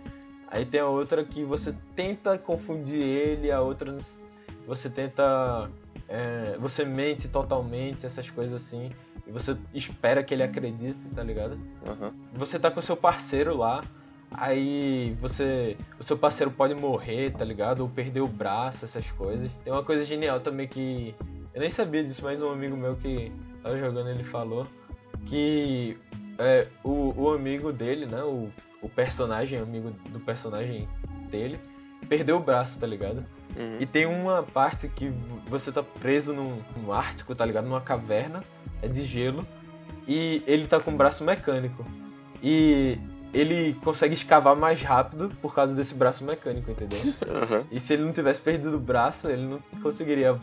Aí 0.46 0.66
tem 0.66 0.80
a 0.80 0.86
outra 0.86 1.24
que 1.24 1.42
você 1.42 1.74
tenta 1.96 2.36
confundir 2.36 3.00
ele, 3.00 3.50
a 3.50 3.62
outra 3.62 3.96
você 4.66 4.90
tenta. 4.90 5.70
é, 6.06 6.58
você 6.58 6.84
mente 6.84 7.26
totalmente, 7.26 8.04
essas 8.04 8.28
coisas 8.28 8.62
assim. 8.62 8.90
E 9.26 9.32
você 9.32 9.56
espera 9.72 10.22
que 10.22 10.34
ele 10.34 10.42
acredite, 10.42 11.02
tá 11.14 11.22
ligado? 11.22 11.58
Uhum. 11.82 12.12
você 12.34 12.58
tá 12.58 12.70
com 12.70 12.80
o 12.80 12.82
seu 12.82 12.94
parceiro 12.96 13.56
lá, 13.56 13.82
aí 14.30 15.16
você. 15.18 15.78
O 15.98 16.04
seu 16.04 16.18
parceiro 16.18 16.50
pode 16.50 16.74
morrer, 16.74 17.32
tá 17.32 17.42
ligado? 17.42 17.80
Ou 17.80 17.88
perder 17.88 18.20
o 18.20 18.28
braço, 18.28 18.84
essas 18.84 19.10
coisas. 19.12 19.50
Tem 19.64 19.72
uma 19.72 19.82
coisa 19.82 20.04
genial 20.04 20.40
também 20.40 20.68
que. 20.68 21.14
Eu 21.54 21.60
nem 21.60 21.70
sabia 21.70 22.02
disso, 22.02 22.22
mas 22.24 22.42
um 22.42 22.50
amigo 22.50 22.76
meu 22.76 22.96
que 22.96 23.30
tava 23.62 23.78
jogando 23.78 24.10
ele 24.10 24.24
falou 24.24 24.66
que 25.26 25.96
é, 26.38 26.66
o, 26.82 27.14
o 27.16 27.32
amigo 27.32 27.72
dele, 27.72 28.06
né? 28.06 28.22
O, 28.22 28.50
o 28.82 28.88
personagem, 28.88 29.58
amigo 29.58 29.90
do 30.10 30.20
personagem 30.20 30.88
dele, 31.30 31.58
perdeu 32.08 32.36
o 32.36 32.40
braço, 32.40 32.78
tá 32.78 32.86
ligado? 32.86 33.24
Uhum. 33.56 33.78
E 33.80 33.86
tem 33.86 34.04
uma 34.04 34.42
parte 34.42 34.88
que 34.88 35.12
você 35.48 35.70
tá 35.70 35.82
preso 35.82 36.34
num, 36.34 36.58
num 36.76 36.92
Ártico, 36.92 37.34
tá 37.34 37.44
ligado? 37.44 37.66
Numa 37.66 37.80
caverna, 37.80 38.42
é 38.82 38.88
de 38.88 39.04
gelo, 39.04 39.46
e 40.06 40.42
ele 40.46 40.66
tá 40.66 40.80
com 40.80 40.92
o 40.92 40.96
braço 40.96 41.24
mecânico. 41.24 41.84
E 42.42 42.98
ele 43.32 43.74
consegue 43.82 44.14
escavar 44.14 44.54
mais 44.54 44.82
rápido 44.82 45.30
por 45.40 45.54
causa 45.54 45.74
desse 45.74 45.94
braço 45.94 46.24
mecânico, 46.24 46.70
entendeu? 46.70 46.98
Uhum. 47.26 47.64
E 47.70 47.80
se 47.80 47.94
ele 47.94 48.04
não 48.04 48.12
tivesse 48.12 48.40
perdido 48.40 48.76
o 48.76 48.80
braço, 48.80 49.28
ele 49.28 49.46
não 49.46 49.58
conseguiria 49.82 50.38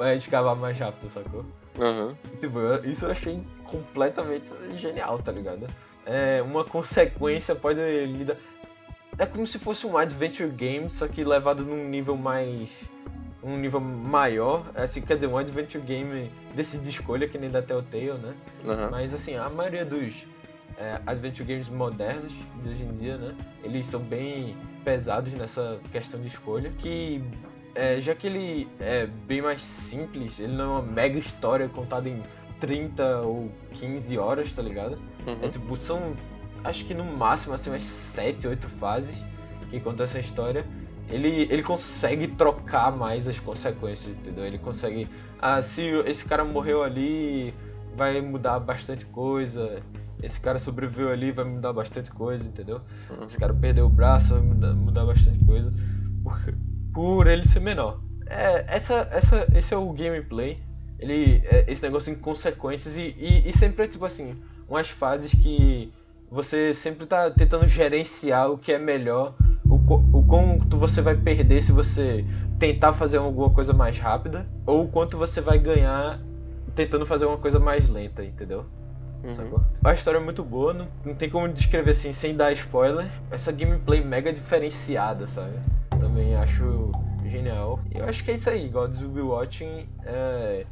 é, 0.00 0.16
escavar 0.16 0.56
mais 0.56 0.78
rápido, 0.78 1.08
sacou? 1.08 1.44
Uhum. 1.78 2.14
Tipo, 2.40 2.58
eu- 2.58 2.84
isso 2.84 3.06
eu 3.06 3.10
achei 3.10 3.42
completamente 3.64 4.46
genial, 4.76 5.18
tá 5.18 5.32
ligado? 5.32 5.66
É, 6.04 6.42
uma 6.42 6.64
consequência 6.64 7.54
pode 7.54 7.78
lidar. 8.06 8.36
É 9.18 9.26
como 9.26 9.46
se 9.46 9.58
fosse 9.58 9.86
um 9.86 9.96
adventure 9.96 10.48
game, 10.50 10.90
só 10.90 11.06
que 11.06 11.22
levado 11.22 11.64
num 11.64 11.88
nível 11.88 12.16
mais. 12.16 12.90
um 13.44 13.56
nível 13.56 13.80
maior. 13.80 14.70
Assim, 14.72 15.00
quer 15.00 15.16
dizer, 15.16 15.26
um 15.26 15.36
adventure 15.36 15.82
game 15.82 16.30
desse 16.54 16.78
de 16.78 16.90
escolha, 16.90 17.26
que 17.26 17.36
nem 17.36 17.50
da 17.50 17.60
Telltale, 17.60 18.12
né? 18.12 18.34
Uhum. 18.64 18.90
Mas 18.90 19.12
assim, 19.12 19.34
a 19.36 19.50
maioria 19.50 19.84
dos 19.84 20.24
é, 20.78 21.00
adventure 21.04 21.44
games 21.44 21.68
modernos 21.68 22.32
de 22.62 22.68
hoje 22.70 22.84
em 22.84 22.92
dia, 22.94 23.16
né? 23.18 23.34
Eles 23.64 23.86
são 23.86 24.00
bem 24.00 24.56
pesados 24.84 25.32
nessa 25.34 25.80
questão 25.90 26.20
de 26.20 26.28
escolha. 26.28 26.70
Que 26.78 27.20
é, 27.74 28.00
já 28.00 28.14
que 28.14 28.26
ele 28.26 28.68
é 28.78 29.06
bem 29.06 29.40
mais 29.40 29.62
simples, 29.62 30.38
ele 30.38 30.52
não 30.52 30.64
é 30.64 30.68
uma 30.80 30.82
mega 30.82 31.18
história 31.18 31.68
contada 31.68 32.08
em 32.08 32.22
30 32.60 33.20
ou 33.22 33.50
15 33.72 34.18
horas, 34.18 34.52
tá 34.52 34.62
ligado? 34.62 34.98
Uhum. 35.26 35.38
É 35.42 35.48
tipo, 35.48 35.76
são 35.76 36.08
acho 36.64 36.84
que 36.84 36.94
no 36.94 37.04
máximo 37.04 37.54
assim 37.54 37.70
umas 37.70 37.82
7, 37.82 38.46
8 38.46 38.68
fases 38.68 39.22
que 39.70 39.80
conta 39.80 40.04
essa 40.04 40.20
história. 40.20 40.64
Ele, 41.08 41.48
ele 41.50 41.62
consegue 41.62 42.28
trocar 42.28 42.92
mais 42.92 43.26
as 43.26 43.38
consequências, 43.40 44.14
entendeu? 44.14 44.44
Ele 44.46 44.58
consegue. 44.58 45.08
Ah, 45.40 45.60
se 45.60 45.82
esse 46.06 46.24
cara 46.24 46.44
morreu 46.44 46.82
ali, 46.82 47.52
vai 47.96 48.20
mudar 48.20 48.60
bastante 48.60 49.04
coisa. 49.06 49.82
Esse 50.22 50.40
cara 50.40 50.58
sobreviveu 50.58 51.10
ali, 51.10 51.32
vai 51.32 51.44
mudar 51.44 51.72
bastante 51.72 52.10
coisa, 52.10 52.48
entendeu? 52.48 52.80
Uhum. 53.10 53.24
Esse 53.24 53.36
cara 53.36 53.52
perdeu 53.52 53.86
o 53.86 53.90
braço, 53.90 54.34
vai 54.34 54.42
mudar, 54.42 54.74
mudar 54.74 55.04
bastante 55.04 55.44
coisa. 55.44 55.72
Por, 56.92 57.26
ele 57.26 57.46
ser 57.46 57.60
menor. 57.60 58.00
É, 58.26 58.64
essa, 58.68 59.08
essa, 59.10 59.46
esse 59.54 59.74
é 59.74 59.76
o 59.76 59.92
gameplay. 59.92 60.58
Ele, 60.98 61.42
é 61.44 61.64
esse 61.66 61.82
negócio 61.82 62.12
em 62.12 62.16
consequências 62.16 62.96
e, 62.96 63.14
e, 63.18 63.48
e 63.48 63.52
sempre 63.52 63.84
é 63.84 63.88
tipo 63.88 64.04
assim, 64.04 64.36
umas 64.68 64.88
fases 64.88 65.32
que 65.32 65.92
você 66.30 66.72
sempre 66.72 67.04
tá 67.06 67.30
tentando 67.30 67.66
gerenciar 67.66 68.50
o 68.50 68.56
que 68.56 68.72
é 68.72 68.78
melhor, 68.78 69.34
o, 69.64 69.74
o 70.18 70.26
quanto 70.26 70.78
você 70.78 71.02
vai 71.02 71.14
perder 71.14 71.62
se 71.62 71.72
você 71.72 72.24
tentar 72.58 72.94
fazer 72.94 73.18
alguma 73.18 73.50
coisa 73.50 73.72
mais 73.72 73.98
rápida, 73.98 74.46
ou 74.64 74.84
o 74.84 74.88
quanto 74.88 75.18
você 75.18 75.40
vai 75.40 75.58
ganhar 75.58 76.20
tentando 76.74 77.04
fazer 77.04 77.26
uma 77.26 77.36
coisa 77.36 77.58
mais 77.58 77.88
lenta, 77.90 78.24
entendeu? 78.24 78.64
Uhum. 79.24 79.34
Sacou? 79.34 79.62
A 79.84 79.94
história 79.94 80.18
é 80.18 80.22
muito 80.22 80.42
boa, 80.42 80.72
não, 80.72 80.88
não 81.04 81.14
tem 81.14 81.30
como 81.30 81.48
descrever 81.48 81.92
assim 81.92 82.12
sem 82.12 82.36
dar 82.36 82.52
spoiler. 82.52 83.08
Essa 83.30 83.52
gameplay 83.52 84.04
mega 84.04 84.32
diferenciada, 84.32 85.26
sabe? 85.26 85.58
Também 85.90 86.34
acho 86.34 86.92
genial. 87.24 87.80
E 87.94 87.98
eu 87.98 88.04
acho 88.04 88.24
que 88.24 88.30
é 88.30 88.34
isso 88.34 88.50
aí, 88.50 88.68
Gods 88.68 89.00
Will 89.00 89.10
Be 89.10 89.20
Watching 89.20 89.88
é, 90.04 90.66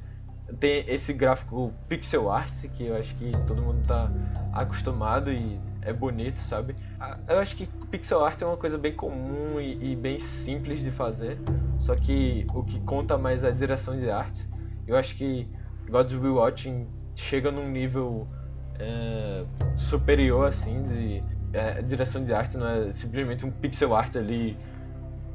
tem 0.58 0.84
esse 0.88 1.12
gráfico 1.12 1.72
pixel 1.88 2.30
art 2.30 2.50
que 2.74 2.86
eu 2.86 2.96
acho 2.96 3.14
que 3.16 3.32
todo 3.46 3.62
mundo 3.62 3.86
tá 3.86 4.10
acostumado 4.52 5.30
e 5.30 5.60
é 5.82 5.92
bonito, 5.92 6.38
sabe? 6.40 6.74
Ah, 6.98 7.18
Eu 7.28 7.38
acho 7.38 7.56
que 7.56 7.66
pixel 7.90 8.24
art 8.24 8.40
é 8.42 8.46
uma 8.46 8.56
coisa 8.56 8.76
bem 8.76 8.92
comum 8.92 9.60
e, 9.60 9.92
e 9.92 9.96
bem 9.96 10.18
simples 10.18 10.80
de 10.80 10.90
fazer, 10.90 11.38
só 11.78 11.94
que 11.94 12.46
o 12.52 12.62
que 12.62 12.80
conta 12.80 13.16
mais 13.16 13.44
é 13.44 13.48
a 13.48 13.52
direção 13.52 13.96
de 13.96 14.10
arte. 14.10 14.48
Eu 14.86 14.96
acho 14.96 15.14
que 15.14 15.48
Gods 15.88 16.12
Will 16.12 16.22
Be 16.22 16.28
Watching 16.28 16.86
chega 17.14 17.50
num 17.50 17.68
nível 17.68 18.26
é, 18.80 19.44
superior, 19.76 20.46
assim, 20.46 20.82
de 20.82 21.22
é, 21.52 21.82
direção 21.82 22.24
de 22.24 22.32
arte, 22.32 22.56
não 22.56 22.66
é 22.66 22.92
simplesmente 22.92 23.44
um 23.44 23.50
pixel 23.50 23.94
art 23.94 24.16
ali 24.16 24.56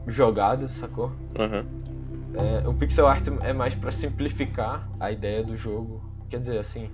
jogado, 0.08 0.68
sacou? 0.68 1.12
É, 2.34 2.68
o 2.68 2.74
pixel 2.74 3.08
art 3.08 3.28
é 3.42 3.54
mais 3.54 3.76
pra 3.76 3.92
simplificar 3.92 4.90
a 5.00 5.12
ideia 5.12 5.44
do 5.44 5.56
jogo. 5.56 6.04
Quer 6.30 6.40
dizer, 6.40 6.58
assim, 6.58 6.90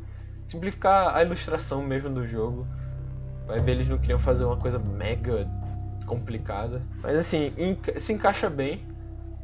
simplificar 0.46 1.16
a 1.16 1.24
ilustração 1.24 1.82
mesmo 1.82 2.10
do 2.10 2.28
jogo. 2.28 2.68
Vai 3.48 3.60
ver, 3.60 3.72
eles 3.72 3.90
não 3.90 3.98
queriam 3.98 4.20
fazer 4.20 4.44
uma 4.44 4.58
coisa 4.58 4.78
mega 4.78 5.48
complicada. 6.06 6.82
Mas 7.02 7.16
assim, 7.16 7.54
se 7.98 8.14
encaixa 8.14 8.50
bem, 8.50 8.84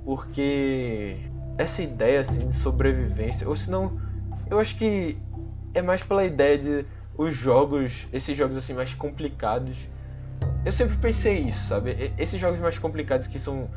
porque 0.04 1.18
essa 1.58 1.82
ideia 1.82 2.22
assim 2.22 2.50
de 2.50 2.56
sobrevivência, 2.56 3.48
ou 3.48 3.56
senão, 3.56 3.92
eu 4.50 4.60
acho 4.60 4.76
que 4.78 5.18
é 5.74 5.82
mais 5.82 6.04
pela 6.04 6.24
ideia 6.24 6.58
de 6.58 6.86
os 7.18 7.34
jogos, 7.36 8.08
esses 8.14 8.38
jogos 8.38 8.56
assim 8.58 8.74
mais 8.74 8.94
complicados. 8.94 9.78
Eu 10.64 10.72
sempre 10.72 10.98
pensei 10.98 11.40
isso, 11.40 11.68
sabe? 11.68 12.14
Esses 12.18 12.40
jogos 12.40 12.60
mais 12.60 12.78
complicados 12.78 13.26
que 13.28 13.40
são 13.40 13.70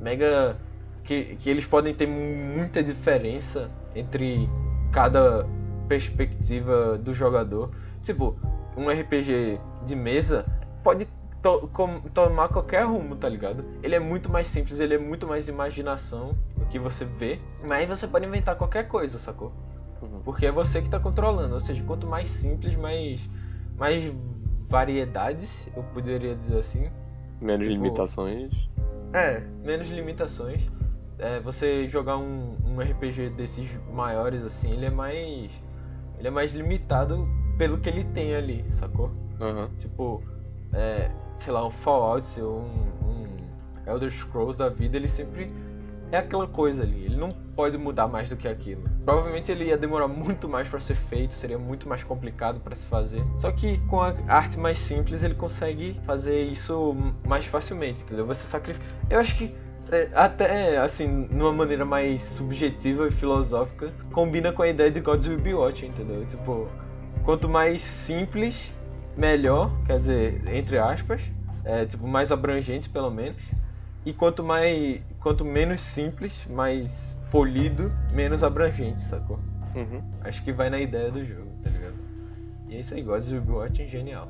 mega 0.00 0.56
que, 1.04 1.36
que 1.36 1.48
eles 1.48 1.66
podem 1.66 1.94
ter 1.94 2.06
muita 2.06 2.82
diferença 2.82 3.70
entre 3.94 4.48
cada 4.92 5.46
perspectiva 5.88 6.98
do 6.98 7.14
jogador. 7.14 7.70
Tipo, 8.02 8.36
um 8.76 8.88
RPG 8.90 9.58
de 9.86 9.96
mesa 9.96 10.44
pode 10.82 11.06
to- 11.42 11.70
tomar 12.12 12.48
qualquer 12.48 12.84
rumo, 12.84 13.16
tá 13.16 13.28
ligado? 13.28 13.64
Ele 13.82 13.94
é 13.94 13.98
muito 14.00 14.30
mais 14.30 14.48
simples, 14.48 14.80
ele 14.80 14.94
é 14.94 14.98
muito 14.98 15.26
mais 15.26 15.48
imaginação 15.48 16.36
o 16.56 16.66
que 16.66 16.78
você 16.78 17.04
vê, 17.04 17.38
mas 17.68 17.88
você 17.88 18.06
pode 18.06 18.26
inventar 18.26 18.56
qualquer 18.56 18.86
coisa, 18.86 19.18
sacou? 19.18 19.52
Uhum. 20.02 20.20
Porque 20.24 20.46
é 20.46 20.52
você 20.52 20.80
que 20.82 20.88
tá 20.88 20.98
controlando, 21.00 21.54
ou 21.54 21.60
seja, 21.60 21.82
quanto 21.84 22.06
mais 22.06 22.28
simples, 22.28 22.76
mais 22.76 23.20
mais 23.76 24.12
variedades, 24.68 25.68
eu 25.76 25.82
poderia 25.82 26.34
dizer 26.34 26.58
assim, 26.58 26.90
Menos 27.40 27.66
Tipo- 27.66 27.82
limitações. 27.82 28.68
é, 29.12 29.40
menos 29.64 29.88
limitações. 29.90 30.66
É, 31.18 31.40
você 31.40 31.86
jogar 31.86 32.16
um, 32.16 32.56
um 32.64 32.80
RPG 32.80 33.30
desses 33.30 33.68
maiores 33.92 34.44
assim, 34.44 34.70
ele 34.72 34.86
é 34.86 34.90
mais. 34.90 35.50
Ele 36.18 36.28
é 36.28 36.30
mais 36.30 36.52
limitado 36.52 37.26
pelo 37.56 37.78
que 37.78 37.88
ele 37.88 38.04
tem 38.04 38.34
ali, 38.34 38.64
sacou? 38.72 39.10
Aham. 39.40 39.68
Tipo, 39.78 40.20
é, 40.72 41.10
sei 41.38 41.52
lá, 41.52 41.64
um 41.66 41.70
Fallout 41.70 42.40
ou 42.40 42.60
um, 42.60 42.92
um 43.06 43.26
Elder 43.86 44.10
Scrolls 44.12 44.58
da 44.58 44.68
vida, 44.68 44.96
ele 44.96 45.08
sempre 45.08 45.52
é 46.10 46.18
aquela 46.18 46.46
coisa 46.46 46.82
ali. 46.82 47.04
Ele 47.04 47.16
não 47.16 47.32
pode 47.54 47.76
mudar 47.76 48.08
mais 48.08 48.28
do 48.28 48.36
que 48.36 48.46
aquilo. 48.46 48.82
Provavelmente 49.04 49.50
ele 49.50 49.64
ia 49.64 49.76
demorar 49.76 50.08
muito 50.08 50.48
mais 50.48 50.68
para 50.68 50.80
ser 50.80 50.94
feito, 50.94 51.34
seria 51.34 51.58
muito 51.58 51.88
mais 51.88 52.04
complicado 52.04 52.60
para 52.60 52.76
se 52.76 52.86
fazer. 52.86 53.22
Só 53.38 53.50
que 53.50 53.78
com 53.86 54.00
a 54.00 54.14
arte 54.28 54.58
mais 54.58 54.78
simples 54.78 55.22
ele 55.22 55.34
consegue 55.34 55.98
fazer 56.04 56.44
isso 56.44 56.96
mais 57.26 57.46
facilmente, 57.46 58.02
entendeu? 58.02 58.26
Você 58.26 58.46
sacrifica. 58.46 58.84
Eu 59.10 59.20
acho 59.20 59.36
que 59.36 59.54
é, 59.90 60.10
até 60.14 60.76
assim, 60.78 61.06
numa 61.30 61.52
maneira 61.52 61.84
mais 61.84 62.22
subjetiva 62.22 63.08
e 63.08 63.10
filosófica, 63.10 63.90
combina 64.12 64.52
com 64.52 64.62
a 64.62 64.68
ideia 64.68 64.90
de 64.90 65.00
Gods 65.00 65.26
Will 65.26 65.40
Be 65.40 65.54
Watching, 65.54 65.86
entendeu? 65.86 66.26
Tipo, 66.26 66.68
quanto 67.24 67.48
mais 67.48 67.80
simples, 67.80 68.72
melhor, 69.16 69.70
quer 69.86 69.98
dizer, 69.98 70.42
entre 70.54 70.78
aspas, 70.78 71.22
é, 71.64 71.86
tipo, 71.86 72.06
mais 72.06 72.30
abrangente 72.30 72.88
pelo 72.88 73.10
menos. 73.10 73.42
E 74.06 74.12
quanto 74.12 74.42
mais. 74.44 75.00
quanto 75.20 75.44
menos 75.44 75.80
simples, 75.80 76.46
mais 76.48 77.14
polido, 77.30 77.92
menos 78.12 78.42
abrangente, 78.42 79.02
sacou? 79.02 79.38
Uhum. 79.74 80.02
Acho 80.22 80.42
que 80.42 80.52
vai 80.52 80.70
na 80.70 80.80
ideia 80.80 81.10
do 81.10 81.24
jogo, 81.24 81.46
tá 81.62 81.68
ligado? 81.70 81.94
E 82.68 82.76
é 82.76 82.80
isso 82.80 82.94
aí, 82.94 83.02
Gods 83.02 83.30
Will 83.30 83.42
Be 83.42 83.52
Watching, 83.52 83.88
genial. 83.88 84.28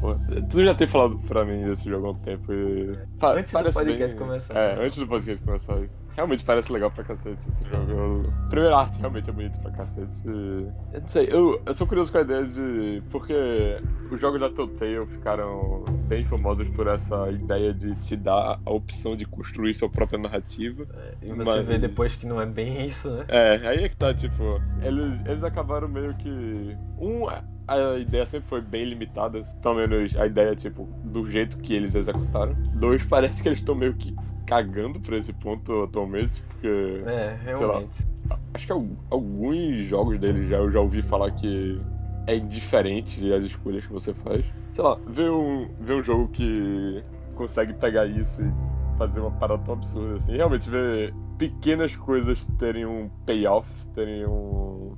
Pô, 0.00 0.14
Tu 0.50 0.64
já 0.64 0.74
tem 0.74 0.86
falado 0.86 1.18
pra 1.20 1.44
mim 1.44 1.64
desse 1.64 1.88
jogo 1.88 2.06
há 2.06 2.10
um 2.10 2.14
tempo 2.18 2.52
e. 2.52 2.96
Pa- 3.18 3.34
Antes 3.34 3.52
do 3.52 3.72
podcast 3.72 4.06
bem- 4.14 4.16
começar. 4.16 4.54
É, 4.54 4.84
antes 4.84 4.98
do 4.98 5.06
podcast 5.06 5.44
começar. 5.44 5.78
Realmente 6.16 6.42
parece 6.44 6.72
legal 6.72 6.90
pra 6.90 7.04
cacete 7.04 7.48
esse 7.48 7.62
jogo. 7.64 7.90
Eu- 7.92 8.32
A 8.46 8.48
primeira 8.48 8.76
arte 8.76 8.98
realmente 8.98 9.28
é 9.28 9.32
bonita 9.32 9.58
pra 9.60 9.70
cacete. 9.70 10.16
Eu 10.26 10.72
não 11.00 11.08
sei, 11.08 11.28
eu, 11.30 11.60
eu 11.66 11.74
sou 11.74 11.86
curioso 11.86 12.10
com 12.10 12.18
a 12.18 12.22
ideia 12.22 12.44
de. 12.44 13.02
Porque 13.10 13.34
os 14.10 14.18
jogos 14.20 14.40
da 14.40 14.48
Telltale 14.48 15.06
ficaram 15.06 15.84
bem 16.08 16.24
famosos 16.24 16.68
por 16.70 16.86
essa 16.86 17.30
ideia 17.30 17.74
de 17.74 17.94
te 17.96 18.16
dar 18.16 18.58
a 18.64 18.70
opção 18.70 19.14
de 19.14 19.26
construir 19.26 19.74
sua 19.74 19.90
própria 19.90 20.18
narrativa. 20.18 20.86
E 21.20 21.26
você 21.32 21.44
Mas- 21.44 21.66
vê 21.66 21.78
depois 21.78 22.14
que 22.14 22.26
não 22.26 22.40
é 22.40 22.46
bem 22.46 22.84
isso, 22.86 23.10
né? 23.10 23.24
É, 23.28 23.68
aí 23.68 23.84
é 23.84 23.88
que 23.88 23.96
tá, 23.96 24.14
tipo, 24.14 24.60
eles, 24.82 25.20
eles 25.26 25.44
acabaram 25.44 25.86
meio 25.88 26.14
que. 26.14 26.76
Um, 26.98 27.26
a 27.68 27.98
ideia 27.98 28.24
sempre 28.24 28.48
foi 28.48 28.60
bem 28.62 28.84
limitada, 28.84 29.42
pelo 29.60 29.74
menos 29.74 30.16
a 30.16 30.24
ideia, 30.26 30.54
tipo, 30.56 30.88
do 31.04 31.28
jeito 31.30 31.58
que 31.58 31.74
eles 31.74 31.94
executaram. 31.94 32.54
Dois, 32.74 33.04
parece 33.06 33.42
que 33.42 33.48
eles 33.50 33.58
estão 33.58 33.74
meio 33.74 33.92
que 33.94 34.14
cagando 34.46 35.00
pra 35.00 35.16
esse 35.18 35.32
ponto 35.32 35.82
atualmente, 35.82 36.42
porque. 36.42 36.68
É, 37.06 37.34
Sei 37.56 37.66
lá. 37.66 37.74
realmente. 37.74 38.06
Acho 38.54 38.66
que 38.66 38.72
al- 38.72 38.88
alguns 39.10 39.84
jogos 39.84 40.18
deles 40.18 40.48
já, 40.48 40.56
eu 40.56 40.70
já 40.70 40.80
ouvi 40.80 41.02
falar 41.02 41.30
que 41.32 41.80
é 42.26 42.36
indiferente 42.36 43.32
as 43.32 43.44
escolhas 43.44 43.86
que 43.86 43.92
você 43.92 44.14
faz. 44.14 44.44
Sei 44.72 44.82
lá, 44.82 44.98
ver 45.06 45.30
um, 45.30 45.68
ver 45.80 45.94
um 45.94 46.02
jogo 46.02 46.28
que 46.28 47.02
consegue 47.34 47.72
pegar 47.74 48.06
isso 48.06 48.42
e 48.42 48.98
fazer 48.98 49.20
uma 49.20 49.30
parada 49.30 49.62
tão 49.62 49.74
absurda 49.74 50.16
assim. 50.16 50.36
Realmente 50.36 50.68
ver 50.68 51.14
pequenas 51.38 51.94
coisas 51.94 52.44
terem 52.58 52.86
um 52.86 53.08
payoff, 53.26 53.68
terem 53.88 54.26
um. 54.26 54.96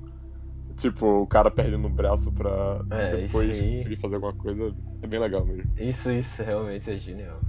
Tipo, 0.77 1.23
o 1.23 1.27
cara 1.27 1.51
perdendo 1.51 1.89
um 1.89 1.93
braço 1.93 2.31
pra 2.33 2.81
É, 2.93 3.17
depois 3.17 3.51
aí. 3.51 3.77
conseguir 3.79 3.97
fazer 3.97 4.15
alguma 4.15 4.33
coisa. 4.33 4.73
É 5.03 5.07
bem 5.07 5.19
legal 5.21 5.45
mesmo. 5.45 5.65
Isso, 5.77 6.11
isso 6.11 6.43
realmente 6.43 6.91
é 6.91 6.97
genial. 6.97 7.41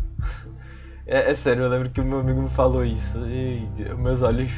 É, 1.09 1.31
é 1.31 1.33
sério, 1.33 1.63
eu 1.63 1.69
lembro 1.69 1.89
que 1.89 1.99
o 1.99 2.05
meu 2.05 2.19
amigo 2.19 2.43
me 2.43 2.49
falou 2.49 2.85
isso 2.85 3.17
e 3.25 3.67
meus 3.97 4.21
olhos 4.21 4.51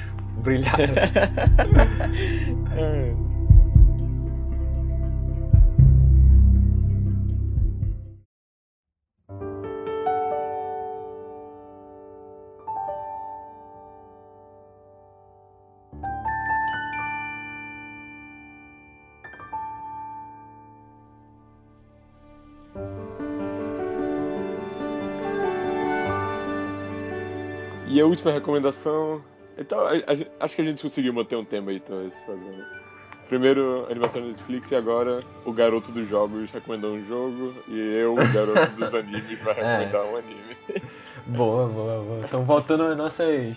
brilharam. 0.44 0.94
última 28.12 28.32
recomendação. 28.32 29.24
Então, 29.58 29.80
a- 29.82 29.92
a- 29.94 30.46
acho 30.46 30.56
que 30.56 30.62
a 30.62 30.66
gente 30.66 30.82
conseguiu 30.82 31.14
manter 31.14 31.36
um 31.38 31.46
tema 31.46 31.72
aí, 31.72 31.78
então, 31.78 32.06
esse 32.08 32.22
programa. 32.22 32.64
Primeiro, 33.28 33.86
animação 33.90 34.22
da 34.22 34.28
Netflix 34.28 34.72
e 34.72 34.76
agora 34.76 35.22
o 35.46 35.54
garoto 35.54 35.92
dos 35.92 36.08
jogos 36.10 36.52
recomendou 36.52 36.92
um 36.94 37.06
jogo 37.06 37.54
e 37.68 37.80
eu, 37.80 38.14
o 38.14 38.16
garoto 38.34 38.72
dos 38.76 38.94
animes, 38.94 39.40
vai 39.40 39.58
É. 39.58 39.64
recomendar 39.78 40.04
um 40.06 40.18
anime. 40.18 40.58
boa, 41.28 41.68
boa, 41.68 42.04
boa. 42.04 42.26
Estão 42.26 42.44
voltando 42.44 42.84
às 42.84 42.98
nossas. 42.98 43.28
É, 43.30 43.50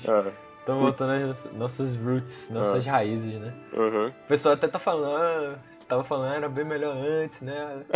Estão 0.61 0.81
Roots. 0.81 1.07
voltando 1.07 1.31
às 1.31 1.53
nossas 1.55 1.97
roots, 1.97 2.49
nossas 2.51 2.87
raízes, 2.87 3.35
né? 3.41 3.53
aham. 3.77 4.09
O 4.25 4.29
pessoal 4.29 4.55
até 4.55 4.69
tá 4.69 4.79
falando, 4.79 5.17
ah, 5.17 5.59
tava 5.95 6.05
falando, 6.05 6.33
ah, 6.33 6.37
era 6.37 6.49
bem 6.49 6.65
melhor 6.65 6.97
antes, 6.97 7.41
né? 7.41 7.85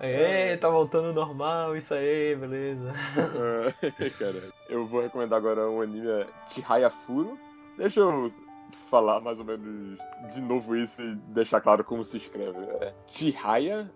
Aí, 0.00 0.56
tá 0.58 0.68
voltando 0.70 1.12
normal, 1.12 1.76
isso 1.76 1.92
aí, 1.94 2.34
beleza. 2.36 2.92
É, 3.98 4.10
cara, 4.10 4.42
eu 4.68 4.86
vou 4.86 5.02
recomendar 5.02 5.38
agora 5.38 5.68
um 5.68 5.80
anime 5.80 6.08
é 6.08 6.26
Chihaya 6.48 6.90
Furo. 6.90 7.38
Deixa 7.76 8.00
eu 8.00 8.26
falar 8.90 9.20
mais 9.20 9.38
ou 9.38 9.44
menos 9.44 9.98
de 10.32 10.40
novo 10.40 10.76
isso 10.76 11.02
e 11.02 11.14
deixar 11.32 11.60
claro 11.60 11.82
como 11.84 12.04
se 12.04 12.16
escreve. 12.18 12.58
É 12.80 12.92
Chihaya, 13.06 13.90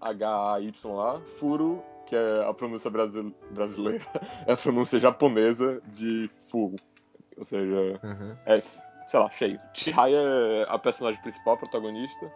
C-H-I-H-A-Y-A, 0.00 1.20
Furo, 1.38 1.82
que 2.06 2.16
é 2.16 2.44
a 2.48 2.54
pronúncia 2.54 2.90
brasil- 2.90 3.34
brasileira, 3.50 4.04
é 4.46 4.52
a 4.52 4.56
pronúncia 4.56 4.98
japonesa 4.98 5.80
de 5.86 6.30
Furo. 6.50 6.76
Ou 7.36 7.44
seja, 7.44 8.00
Uhum. 8.02 8.36
é, 8.46 8.62
sei 9.06 9.20
lá, 9.20 9.30
cheio. 9.30 9.58
Chihaya 9.72 10.16
é 10.16 10.66
a 10.68 10.78
personagem 10.78 11.20
principal, 11.22 11.54
a 11.54 11.56
protagonista. 11.58 12.32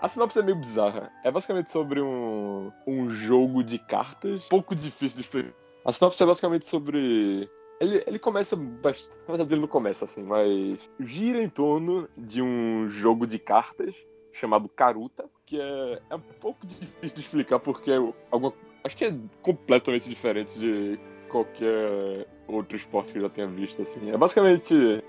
A, 0.00 0.08
sinopse 0.08 0.38
é 0.38 0.42
meio 0.42 0.56
bizarra. 0.56 1.10
É 1.24 1.30
basicamente 1.30 1.70
sobre 1.70 2.00
um, 2.00 2.72
um 2.86 3.10
jogo 3.10 3.62
de 3.62 3.78
cartas, 3.78 4.44
pouco 4.48 4.74
difícil 4.74 5.16
de 5.16 5.22
explicar. 5.22 5.54
A 5.84 5.92
sinopse 5.92 6.22
é 6.22 6.26
basicamente 6.26 6.66
sobre. 6.66 7.48
Ele, 7.80 8.02
ele 8.06 8.18
começa 8.18 8.56
bastante. 8.56 9.16
Na 9.28 9.34
ele 9.34 9.60
não 9.60 9.68
começa 9.68 10.04
assim, 10.04 10.22
mas. 10.22 10.90
Gira 11.00 11.42
em 11.42 11.48
torno 11.48 12.08
de 12.16 12.42
um 12.42 12.90
jogo 12.90 13.26
de 13.26 13.38
cartas 13.38 13.94
chamado 14.32 14.68
Karuta, 14.68 15.24
que 15.44 15.60
é, 15.60 16.00
é 16.10 16.14
um 16.14 16.20
pouco 16.20 16.66
difícil 16.66 17.16
de 17.16 17.20
explicar 17.22 17.58
porque 17.58 17.90
é 17.90 17.96
alguma, 18.30 18.52
acho 18.84 18.96
que 18.96 19.04
é 19.04 19.14
completamente 19.42 20.08
diferente 20.08 20.58
de 20.58 20.98
qualquer 21.28 22.26
outro 22.48 22.76
esporte 22.76 23.12
que 23.12 23.18
eu 23.18 23.22
já 23.22 23.28
tenha 23.28 23.46
visto, 23.46 23.82
assim. 23.82 24.10
É 24.10 24.16
basicamente. 24.16 25.02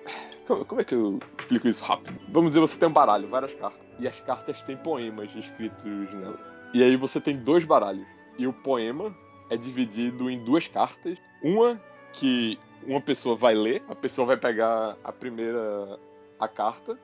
Como, 0.67 0.81
é 0.81 0.83
que 0.83 0.95
eu 0.95 1.19
explico 1.39 1.67
isso 1.67 1.83
rápido? 1.83 2.19
Vamos 2.29 2.49
dizer, 2.49 2.59
você 2.59 2.77
tem 2.77 2.89
um 2.89 2.91
baralho, 2.91 3.27
várias 3.27 3.53
cartas. 3.53 3.81
E 3.99 4.07
as 4.07 4.19
cartas 4.21 4.61
têm 4.63 4.75
poemas 4.77 5.33
escritos 5.35 5.83
nela. 5.85 6.39
E 6.73 6.83
aí 6.83 6.95
você 6.95 7.21
tem 7.21 7.37
dois 7.37 7.63
baralhos. 7.63 8.05
E 8.37 8.47
o 8.47 8.53
poema 8.53 9.15
é 9.49 9.55
dividido 9.55 10.29
em 10.29 10.43
duas 10.43 10.67
cartas. 10.67 11.17
Uma 11.43 11.79
que 12.13 12.59
uma 12.85 12.99
pessoa 12.99 13.35
vai 13.35 13.53
ler, 13.53 13.83
a 13.87 13.95
pessoa 13.95 14.25
vai 14.25 14.37
pegar 14.37 14.97
a 15.03 15.11
primeira 15.11 15.99
a 16.39 16.47
carta 16.47 16.97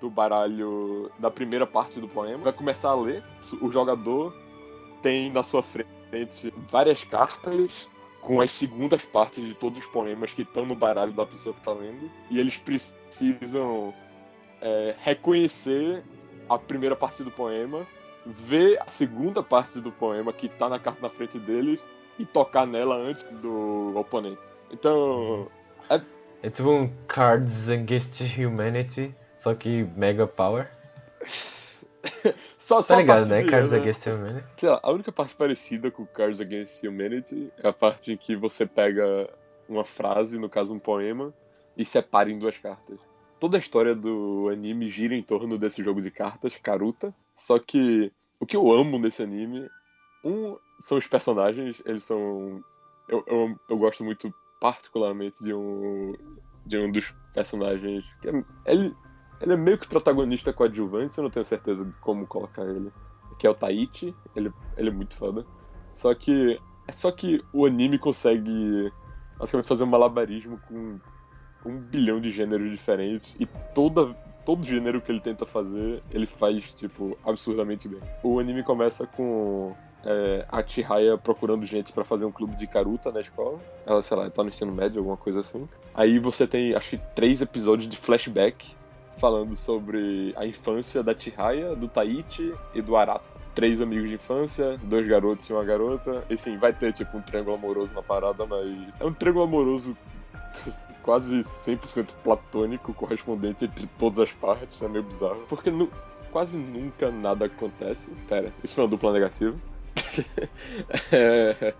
do 0.00 0.10
baralho 0.10 1.10
da 1.18 1.30
primeira 1.30 1.66
parte 1.66 2.00
do 2.00 2.08
poema, 2.08 2.44
vai 2.44 2.52
começar 2.52 2.90
a 2.90 2.94
ler. 2.94 3.22
O 3.60 3.70
jogador 3.70 4.34
tem 5.00 5.30
na 5.30 5.42
sua 5.42 5.62
frente 5.62 6.52
várias 6.68 7.04
cartas 7.04 7.88
com 8.24 8.40
as 8.40 8.50
segundas 8.50 9.02
partes 9.02 9.44
de 9.44 9.54
todos 9.54 9.78
os 9.78 9.86
poemas 9.86 10.32
que 10.32 10.42
estão 10.42 10.64
no 10.64 10.74
baralho 10.74 11.12
da 11.12 11.26
pessoa 11.26 11.54
que 11.54 11.60
está 11.60 11.72
lendo. 11.72 12.10
E 12.30 12.40
eles 12.40 12.56
precisam 12.56 13.94
é, 14.60 14.94
reconhecer 14.98 16.02
a 16.48 16.58
primeira 16.58 16.96
parte 16.96 17.22
do 17.22 17.30
poema, 17.30 17.86
ver 18.26 18.80
a 18.80 18.86
segunda 18.86 19.42
parte 19.42 19.78
do 19.78 19.92
poema 19.92 20.32
que 20.32 20.46
está 20.46 20.68
na 20.68 20.78
carta 20.78 21.02
na 21.02 21.10
frente 21.10 21.38
deles 21.38 21.80
e 22.18 22.24
tocar 22.24 22.66
nela 22.66 22.96
antes 22.96 23.22
do 23.42 23.92
oponente. 23.94 24.40
Então, 24.70 25.46
É 26.42 26.48
tipo 26.48 26.70
um 26.70 26.90
Cards 27.06 27.68
Against 27.68 28.20
Humanity, 28.38 29.14
só 29.36 29.54
que 29.54 29.84
Mega 29.96 30.26
Power. 30.26 30.70
só, 32.58 32.82
só 32.82 32.94
Tá 32.94 33.00
ligado, 33.00 33.28
né? 33.28 33.42
de- 33.42 33.50
Cards 33.50 33.72
Against 33.72 34.06
Humanity. 34.06 34.46
Sei 34.56 34.68
lá, 34.68 34.80
a 34.82 34.92
única 34.92 35.12
parte 35.12 35.34
parecida 35.34 35.90
com 35.90 36.06
Cards 36.06 36.40
Against 36.40 36.82
Humanity 36.84 37.52
é 37.58 37.68
a 37.68 37.72
parte 37.72 38.12
em 38.12 38.16
que 38.16 38.36
você 38.36 38.66
pega 38.66 39.28
uma 39.68 39.84
frase, 39.84 40.38
no 40.38 40.48
caso 40.48 40.74
um 40.74 40.78
poema, 40.78 41.32
e 41.76 41.84
separa 41.84 42.30
em 42.30 42.38
duas 42.38 42.58
cartas. 42.58 42.98
Toda 43.40 43.56
a 43.56 43.60
história 43.60 43.94
do 43.94 44.48
anime 44.50 44.88
gira 44.88 45.14
em 45.14 45.22
torno 45.22 45.58
desse 45.58 45.82
jogo 45.82 46.00
de 46.00 46.10
cartas, 46.10 46.56
Karuta. 46.56 47.14
Só 47.36 47.58
que 47.58 48.12
o 48.38 48.46
que 48.46 48.56
eu 48.56 48.70
amo 48.72 48.98
nesse 48.98 49.22
anime, 49.22 49.68
um, 50.24 50.56
são 50.78 50.98
os 50.98 51.06
personagens, 51.06 51.82
eles 51.84 52.04
são. 52.04 52.62
Eu, 53.08 53.22
eu, 53.26 53.56
eu 53.68 53.76
gosto 53.76 54.04
muito 54.04 54.32
particularmente 54.60 55.42
de 55.42 55.52
um. 55.52 56.14
de 56.64 56.78
um 56.78 56.90
dos 56.90 57.12
personagens. 57.34 58.04
Que 58.22 58.28
é, 58.28 58.44
ele, 58.66 58.94
ele 59.40 59.52
é 59.52 59.56
meio 59.56 59.78
que 59.78 59.88
protagonista 59.88 60.52
coadjuvante, 60.52 61.16
eu 61.18 61.24
não 61.24 61.30
tenho 61.30 61.44
certeza 61.44 61.84
de 61.84 61.92
como 62.00 62.26
colocar 62.26 62.62
ele 62.62 62.92
que 63.38 63.46
é 63.46 63.50
o 63.50 63.54
Taichi, 63.54 64.14
ele, 64.34 64.52
ele 64.76 64.88
é 64.88 64.92
muito 64.92 65.16
foda. 65.16 65.44
Só 65.90 66.14
que 66.14 66.60
é 66.86 66.92
só 66.92 67.10
que 67.10 67.42
o 67.52 67.66
anime 67.66 67.98
consegue 67.98 68.92
basicamente 69.38 69.68
fazer 69.68 69.84
um 69.84 69.88
malabarismo 69.88 70.58
com 70.68 71.00
um 71.64 71.80
bilhão 71.80 72.20
de 72.20 72.30
gêneros 72.30 72.70
diferentes 72.70 73.34
e 73.38 73.46
toda 73.74 74.14
todo 74.44 74.64
gênero 74.64 75.00
que 75.00 75.10
ele 75.10 75.20
tenta 75.20 75.46
fazer, 75.46 76.02
ele 76.10 76.26
faz 76.26 76.72
tipo 76.74 77.16
absurdamente 77.24 77.88
bem. 77.88 78.00
O 78.22 78.38
anime 78.38 78.62
começa 78.62 79.06
com 79.06 79.74
é, 80.04 80.44
a 80.50 80.62
Chihaya 80.62 81.16
procurando 81.16 81.64
gente 81.64 81.92
pra 81.92 82.04
fazer 82.04 82.26
um 82.26 82.32
clube 82.32 82.54
de 82.54 82.66
karuta 82.66 83.10
na 83.10 83.20
escola. 83.20 83.58
Ela, 83.86 84.02
sei 84.02 84.16
lá, 84.16 84.28
tá 84.28 84.42
no 84.42 84.50
ensino 84.50 84.70
médio, 84.70 84.98
alguma 84.98 85.16
coisa 85.16 85.40
assim. 85.40 85.66
Aí 85.94 86.18
você 86.18 86.46
tem, 86.46 86.74
acho 86.74 86.90
que, 86.90 86.98
três 87.14 87.40
episódios 87.40 87.88
de 87.88 87.96
flashback 87.96 88.76
falando 89.18 89.54
sobre 89.56 90.32
a 90.36 90.46
infância 90.46 91.02
da 91.02 91.14
Chihaya, 91.18 91.74
do 91.76 91.88
Taichi 91.88 92.54
e 92.74 92.82
do 92.82 92.96
Arata. 92.96 93.24
Três 93.54 93.80
amigos 93.80 94.08
de 94.08 94.16
infância, 94.16 94.76
dois 94.82 95.06
garotos 95.06 95.48
e 95.48 95.52
uma 95.52 95.64
garota. 95.64 96.24
E 96.28 96.36
sim, 96.36 96.56
vai 96.58 96.72
ter 96.72 96.92
tipo 96.92 97.16
um 97.16 97.22
triângulo 97.22 97.56
amoroso 97.56 97.94
na 97.94 98.02
parada, 98.02 98.44
mas 98.46 98.66
é 98.98 99.04
um 99.04 99.12
triângulo 99.14 99.44
amoroso 99.44 99.96
quase 101.02 101.38
100% 101.38 102.14
platônico, 102.22 102.92
correspondente 102.94 103.64
entre 103.64 103.86
todas 103.98 104.18
as 104.18 104.32
partes. 104.32 104.82
É 104.82 104.88
meio 104.88 105.04
bizarro. 105.04 105.44
Porque 105.48 105.70
nu- 105.70 105.90
quase 106.32 106.56
nunca 106.56 107.10
nada 107.12 107.46
acontece. 107.46 108.10
Pera, 108.28 108.52
isso 108.62 108.74
foi 108.74 108.84
uma 108.84 108.90
dupla 108.90 109.12
negativa. 109.12 109.56
é, 111.12 111.74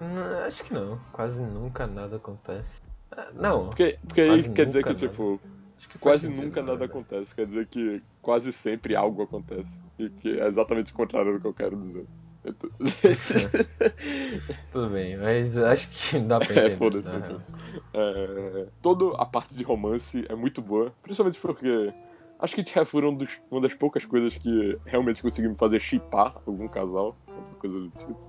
Não, 0.00 0.38
acho 0.46 0.64
que 0.64 0.72
não. 0.72 0.98
Quase 1.12 1.40
nunca 1.42 1.86
nada 1.86 2.16
acontece. 2.16 2.80
Ah, 3.12 3.28
Não. 3.34 3.66
porque 3.68 3.98
porque 4.06 4.20
aí 4.22 4.42
quer 4.50 4.66
dizer 4.66 4.82
que, 4.82 4.90
nunca 4.90 5.02
nada. 5.02 5.08
tipo, 5.14 5.40
acho 5.78 5.88
que 5.88 5.98
quase 5.98 6.26
sentido, 6.26 6.44
nunca 6.44 6.62
na 6.62 6.72
nada 6.72 6.84
acontece. 6.84 7.34
Quer 7.34 7.46
dizer 7.46 7.66
que 7.66 8.02
quase 8.20 8.52
sempre 8.52 8.94
algo 8.96 9.22
acontece. 9.22 9.80
E 9.98 10.10
que 10.10 10.38
é 10.38 10.46
exatamente 10.46 10.92
o 10.92 10.94
contrário 10.94 11.32
do 11.34 11.40
que 11.40 11.46
eu 11.46 11.54
quero 11.54 11.76
dizer. 11.80 12.06
Eu 12.44 12.54
tô- 12.54 12.70
Tudo 14.72 14.90
bem, 14.90 15.16
mas 15.16 15.56
acho 15.58 15.88
que 15.90 16.18
dá 16.20 16.38
pra 16.38 16.48
É, 16.54 16.58
entender. 16.66 16.76
foda-se, 16.76 17.08
na 17.08 17.18
então. 17.18 17.38
real. 17.38 17.82
É, 17.94 18.66
toda 18.82 19.16
a 19.16 19.26
parte 19.26 19.56
de 19.56 19.62
romance 19.62 20.24
é 20.28 20.34
muito 20.34 20.60
boa, 20.62 20.92
principalmente 21.02 21.38
porque 21.40 21.92
acho 22.38 22.54
que 22.54 22.64
Chihaya 22.64 22.86
um 23.08 23.14
dos, 23.14 23.40
uma 23.50 23.60
das 23.60 23.74
poucas 23.74 24.04
coisas 24.04 24.36
que 24.36 24.78
realmente 24.86 25.22
conseguiu 25.22 25.50
me 25.50 25.56
fazer 25.56 25.80
chipar 25.80 26.34
algum 26.46 26.68
casal, 26.68 27.16
coisa 27.58 27.78
do 27.78 27.90
tipo. 27.90 28.18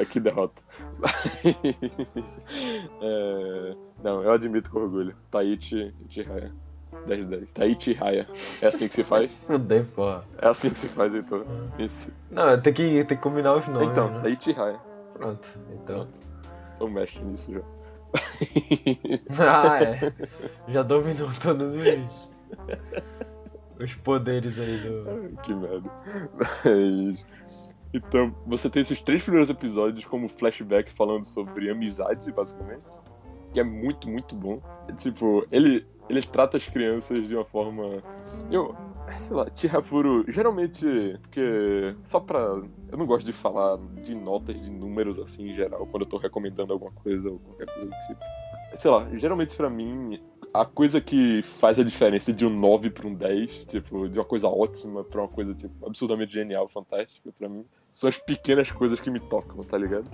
É, 0.00 0.04
que 0.04 0.20
derrota. 0.20 0.60
É, 3.02 3.74
não, 4.02 4.22
eu 4.22 4.32
admito 4.32 4.70
com 4.70 4.80
orgulho. 4.80 5.16
Taichi 5.30 5.94
e 6.06 6.12
Chihaya. 6.12 6.52
10 7.06 7.20
de 7.20 7.36
10. 7.36 7.48
Taichi 7.54 7.90
e 7.92 7.94
Raya. 7.94 8.26
É 8.60 8.66
assim 8.66 8.88
que 8.88 8.94
se 8.94 9.04
faz? 9.04 9.38
Fudei, 9.46 9.82
porra. 9.82 10.24
É 10.38 10.48
assim 10.48 10.70
que 10.70 10.78
se 10.78 10.88
faz, 10.88 11.14
então. 11.14 11.44
Isso. 11.78 12.10
Não, 12.30 12.60
tem 12.60 12.72
que, 12.72 13.04
tem 13.04 13.16
que 13.16 13.22
combinar 13.22 13.56
os 13.56 13.66
nomes. 13.66 13.88
Então, 13.88 14.10
né? 14.10 14.20
Taichi 14.20 14.50
e 14.50 14.52
Raya. 14.52 14.80
Pronto, 15.14 15.48
então. 15.72 16.08
Sou 16.68 16.88
mestre 16.88 17.22
nisso 17.24 17.52
já. 17.52 17.60
ah, 19.38 19.82
é. 19.82 20.12
Já 20.68 20.82
dominou 20.82 21.28
todos 21.40 21.74
os. 21.74 21.84
Os 23.82 23.94
poderes 23.94 24.58
aí 24.58 24.78
do. 24.78 25.36
Que 25.42 25.54
merda. 25.54 25.90
Mas... 26.34 27.26
Então, 27.92 28.34
você 28.46 28.70
tem 28.70 28.82
esses 28.82 29.00
três 29.00 29.22
primeiros 29.22 29.50
episódios 29.50 30.04
como 30.04 30.28
flashback 30.28 30.92
falando 30.92 31.24
sobre 31.24 31.70
amizade, 31.70 32.30
basicamente. 32.30 33.00
Que 33.52 33.60
é 33.60 33.64
muito, 33.64 34.08
muito 34.08 34.36
bom. 34.36 34.62
É, 34.88 34.92
tipo, 34.92 35.44
ele, 35.50 35.84
ele 36.08 36.22
trata 36.22 36.56
as 36.56 36.68
crianças 36.68 37.26
de 37.26 37.34
uma 37.34 37.44
forma. 37.44 38.02
Eu. 38.50 38.76
Sei 39.16 39.34
lá, 39.34 39.48
Chihafuru, 39.54 40.24
geralmente. 40.28 40.86
Porque. 41.22 41.96
Só 42.02 42.20
pra. 42.20 42.38
Eu 42.38 42.96
não 42.96 43.06
gosto 43.06 43.26
de 43.26 43.32
falar 43.32 43.76
de 44.02 44.14
notas, 44.14 44.60
de 44.60 44.70
números 44.70 45.18
assim 45.18 45.50
em 45.50 45.56
geral, 45.56 45.84
quando 45.86 46.02
eu 46.02 46.08
tô 46.08 46.16
recomendando 46.16 46.72
alguma 46.72 46.92
coisa 46.92 47.28
ou 47.28 47.40
qualquer 47.40 47.66
coisa 47.66 47.86
do 47.86 47.96
tipo. 48.06 48.20
Sei 48.76 48.88
lá, 48.88 49.08
geralmente 49.14 49.56
pra 49.56 49.68
mim, 49.68 50.20
a 50.52 50.64
coisa 50.64 51.00
que 51.00 51.42
faz 51.42 51.78
a 51.78 51.84
diferença 51.84 52.32
de 52.32 52.44
um 52.44 52.50
9 52.50 52.90
pra 52.90 53.06
um 53.06 53.14
10, 53.14 53.66
tipo, 53.66 54.08
de 54.08 54.18
uma 54.18 54.24
coisa 54.24 54.48
ótima 54.48 55.04
pra 55.04 55.22
uma 55.22 55.28
coisa, 55.28 55.54
tipo, 55.54 55.86
absurdamente 55.86 56.32
genial, 56.32 56.68
fantástica 56.68 57.30
pra 57.36 57.48
mim, 57.48 57.64
são 57.92 58.08
as 58.08 58.18
pequenas 58.18 58.70
coisas 58.70 59.00
que 59.00 59.10
me 59.10 59.20
tocam, 59.20 59.62
tá 59.62 59.78
ligado? 59.78 60.10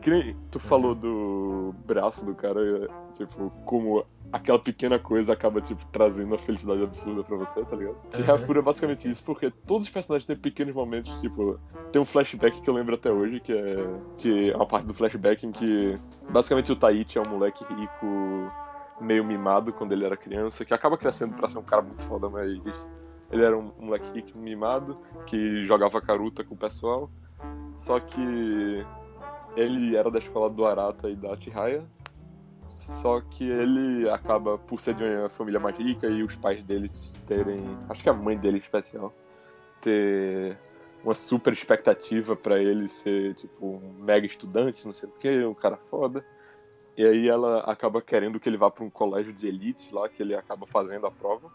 Que 0.00 0.10
nem 0.10 0.36
tu 0.50 0.58
falou 0.58 0.94
do 0.94 1.74
braço 1.86 2.24
do 2.24 2.34
cara, 2.34 2.88
tipo, 3.14 3.50
como 3.64 4.04
aquela 4.32 4.58
pequena 4.58 4.98
coisa 4.98 5.32
acaba, 5.32 5.60
tipo, 5.60 5.84
trazendo 5.86 6.26
uma 6.26 6.38
felicidade 6.38 6.82
absurda 6.82 7.22
pra 7.22 7.36
você, 7.36 7.64
tá 7.64 7.76
ligado? 7.76 7.96
Uhum. 8.18 8.46
Uhum. 8.48 8.58
é 8.58 8.62
basicamente 8.62 9.10
isso, 9.10 9.22
porque 9.22 9.50
todos 9.66 9.86
os 9.86 9.92
personagens 9.92 10.26
têm 10.26 10.36
pequenos 10.36 10.74
momentos, 10.74 11.12
tipo, 11.20 11.58
tem 11.92 12.02
um 12.02 12.04
flashback 12.04 12.60
que 12.60 12.68
eu 12.68 12.74
lembro 12.74 12.94
até 12.94 13.10
hoje, 13.10 13.40
que 13.40 13.52
é, 13.52 14.00
que 14.18 14.50
é 14.50 14.56
uma 14.56 14.66
parte 14.66 14.86
do 14.86 14.94
flashback 14.94 15.46
em 15.46 15.52
que, 15.52 15.94
basicamente, 16.28 16.72
o 16.72 16.76
Taichi 16.76 17.18
é 17.18 17.22
um 17.22 17.30
moleque 17.30 17.64
rico 17.64 18.52
meio 19.00 19.24
mimado 19.24 19.72
quando 19.72 19.92
ele 19.92 20.04
era 20.04 20.16
criança, 20.16 20.64
que 20.64 20.74
acaba 20.74 20.96
crescendo 20.96 21.34
pra 21.34 21.48
ser 21.48 21.58
um 21.58 21.62
cara 21.62 21.82
muito 21.82 22.04
foda, 22.04 22.28
mas 22.28 22.60
ele 23.30 23.44
era 23.44 23.56
um 23.56 23.72
moleque 23.78 24.36
mimado 24.36 24.98
que 25.26 25.64
jogava 25.64 26.00
caruta 26.00 26.44
com 26.44 26.54
o 26.54 26.58
pessoal. 26.58 27.10
Só 27.76 27.98
que 28.00 28.84
ele 29.56 29.96
era 29.96 30.10
da 30.10 30.18
escola 30.18 30.48
do 30.48 30.64
Arata 30.64 31.08
e 31.10 31.16
da 31.16 31.36
Chihaya. 31.36 31.84
Só 32.66 33.20
que 33.20 33.44
ele 33.44 34.08
acaba, 34.08 34.56
por 34.56 34.80
ser 34.80 34.94
de 34.94 35.04
uma 35.04 35.28
família 35.28 35.60
mais 35.60 35.76
rica 35.76 36.06
e 36.06 36.22
os 36.22 36.34
pais 36.36 36.62
dele 36.62 36.88
terem. 37.26 37.58
Acho 37.88 38.02
que 38.02 38.08
a 38.08 38.14
mãe 38.14 38.38
dele 38.38 38.56
em 38.56 38.60
especial. 38.60 39.12
Ter 39.82 40.56
uma 41.02 41.14
super 41.14 41.52
expectativa 41.52 42.34
pra 42.34 42.58
ele 42.58 42.88
ser, 42.88 43.34
tipo, 43.34 43.66
um 43.66 44.02
mega 44.02 44.26
estudante, 44.26 44.86
não 44.86 44.94
sei 44.94 45.08
o 45.08 45.12
que, 45.12 45.44
um 45.44 45.52
cara 45.54 45.76
foda. 45.76 46.24
E 46.96 47.04
aí 47.04 47.28
ela 47.28 47.60
acaba 47.60 48.00
querendo 48.00 48.38
que 48.38 48.48
ele 48.48 48.56
vá 48.56 48.70
pra 48.70 48.84
um 48.84 48.90
colégio 48.90 49.32
de 49.32 49.48
elite 49.48 49.92
lá, 49.92 50.08
que 50.08 50.22
ele 50.22 50.34
acaba 50.34 50.66
fazendo 50.66 51.06
a 51.06 51.10
prova. 51.10 51.50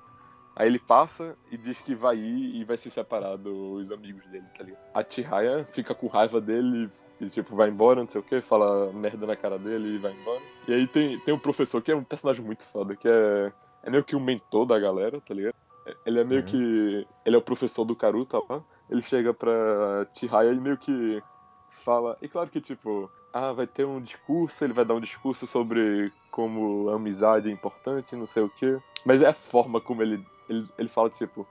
Aí 0.56 0.68
ele 0.68 0.80
passa 0.80 1.36
e 1.50 1.58
diz 1.58 1.80
que 1.80 1.96
vai 1.96 2.18
ir 2.18 2.56
e 2.58 2.64
vai 2.66 2.76
se 2.76 2.92
separar 2.92 3.38
dos 3.38 3.92
amigos 3.92 4.26
dele, 4.28 4.46
tá 4.58 4.64
ligado? 4.64 4.82
A 4.94 5.02
Chihaya 5.02 5.66
fica 5.72 5.96
com 5.96 6.08
raiva 6.08 6.42
dele 6.42 6.90
e, 7.22 7.30
tipo, 7.30 7.56
vai 7.56 7.70
embora, 7.70 8.02
não 8.02 8.10
sei 8.10 8.20
o 8.20 8.24
que, 8.24 8.42
fala 8.42 8.92
merda 8.92 9.26
na 9.26 9.38
cara 9.38 9.58
dele 9.58 9.96
e 9.96 9.98
vai 9.98 10.12
embora. 10.12 10.42
E 10.68 10.74
aí 10.74 10.86
tem, 10.88 11.18
tem 11.22 11.34
um 11.34 11.40
professor 11.40 11.82
que 11.82 11.92
é 11.92 11.96
um 11.96 12.04
personagem 12.04 12.44
muito 12.44 12.66
foda, 12.66 12.94
que 12.96 13.08
é, 13.08 13.54
é 13.84 13.90
meio 13.90 14.04
que 14.04 14.18
um 14.18 14.20
mentor 14.20 14.66
da 14.66 14.78
galera, 14.78 15.22
tá 15.22 15.34
ligado? 15.34 15.54
Ele 16.06 16.20
é 16.20 16.24
meio 16.24 16.42
Uhum. 16.42 16.48
que. 16.48 17.08
Ele 17.26 17.36
é 17.36 17.40
o 17.40 17.42
professor 17.42 17.86
do 17.86 17.96
Karuta 17.96 18.38
lá. 18.50 18.62
Ele 18.90 19.02
chega 19.02 19.34
pra 19.34 20.06
Chihaya 20.14 20.52
e 20.52 20.60
meio 20.60 20.78
que 20.78 21.24
fala. 21.70 22.18
E 22.22 22.28
claro 22.28 22.50
que, 22.50 22.60
tipo, 22.60 23.10
ah, 23.34 23.52
vai 23.54 23.68
ter 23.68 23.86
um 23.86 24.02
discurso, 24.02 24.64
ele 24.64 24.74
vai 24.74 24.86
dar 24.86 24.96
um 24.96 25.02
discurso 25.02 25.46
sobre 25.46 26.12
como 26.32 26.90
a 26.90 26.96
amizade 26.96 27.50
é 27.50 27.52
importante, 27.52 28.16
não 28.16 28.26
sei 28.26 28.44
o 28.44 28.50
quê. 28.50 28.78
Mas 29.06 29.22
é 29.22 29.28
a 29.28 29.34
forma 29.34 29.80
como 29.80 30.02
ele, 30.02 30.26
ele, 30.50 30.68
ele 30.78 30.90
fala, 30.90 31.10
tipo. 31.10 31.48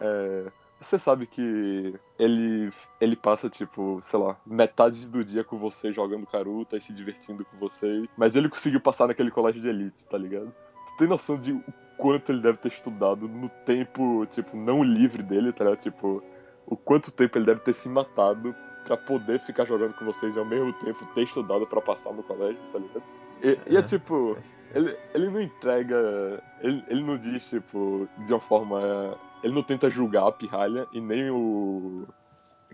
é, 0.00 0.50
você 0.78 0.98
sabe 0.98 1.26
que 1.26 1.94
ele, 2.18 2.70
ele 3.00 3.16
passa, 3.16 3.48
tipo, 3.48 3.98
sei 4.02 4.18
lá, 4.18 4.36
metade 4.46 5.08
do 5.08 5.24
dia 5.24 5.42
com 5.42 5.58
você 5.58 5.90
jogando 5.90 6.26
caruta 6.26 6.76
e 6.76 6.80
se 6.80 6.92
divertindo 6.92 7.44
com 7.46 7.56
você. 7.56 8.06
Mas 8.16 8.36
ele 8.36 8.48
conseguiu 8.48 8.80
passar 8.80 9.06
naquele 9.06 9.30
colégio 9.30 9.60
de 9.60 9.68
elite, 9.68 10.04
tá 10.06 10.18
ligado? 10.18 10.54
Tu 10.86 10.96
tem 10.98 11.08
noção 11.08 11.38
de 11.38 11.52
o 11.52 11.64
quanto 11.96 12.30
ele 12.30 12.42
deve 12.42 12.58
ter 12.58 12.68
estudado 12.68 13.26
no 13.26 13.48
tempo, 13.48 14.26
tipo, 14.26 14.54
não 14.54 14.84
livre 14.84 15.22
dele, 15.22 15.50
tá 15.52 15.64
ligado? 15.64 15.80
Tipo, 15.80 16.22
o 16.66 16.76
quanto 16.76 17.10
tempo 17.10 17.38
ele 17.38 17.46
deve 17.46 17.60
ter 17.60 17.72
se 17.72 17.88
matado 17.88 18.54
pra 18.86 18.96
poder 18.96 19.40
ficar 19.40 19.64
jogando 19.64 19.92
com 19.94 20.04
vocês 20.04 20.36
e 20.36 20.38
ao 20.38 20.44
mesmo 20.44 20.72
tempo 20.74 21.04
ter 21.14 21.24
estudado 21.24 21.66
pra 21.66 21.80
passar 21.80 22.12
no 22.12 22.22
colégio, 22.22 22.60
tá 22.72 22.78
ligado? 22.78 23.02
E, 23.42 23.58
e 23.66 23.76
é 23.76 23.80
É. 23.80 23.82
tipo, 23.82 24.36
ele, 24.74 24.96
ele 25.12 25.28
não 25.30 25.40
entrega. 25.42 26.42
Ele, 26.60 26.82
ele 26.88 27.02
não 27.02 27.18
diz, 27.18 27.48
tipo, 27.50 28.08
de 28.24 28.32
uma 28.32 28.40
forma. 28.40 29.18
Ele 29.42 29.52
não 29.54 29.62
tenta 29.62 29.90
julgar 29.90 30.26
a 30.26 30.32
pirralha 30.32 30.86
e 30.92 31.00
nem 31.00 31.30
o. 31.30 32.06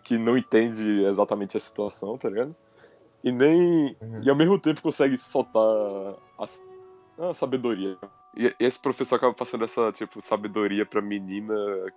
que 0.05 0.17
não 0.19 0.37
entende 0.37 1.05
exatamente 1.05 1.57
a 1.57 1.61
situação, 1.61 2.17
tá 2.19 2.29
ligado? 2.29 2.55
E 3.25 3.33
nem. 3.33 3.97
Uhum. 4.01 4.21
E 4.23 4.31
ao 4.31 4.37
mesmo 4.37 4.59
tempo 4.59 4.83
consegue 4.83 5.17
soltar 5.17 5.63
a, 6.39 6.45
a 7.31 7.35
sabedoria. 7.35 7.97
E 8.35 8.55
esse 8.59 8.79
professor 8.79 9.17
acaba 9.17 9.35
passando 9.35 9.65
essa, 9.65 9.93
tipo, 9.93 10.21
sabedoria 10.21 10.87
pra 10.87 11.03
menina 11.03 11.55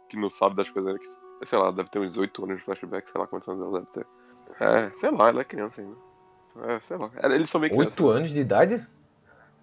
que 0.10 0.18
não 0.18 0.30
sabe 0.30 0.56
das 0.56 0.70
coisas, 0.70 0.94
né? 0.94 1.00
Que, 1.00 1.46
sei 1.46 1.58
lá, 1.58 1.72
deve 1.72 1.90
ter 1.90 2.00
uns 2.00 2.18
8 2.18 2.44
anos 2.44 2.58
de 2.58 2.64
flashback, 2.64 3.10
sei 3.10 3.22
lá 3.22 3.28
quantos 3.28 3.48
anos 3.48 3.62
ela 3.62 3.80
deve 3.80 3.92
ter. 3.92 4.06
É, 4.60 4.90
sei 4.92 5.12
lá, 5.12 5.30
ela 5.30 5.42
é 5.42 5.46
criança 5.46 5.82
ainda. 5.82 5.96
É, 6.68 6.80
sei 6.80 6.98
lá. 6.98 7.10
Eles 7.24 7.50
são 7.50 7.62
bem 7.62 7.70
crianças. 7.70 7.94
Oito 7.94 8.10
anos 8.10 8.30
de 8.32 8.42
idade? 8.42 8.86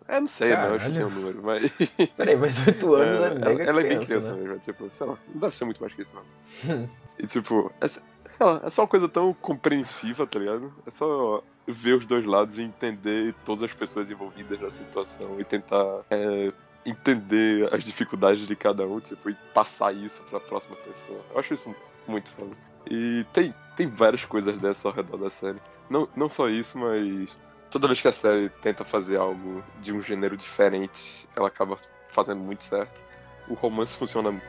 É, 0.08 0.18
não 0.18 0.26
sei, 0.26 0.50
não, 0.50 0.56
eu 0.56 0.78
Caralho. 0.78 0.90
chutei 0.90 1.04
um 1.04 1.10
número, 1.10 1.42
mas. 1.42 1.72
Peraí, 2.16 2.36
mas 2.36 2.66
oito 2.66 2.94
anos 2.94 3.20
é, 3.20 3.26
ela, 3.26 3.34
mega 3.34 3.64
ela 3.64 3.80
é 3.80 3.82
bem 3.82 3.90
criança, 3.90 4.06
criança 4.06 4.34
né? 4.34 4.42
mesmo, 4.42 4.58
tipo, 4.58 4.90
sei 4.90 5.06
lá, 5.06 5.18
não 5.28 5.40
deve 5.40 5.56
ser 5.56 5.64
muito 5.64 5.80
mais 5.80 5.94
que 5.94 6.02
isso, 6.02 6.14
não. 6.14 6.88
E 7.18 7.26
tipo, 7.26 7.70
é, 7.80 7.86
sei 7.86 8.02
lá, 8.40 8.62
é 8.64 8.70
só 8.70 8.82
uma 8.82 8.88
coisa 8.88 9.08
tão 9.08 9.32
compreensiva, 9.34 10.26
tá 10.26 10.38
ligado? 10.38 10.72
É 10.86 10.90
só 10.90 11.42
ver 11.66 11.94
os 11.94 12.06
dois 12.06 12.24
lados 12.24 12.58
e 12.58 12.62
entender 12.62 13.34
todas 13.44 13.64
as 13.64 13.74
pessoas 13.74 14.10
envolvidas 14.10 14.60
na 14.60 14.70
situação 14.70 15.40
e 15.40 15.44
tentar 15.44 16.02
é, 16.10 16.52
entender 16.84 17.72
as 17.72 17.84
dificuldades 17.84 18.46
de 18.46 18.56
cada 18.56 18.86
um, 18.86 19.00
tipo, 19.00 19.30
e 19.30 19.34
passar 19.54 19.94
isso 19.94 20.22
pra 20.24 20.40
próxima 20.40 20.76
pessoa. 20.76 21.20
Eu 21.30 21.38
acho 21.38 21.54
isso 21.54 21.74
muito 22.06 22.30
foda. 22.30 22.56
E 22.90 23.24
tem, 23.32 23.54
tem 23.76 23.86
várias 23.86 24.24
coisas 24.24 24.58
dessa 24.58 24.88
ao 24.88 24.94
redor 24.94 25.16
da 25.16 25.30
série. 25.30 25.60
Não, 25.88 26.08
não 26.16 26.28
só 26.28 26.48
isso, 26.48 26.78
mas 26.78 27.36
toda 27.70 27.86
vez 27.86 28.00
que 28.00 28.08
a 28.08 28.12
série 28.12 28.48
tenta 28.48 28.84
fazer 28.84 29.16
algo 29.16 29.62
de 29.80 29.92
um 29.92 30.02
gênero 30.02 30.36
diferente, 30.36 31.28
ela 31.36 31.48
acaba 31.48 31.78
fazendo 32.10 32.40
muito 32.40 32.64
certo. 32.64 33.00
O 33.48 33.54
romance 33.54 33.96
funciona 33.96 34.40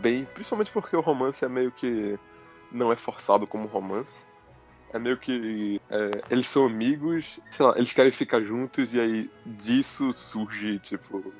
bem, 0.00 0.24
principalmente 0.24 0.70
porque 0.70 0.96
o 0.96 1.00
romance 1.00 1.44
é 1.44 1.48
meio 1.48 1.70
que 1.70 2.18
não 2.70 2.92
é 2.92 2.96
forçado 2.96 3.46
como 3.46 3.66
romance. 3.66 4.26
É 4.92 4.98
meio 4.98 5.16
que 5.16 5.80
é, 5.88 6.22
eles 6.30 6.48
são 6.48 6.66
amigos, 6.66 7.40
sei 7.50 7.66
lá, 7.66 7.74
eles 7.76 7.92
querem 7.92 8.12
ficar 8.12 8.40
juntos 8.42 8.92
e 8.92 9.00
aí 9.00 9.30
disso 9.46 10.12
surge, 10.12 10.78
tipo, 10.78 11.32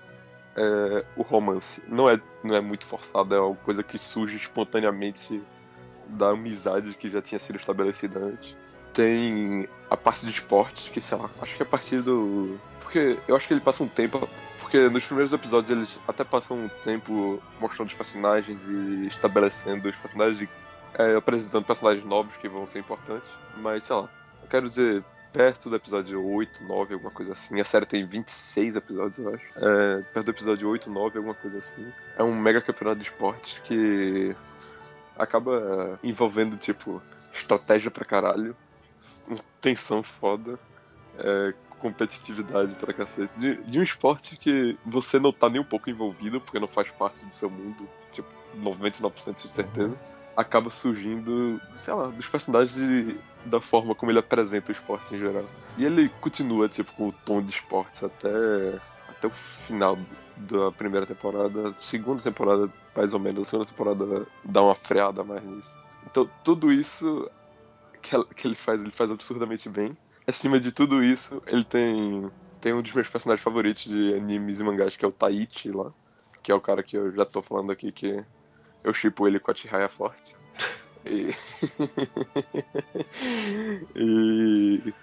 é, 0.56 1.04
o 1.16 1.22
romance. 1.22 1.82
Não 1.86 2.08
é, 2.08 2.20
não 2.42 2.54
é 2.54 2.60
muito 2.60 2.86
forçado, 2.86 3.34
é 3.34 3.40
uma 3.40 3.56
coisa 3.56 3.82
que 3.82 3.98
surge 3.98 4.36
espontaneamente 4.36 5.42
da 6.08 6.30
amizade 6.30 6.94
que 6.96 7.08
já 7.08 7.20
tinha 7.20 7.38
sido 7.38 7.56
estabelecida 7.56 8.18
antes. 8.18 8.56
Tem 8.92 9.68
a 9.88 9.96
parte 9.96 10.26
de 10.26 10.30
esportes, 10.30 10.88
que 10.88 11.00
sei 11.00 11.16
lá, 11.16 11.30
acho 11.40 11.56
que 11.56 11.62
a 11.62 11.66
partir 11.66 12.02
do. 12.02 12.58
Porque 12.80 13.18
eu 13.26 13.34
acho 13.36 13.48
que 13.48 13.54
ele 13.54 13.60
passa 13.60 13.82
um 13.82 13.88
tempo. 13.88 14.28
Porque 14.58 14.88
nos 14.88 15.04
primeiros 15.04 15.32
episódios 15.32 15.70
eles 15.70 16.00
até 16.06 16.24
passam 16.24 16.56
um 16.56 16.68
tempo 16.84 17.42
mostrando 17.60 17.88
os 17.88 17.94
personagens 17.94 18.60
e 18.68 19.06
estabelecendo 19.06 19.88
os 19.88 19.96
personagens, 19.96 20.48
é, 20.94 21.16
apresentando 21.16 21.64
personagens 21.64 22.04
novos 22.04 22.34
que 22.36 22.48
vão 22.48 22.66
ser 22.66 22.80
importantes. 22.80 23.28
Mas 23.56 23.84
sei 23.84 23.96
lá, 23.96 24.08
eu 24.42 24.48
quero 24.48 24.68
dizer, 24.68 25.04
perto 25.32 25.70
do 25.70 25.76
episódio 25.76 26.24
8, 26.24 26.64
9, 26.64 26.94
alguma 26.94 27.10
coisa 27.10 27.32
assim. 27.32 27.60
A 27.60 27.64
série 27.64 27.86
tem 27.86 28.06
26 28.06 28.76
episódios, 28.76 29.18
eu 29.18 29.34
acho. 29.34 29.44
É, 29.58 30.02
perto 30.12 30.26
do 30.26 30.30
episódio 30.30 30.68
8, 30.68 30.90
9, 30.90 31.18
alguma 31.18 31.34
coisa 31.34 31.58
assim. 31.58 31.92
É 32.16 32.22
um 32.22 32.34
mega 32.34 32.60
campeonato 32.60 33.00
de 33.00 33.06
esportes 33.06 33.58
que 33.58 34.36
acaba 35.16 35.98
envolvendo, 36.02 36.56
tipo, 36.56 37.02
estratégia 37.32 37.90
pra 37.90 38.04
caralho, 38.04 38.54
tensão 39.60 40.02
foda, 40.02 40.58
é, 41.18 41.54
competitividade 41.78 42.74
pra 42.76 42.92
cacete. 42.92 43.38
De, 43.38 43.56
de 43.62 43.78
um 43.78 43.82
esporte 43.82 44.36
que 44.36 44.78
você 44.84 45.18
não 45.18 45.32
tá 45.32 45.48
nem 45.48 45.60
um 45.60 45.64
pouco 45.64 45.90
envolvido, 45.90 46.40
porque 46.40 46.60
não 46.60 46.68
faz 46.68 46.90
parte 46.90 47.24
do 47.24 47.32
seu 47.32 47.50
mundo, 47.50 47.88
tipo, 48.12 48.28
99% 48.56 49.42
de 49.42 49.48
certeza. 49.48 49.98
Acaba 50.36 50.70
surgindo, 50.70 51.60
sei 51.78 51.92
lá, 51.94 52.08
dos 52.08 52.26
personagens 52.26 52.76
e 52.78 53.18
da 53.44 53.60
forma 53.60 53.94
como 53.94 54.10
ele 54.10 54.18
apresenta 54.18 54.70
o 54.70 54.74
esporte 54.74 55.14
em 55.14 55.18
geral. 55.18 55.44
E 55.76 55.84
ele 55.84 56.08
continua, 56.08 56.68
tipo, 56.68 56.92
com 56.92 57.08
o 57.08 57.12
tom 57.12 57.42
de 57.42 57.50
esportes 57.50 58.02
até, 58.02 58.30
até 59.08 59.26
o 59.26 59.30
final 59.30 59.98
da 60.36 60.70
primeira 60.72 61.06
temporada. 61.06 61.74
Segunda 61.74 62.22
temporada, 62.22 62.70
mais 62.94 63.12
ou 63.12 63.20
menos, 63.20 63.46
a 63.46 63.50
segunda 63.50 63.68
temporada 63.68 64.26
dá 64.44 64.62
uma 64.62 64.74
freada 64.74 65.22
mais 65.24 65.42
nisso. 65.42 65.76
Então, 66.06 66.28
tudo 66.42 66.72
isso 66.72 67.28
que, 68.02 68.14
ela- 68.14 68.26
que 68.36 68.46
ele 68.46 68.54
faz, 68.54 68.80
ele 68.80 68.90
faz 68.90 69.10
absurdamente 69.10 69.68
bem. 69.68 69.96
Acima 70.26 70.58
de 70.60 70.72
tudo 70.72 71.02
isso, 71.02 71.42
ele 71.46 71.64
tem, 71.64 72.30
tem 72.60 72.72
um 72.72 72.82
dos 72.82 72.92
meus 72.92 73.08
personagens 73.08 73.42
favoritos 73.42 73.82
de 73.84 74.14
animes 74.14 74.60
e 74.60 74.62
mangás, 74.62 74.96
que 74.96 75.04
é 75.04 75.08
o 75.08 75.12
Taichi 75.12 75.70
lá. 75.70 75.92
Que 76.42 76.50
é 76.52 76.54
o 76.54 76.60
cara 76.60 76.82
que 76.82 76.96
eu 76.96 77.12
já 77.14 77.24
tô 77.24 77.40
falando 77.40 77.70
aqui, 77.70 77.92
que 77.92 78.24
eu 78.82 78.92
shippo 78.92 79.26
ele 79.26 79.38
com 79.40 79.50
a 79.50 79.54
Chihaya 79.54 79.88
forte. 79.88 80.36
E... 81.04 81.34
e... 83.96 84.94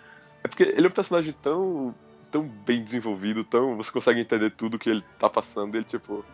É 0.44 0.48
porque 0.48 0.64
ele 0.64 0.86
é 0.86 0.90
um 0.90 0.92
personagem 0.94 1.36
tão, 1.42 1.94
tão 2.32 2.44
bem 2.44 2.84
desenvolvido, 2.84 3.44
tão. 3.44 3.76
Você 3.78 3.92
consegue 3.92 4.22
entender 4.22 4.52
tudo 4.52 4.80
que 4.80 4.90
ele 4.90 5.04
tá 5.18 5.30
passando. 5.30 5.76
Ele, 5.76 5.84
tipo. 5.84 6.26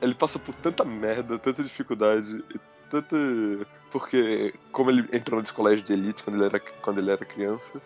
Ele 0.00 0.14
passa 0.14 0.38
por 0.38 0.54
tanta 0.54 0.84
merda, 0.84 1.38
tanta 1.38 1.62
dificuldade, 1.62 2.42
tanta. 2.88 3.16
Porque, 3.90 4.54
como 4.70 4.90
ele 4.90 5.06
entrou 5.12 5.40
nesse 5.40 5.52
colégio 5.52 5.84
de 5.84 5.92
elite 5.92 6.22
quando 6.22 6.36
ele 6.36 6.44
era, 6.44 6.60
quando 6.60 6.98
ele 6.98 7.10
era 7.10 7.24
criança, 7.24 7.80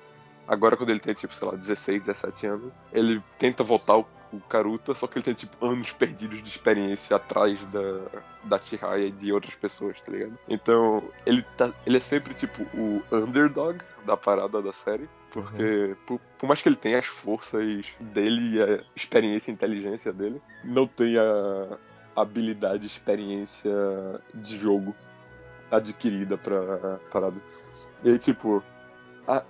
agora 0.46 0.76
quando 0.76 0.90
ele 0.90 1.00
tem, 1.00 1.14
tipo, 1.14 1.34
sei 1.34 1.48
lá, 1.48 1.54
16, 1.54 2.02
17 2.02 2.46
anos, 2.46 2.72
ele 2.92 3.22
tenta 3.38 3.62
voltar 3.64 3.96
o, 3.98 4.06
o 4.32 4.40
Karuta, 4.40 4.94
só 4.94 5.06
que 5.06 5.18
ele 5.18 5.24
tem, 5.24 5.34
tipo, 5.34 5.64
anos 5.64 5.92
perdidos 5.92 6.42
de 6.42 6.48
experiência 6.48 7.16
atrás 7.16 7.60
da, 7.66 8.22
da 8.44 8.60
Chihaya 8.60 9.06
e 9.06 9.12
de 9.12 9.32
outras 9.32 9.54
pessoas, 9.54 10.00
tá 10.00 10.10
ligado? 10.10 10.38
Então, 10.48 11.02
ele, 11.26 11.42
tá, 11.56 11.72
ele 11.86 11.96
é 11.96 12.00
sempre, 12.00 12.34
tipo, 12.34 12.62
o 12.74 13.02
underdog 13.12 13.80
da 14.04 14.16
parada 14.16 14.62
da 14.62 14.72
série. 14.72 15.08
Porque, 15.30 15.96
por, 16.06 16.20
por 16.38 16.46
mais 16.46 16.60
que 16.60 16.68
ele 16.68 16.76
tenha 16.76 16.98
as 16.98 17.06
forças 17.06 17.86
dele, 17.98 18.56
e 18.56 18.62
a 18.62 18.84
experiência 18.94 19.50
e 19.50 19.54
inteligência 19.54 20.12
dele, 20.12 20.42
não 20.62 20.86
tem 20.86 21.16
a 21.18 21.78
habilidade 22.14 22.84
e 22.84 22.86
experiência 22.86 23.72
de 24.34 24.58
jogo 24.58 24.94
adquirida 25.70 26.36
pra 26.36 26.98
parada. 27.10 27.40
E 28.04 28.10
aí, 28.10 28.18
tipo, 28.18 28.62
a, 29.26 29.44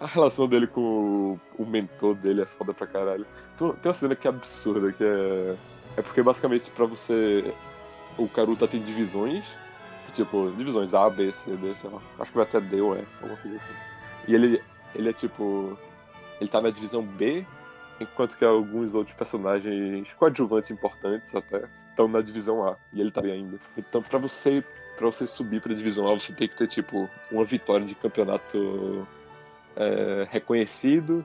a 0.00 0.06
relação 0.06 0.48
dele 0.48 0.66
com 0.66 1.38
o, 1.58 1.66
mentor 1.66 2.14
dele 2.14 2.42
é 2.42 2.46
foda 2.46 2.72
pra 2.72 2.86
caralho. 2.86 3.26
Tem, 3.56 3.68
uma 3.84 3.94
cena 3.94 4.16
que 4.16 4.26
é 4.26 4.30
absurda, 4.30 4.92
que 4.92 5.04
é. 5.04 5.56
É 5.96 6.02
porque 6.02 6.22
basicamente 6.22 6.70
pra 6.70 6.86
você. 6.86 7.54
O 8.16 8.28
Karuta 8.28 8.66
tem 8.66 8.80
divisões. 8.80 9.44
Tipo, 10.12 10.50
divisões 10.56 10.94
A, 10.94 11.10
B, 11.10 11.30
C, 11.32 11.54
D, 11.56 11.74
sei 11.74 11.90
lá. 11.90 12.00
Acho 12.18 12.30
que 12.30 12.38
vai 12.38 12.46
até 12.46 12.60
D 12.60 12.80
ou 12.80 12.96
E, 12.96 13.04
alguma 13.20 13.36
coisa 13.36 13.56
assim. 13.58 13.68
E 14.26 14.34
ele, 14.34 14.62
ele 14.94 15.08
é 15.10 15.12
tipo. 15.12 15.78
Ele 16.40 16.48
tá 16.48 16.60
na 16.60 16.70
divisão 16.70 17.02
B, 17.02 17.44
enquanto 18.00 18.38
que 18.38 18.44
alguns 18.44 18.94
outros 18.94 19.14
personagens 19.16 20.12
coadjuvantes 20.14 20.70
importantes 20.70 21.34
até 21.34 21.68
estão 21.90 22.08
na 22.08 22.22
divisão 22.22 22.66
A. 22.66 22.76
E 22.92 23.00
ele 23.00 23.10
tá 23.10 23.20
bem 23.20 23.32
ainda. 23.32 23.58
Então 23.76 24.02
pra 24.02 24.18
você. 24.18 24.64
Pra 24.96 25.06
você 25.06 25.28
subir 25.28 25.60
pra 25.60 25.72
divisão 25.72 26.08
A, 26.08 26.12
você 26.12 26.32
tem 26.32 26.48
que 26.48 26.56
ter, 26.56 26.66
tipo, 26.66 27.08
uma 27.30 27.44
vitória 27.44 27.86
de 27.86 27.94
campeonato 27.94 29.06
é, 29.78 30.28
reconhecido, 30.30 31.24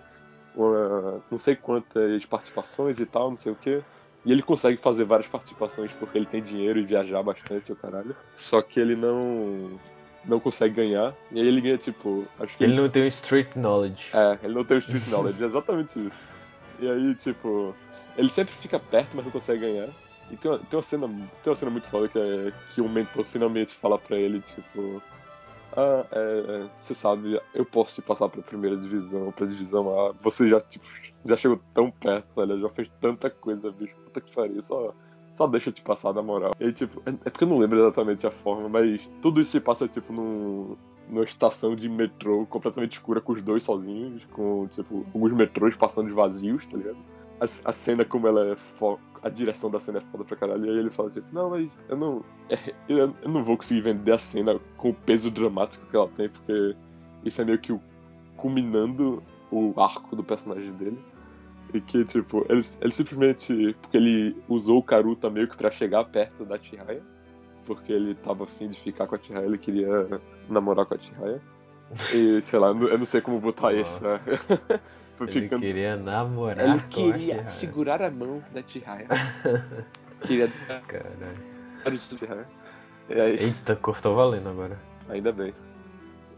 uma- 0.55 1.21
não 1.31 1.37
sei 1.37 1.55
quantas 1.55 2.25
participações 2.25 2.99
e 2.99 3.05
tal, 3.05 3.29
não 3.29 3.37
sei 3.37 3.51
o 3.51 3.55
que. 3.55 3.81
E 4.25 4.31
ele 4.31 4.41
consegue 4.41 4.77
fazer 4.77 5.03
várias 5.03 5.27
participações 5.27 5.91
porque 5.93 6.17
ele 6.17 6.25
tem 6.25 6.41
dinheiro 6.41 6.79
e 6.79 6.85
viajar 6.85 7.21
bastante, 7.21 7.73
o 7.73 7.75
caralho. 7.75 8.15
Só 8.35 8.61
que 8.61 8.79
ele 8.79 8.95
não. 8.95 9.77
não 10.23 10.39
consegue 10.39 10.75
ganhar. 10.75 11.13
E 11.31 11.41
aí 11.41 11.45
ele 11.47 11.59
ganha, 11.59 11.77
tipo. 11.77 12.25
Acho 12.39 12.55
que 12.57 12.63
Ele 12.63 12.75
não 12.79 12.89
tem 12.89 13.03
um 13.03 13.07
street 13.07 13.55
knowledge. 13.57 14.11
é, 14.13 14.39
ele 14.43 14.53
não 14.53 14.63
tem 14.63 14.77
o 14.77 14.79
street 14.79 15.05
knowledge, 15.07 15.41
é 15.43 15.45
exatamente 15.45 16.05
isso. 16.05 16.23
E 16.79 16.89
aí, 16.89 17.13
tipo, 17.15 17.75
ele 18.15 18.29
sempre 18.29 18.53
fica 18.53 18.79
perto, 18.79 19.09
mas 19.15 19.25
não 19.25 19.31
consegue 19.31 19.59
ganhar. 19.61 19.89
E 20.31 20.37
tem 20.37 20.49
uma, 20.49 20.57
tem 20.59 20.77
uma 20.77 20.81
cena, 20.83 21.07
tem 21.07 21.51
uma 21.51 21.55
cena 21.55 21.69
muito 21.71 21.87
foda 21.89 22.07
que 22.07 22.17
é 22.17 22.53
que 22.69 22.79
o 22.81 22.87
mentor 22.87 23.25
finalmente 23.25 23.73
fala 23.73 23.99
pra 23.99 24.15
ele, 24.17 24.39
tipo, 24.39 25.01
ah, 25.75 26.07
é, 26.11 26.69
você 26.77 26.93
sabe, 26.93 27.39
eu 27.53 27.65
posso 27.65 27.95
te 27.95 28.01
passar 28.01 28.29
pra 28.29 28.41
primeira 28.41 28.77
divisão, 28.77 29.31
pra 29.31 29.45
divisão 29.47 29.89
A. 29.99 30.13
Você 30.21 30.47
já, 30.47 30.59
tipo, 30.61 30.85
já 31.25 31.35
chegou 31.37 31.59
tão 31.73 31.89
perto, 31.91 32.29
olha, 32.39 32.57
já 32.59 32.69
fez 32.69 32.89
tanta 32.99 33.29
coisa, 33.29 33.71
bicho. 33.71 33.95
Puta 34.05 34.21
que 34.21 34.33
pariu, 34.33 34.61
só, 34.61 34.93
só 35.33 35.47
deixa 35.47 35.69
eu 35.69 35.73
te 35.73 35.81
passar 35.81 36.13
na 36.13 36.21
moral. 36.21 36.51
E 36.59 36.71
tipo, 36.71 37.01
é 37.05 37.11
é 37.25 37.29
porque 37.29 37.43
eu 37.43 37.47
não 37.47 37.57
lembro 37.57 37.79
exatamente 37.79 38.27
a 38.27 38.31
forma, 38.31 38.69
mas 38.69 39.09
tudo 39.21 39.41
isso 39.41 39.51
se 39.51 39.59
passa, 39.59 39.87
tipo, 39.87 40.13
num, 40.13 40.77
numa 41.07 41.23
estação 41.23 41.75
de 41.75 41.89
metrô 41.89 42.45
completamente 42.47 42.93
escura 42.93 43.21
com 43.21 43.33
os 43.33 43.41
dois 43.41 43.63
sozinhos, 43.63 44.25
com, 44.25 44.67
tipo, 44.67 45.05
alguns 45.13 45.31
metrôs 45.33 45.75
passando 45.75 46.13
vazios, 46.13 46.65
tá 46.67 46.77
ligado? 46.77 46.97
A, 47.39 47.45
a 47.69 47.71
cena 47.73 48.05
como 48.05 48.27
ela 48.27 48.51
é. 48.51 48.55
A 49.23 49.29
direção 49.29 49.71
da 49.71 49.79
cena 49.79 49.99
é 49.99 50.01
foda 50.01 50.25
pra 50.25 50.35
caralho. 50.35 50.65
E 50.65 50.69
aí 50.69 50.77
ele 50.77 50.91
fala 50.91 51.09
tipo, 51.09 51.33
não, 51.33 51.49
mas 51.49 51.71
eu 51.87 51.97
não. 51.97 52.23
é, 52.49 52.73
eu, 52.89 53.15
não 53.25 53.43
vou 53.43 53.55
conseguir 53.57 53.81
vender 53.81 54.11
a 54.11 54.17
cena 54.17 54.59
com 54.77 54.89
o 54.89 54.93
peso 54.93 55.31
dramático 55.31 55.85
que 55.87 55.95
ela 55.95 56.09
tem, 56.09 56.29
porque 56.29 56.75
isso 57.23 57.41
é 57.41 57.45
meio 57.45 57.59
que 57.59 57.71
o 57.71 57.81
culminando 58.35 59.23
o 59.49 59.79
arco 59.79 60.15
do 60.15 60.23
personagem 60.23 60.73
dele. 60.73 60.99
E 61.73 61.81
que, 61.81 62.03
tipo, 62.03 62.45
ele, 62.49 62.61
ele 62.81 62.91
simplesmente. 62.91 63.75
Porque 63.81 63.97
ele 63.97 64.35
usou 64.47 64.79
o 64.79 64.83
Karuta 64.83 65.29
meio 65.29 65.47
que 65.47 65.57
pra 65.57 65.71
chegar 65.71 66.03
perto 66.05 66.45
da 66.45 66.59
Chihaya. 66.59 67.01
Porque 67.65 67.93
ele 67.93 68.13
tava 68.15 68.43
afim 68.43 68.67
de 68.67 68.77
ficar 68.77 69.07
com 69.07 69.15
a 69.15 69.19
Chihaya, 69.19 69.45
ele 69.45 69.57
queria 69.57 70.21
namorar 70.49 70.85
com 70.85 70.95
a 70.95 70.99
Chihaya. 70.99 71.41
E, 72.13 72.41
sei 72.41 72.59
lá, 72.59 72.67
eu 72.69 72.97
não- 72.97 73.05
sei 73.05 73.21
como 73.21 73.39
botar 73.39 73.67
Uau. 73.67 73.75
isso. 73.75 74.03
né? 74.03 74.19
Foi 75.15 75.27
Ele 75.27 75.41
ficando. 75.41 75.61
queria 75.61 75.95
namorar 75.95 76.65
Ele 76.65 76.77
a 76.77 76.81
queria 76.81 77.35
Chihaya. 77.35 77.51
segurar 77.51 78.01
a 78.01 78.11
mão 78.11 78.43
da 78.53 78.61
Chihaya. 78.65 79.07
queria 80.21 80.51
dar 80.67 80.81
Caralho. 80.81 81.53
E 83.09 83.13
aí, 83.19 83.37
Eita, 83.43 83.75
cortou 83.75 84.15
valendo 84.15 84.49
agora. 84.49 84.79
ainda 85.09 85.31
bem. 85.31 85.53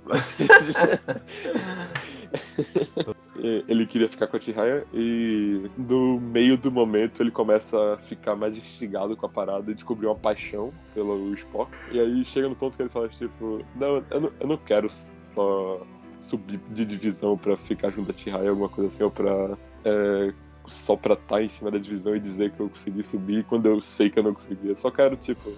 Ele 3.68 3.86
queria 3.86 4.08
ficar 4.08 4.28
com 4.28 4.38
a 4.38 4.40
Chihaya 4.40 4.86
e 4.94 5.70
no 5.78 6.20
meio 6.20 6.58
do 6.58 6.72
momento 6.72 7.22
ele 7.22 7.32
começa 7.32 7.94
a 7.94 7.98
ficar 7.98 8.36
mais 8.36 8.58
instigado 8.58 9.16
com 9.18 9.26
a 9.26 9.30
parada 9.30 9.70
e 9.72 9.76
descobrir 9.76 10.08
uma 10.08 10.16
paixão 10.16 10.72
pelo 10.94 11.34
Spock. 11.34 11.72
E 11.92 12.00
aí 12.00 12.24
chega 12.26 12.48
no 12.50 12.56
ponto 12.56 12.76
que 12.78 12.84
ele 12.84 12.90
fala 12.90 13.08
tipo, 13.10 13.64
não, 13.76 14.04
eu 14.10 14.22
não, 14.22 14.32
eu 14.40 14.48
não 14.48 14.58
quero 14.58 14.88
só 15.36 15.82
subir 16.20 16.58
de 16.72 16.86
divisão 16.86 17.38
pra 17.38 17.56
ficar 17.56 17.92
junto 17.92 18.12
da 18.12 18.18
Chihaya, 18.18 18.50
alguma 18.50 18.70
coisa 18.70 18.88
assim, 18.88 19.04
ou 19.04 19.12
pra 19.12 19.58
é, 19.84 20.34
só 20.68 20.96
pra 20.96 21.14
estar 21.14 21.44
em 21.44 21.48
cima 21.48 21.70
da 21.70 21.78
divisão 21.78 22.16
e 22.16 22.20
dizer 22.20 22.52
que 22.52 22.60
eu 22.60 22.70
consegui 22.70 23.04
subir 23.04 23.44
quando 23.46 23.68
eu 23.68 23.80
sei 23.80 24.10
que 24.10 24.18
eu 24.18 24.24
não 24.24 24.34
consegui. 24.34 24.70
Eu 24.70 24.76
só 24.76 24.90
quero, 24.90 25.16
tipo, 25.16 25.52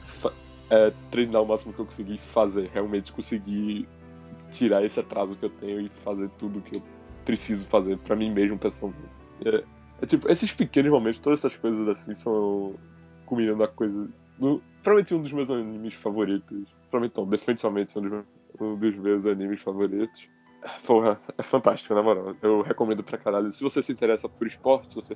é, 0.70 0.92
treinar 1.12 1.42
o 1.42 1.46
máximo 1.46 1.74
que 1.74 1.80
eu 1.80 1.86
conseguir 1.86 2.18
fazer, 2.18 2.70
realmente 2.74 3.14
conseguir 3.14 3.88
tirar 4.52 4.84
esse 4.84 5.00
atraso 5.00 5.36
que 5.36 5.46
eu 5.46 5.50
tenho 5.50 5.82
e 5.82 5.90
fazer 6.04 6.30
tudo 6.38 6.62
que 6.62 6.78
eu 6.78 6.84
preciso 7.26 7.68
fazer 7.68 7.98
pra 8.00 8.16
mim 8.16 8.32
mesmo 8.32 8.58
pessoalmente. 8.58 9.02
É, 9.46 9.64
é 10.02 10.06
tipo, 10.06 10.30
esses 10.30 10.54
pequenos 10.54 10.92
momentos, 10.92 11.20
todas 11.20 11.40
essas 11.40 11.56
coisas 11.56 11.88
assim 11.88 12.14
são 12.14 12.76
culminando 13.26 13.64
a 13.64 13.68
coisa. 13.68 14.10
No, 14.40 14.62
provavelmente 14.84 15.16
um 15.16 15.22
dos 15.22 15.32
meus 15.34 15.50
animes 15.52 15.94
favoritos. 15.94 16.64
Provavelmente 16.90 17.18
não, 17.18 17.28
definitivamente 17.28 17.98
um 17.98 18.02
dos, 18.02 18.12
meus- 18.12 18.26
um 18.60 18.76
dos 18.76 18.96
meus 18.96 19.26
animes 19.26 19.62
favoritos. 19.62 20.30
Porra, 20.86 21.20
é 21.38 21.44
fantástico, 21.44 21.94
na 21.94 22.02
moral. 22.02 22.36
Eu 22.42 22.62
recomendo 22.62 23.04
pra 23.04 23.18
caralho. 23.18 23.52
Se 23.52 23.64
você 23.64 23.82
se 23.82 23.92
interessa 23.92 24.28
por 24.28 24.48
esporte, 24.48 24.90
se 24.90 24.96
você 24.96 25.16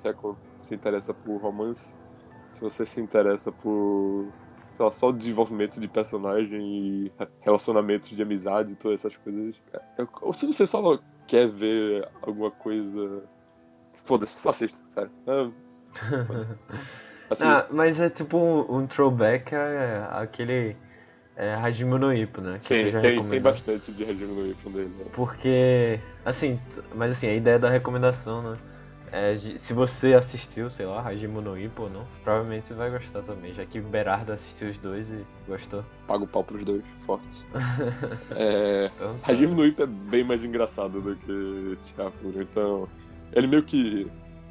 se 0.58 0.76
interessa 0.76 1.14
por 1.14 1.38
romance, 1.42 1.96
se 2.50 2.62
você 2.62 2.86
se 2.86 3.02
interessa 3.02 3.52
por 3.52 4.32
sei 4.74 4.86
lá, 4.86 4.92
só 4.92 5.10
o 5.10 5.14
desenvolvimento 5.14 5.80
de 5.80 5.88
personagem 5.88 6.62
e 6.62 7.12
relacionamentos 7.42 8.10
de 8.10 8.22
amizade 8.22 8.74
e 8.74 8.76
todas 8.76 9.02
essas 9.02 9.18
coisas. 9.18 9.62
É, 9.98 10.08
Ou 10.22 10.34
se 10.34 10.46
você 10.46 10.66
só 10.66 11.00
quer 11.28 11.48
ver 11.48 12.08
alguma 12.22 12.52
coisa. 12.52 13.24
Foda-se, 14.06 14.39
só 14.39 14.50
assista, 14.50 14.82
sério. 14.88 15.12
É. 15.28 15.52
Assista. 17.30 17.60
Ah, 17.60 17.68
mas 17.72 17.98
é 17.98 18.10
tipo 18.10 18.38
um, 18.38 18.86
throwback 18.88 19.56
a, 19.56 20.22
aquele 20.22 20.76
é, 21.42 21.56
Hajime 21.56 21.98
no 21.98 22.14
Ippo, 22.14 22.39
né? 22.39 22.60
que 22.60 22.66
Sim, 22.66 22.92
tem, 23.02 23.28
tem 23.28 23.42
bastante 23.42 23.92
de 23.92 24.04
regime 24.04 24.32
no 24.32 24.52
iPhone 24.52 24.76
dele. 24.76 24.92
Né? 25.00 25.06
Porque, 25.12 26.00
assim, 26.24 26.60
mas 26.94 27.14
assim, 27.14 27.28
a 27.28 27.34
ideia 27.34 27.58
da 27.58 27.68
recomendação, 27.68 28.44
né? 28.44 28.58
É, 29.12 29.36
se 29.58 29.74
você 29.74 30.14
assistiu, 30.14 30.70
sei 30.70 30.86
lá, 30.86 31.02
Hajime 31.02 31.42
no 31.42 31.58
Ippo 31.60 31.84
ou 31.84 31.89
não, 31.89 32.06
provavelmente 32.24 32.68
você 32.68 32.76
vai 32.76 32.92
gostar 32.92 33.24
também, 33.24 33.54
já 33.56 33.66
que 33.66 33.82
Berardo 33.82 34.32
assistiu 34.32 34.70
os 34.70 34.78
dois 34.78 35.12
e 35.12 35.26
gostou. 35.48 35.84
Paga 36.08 36.24
o 36.24 36.28
pau 36.28 36.44
pros 36.44 36.64
dois, 36.64 36.84
fortes. 37.00 37.46
É, 38.36 38.92
Então, 38.96 39.18
tá. 39.18 39.32
Hajime 39.32 39.56
no 39.56 39.66
Ippo 39.66 39.82
é 39.82 39.88
bem 39.88 40.24
mais 40.24 40.44
engraçado 40.44 41.02
do 41.02 41.16
que 41.16 41.78
Chihafuru, 41.88 42.42
então 42.42 42.88
ele 43.34 43.48
meio 43.48 43.64
que, 43.64 44.08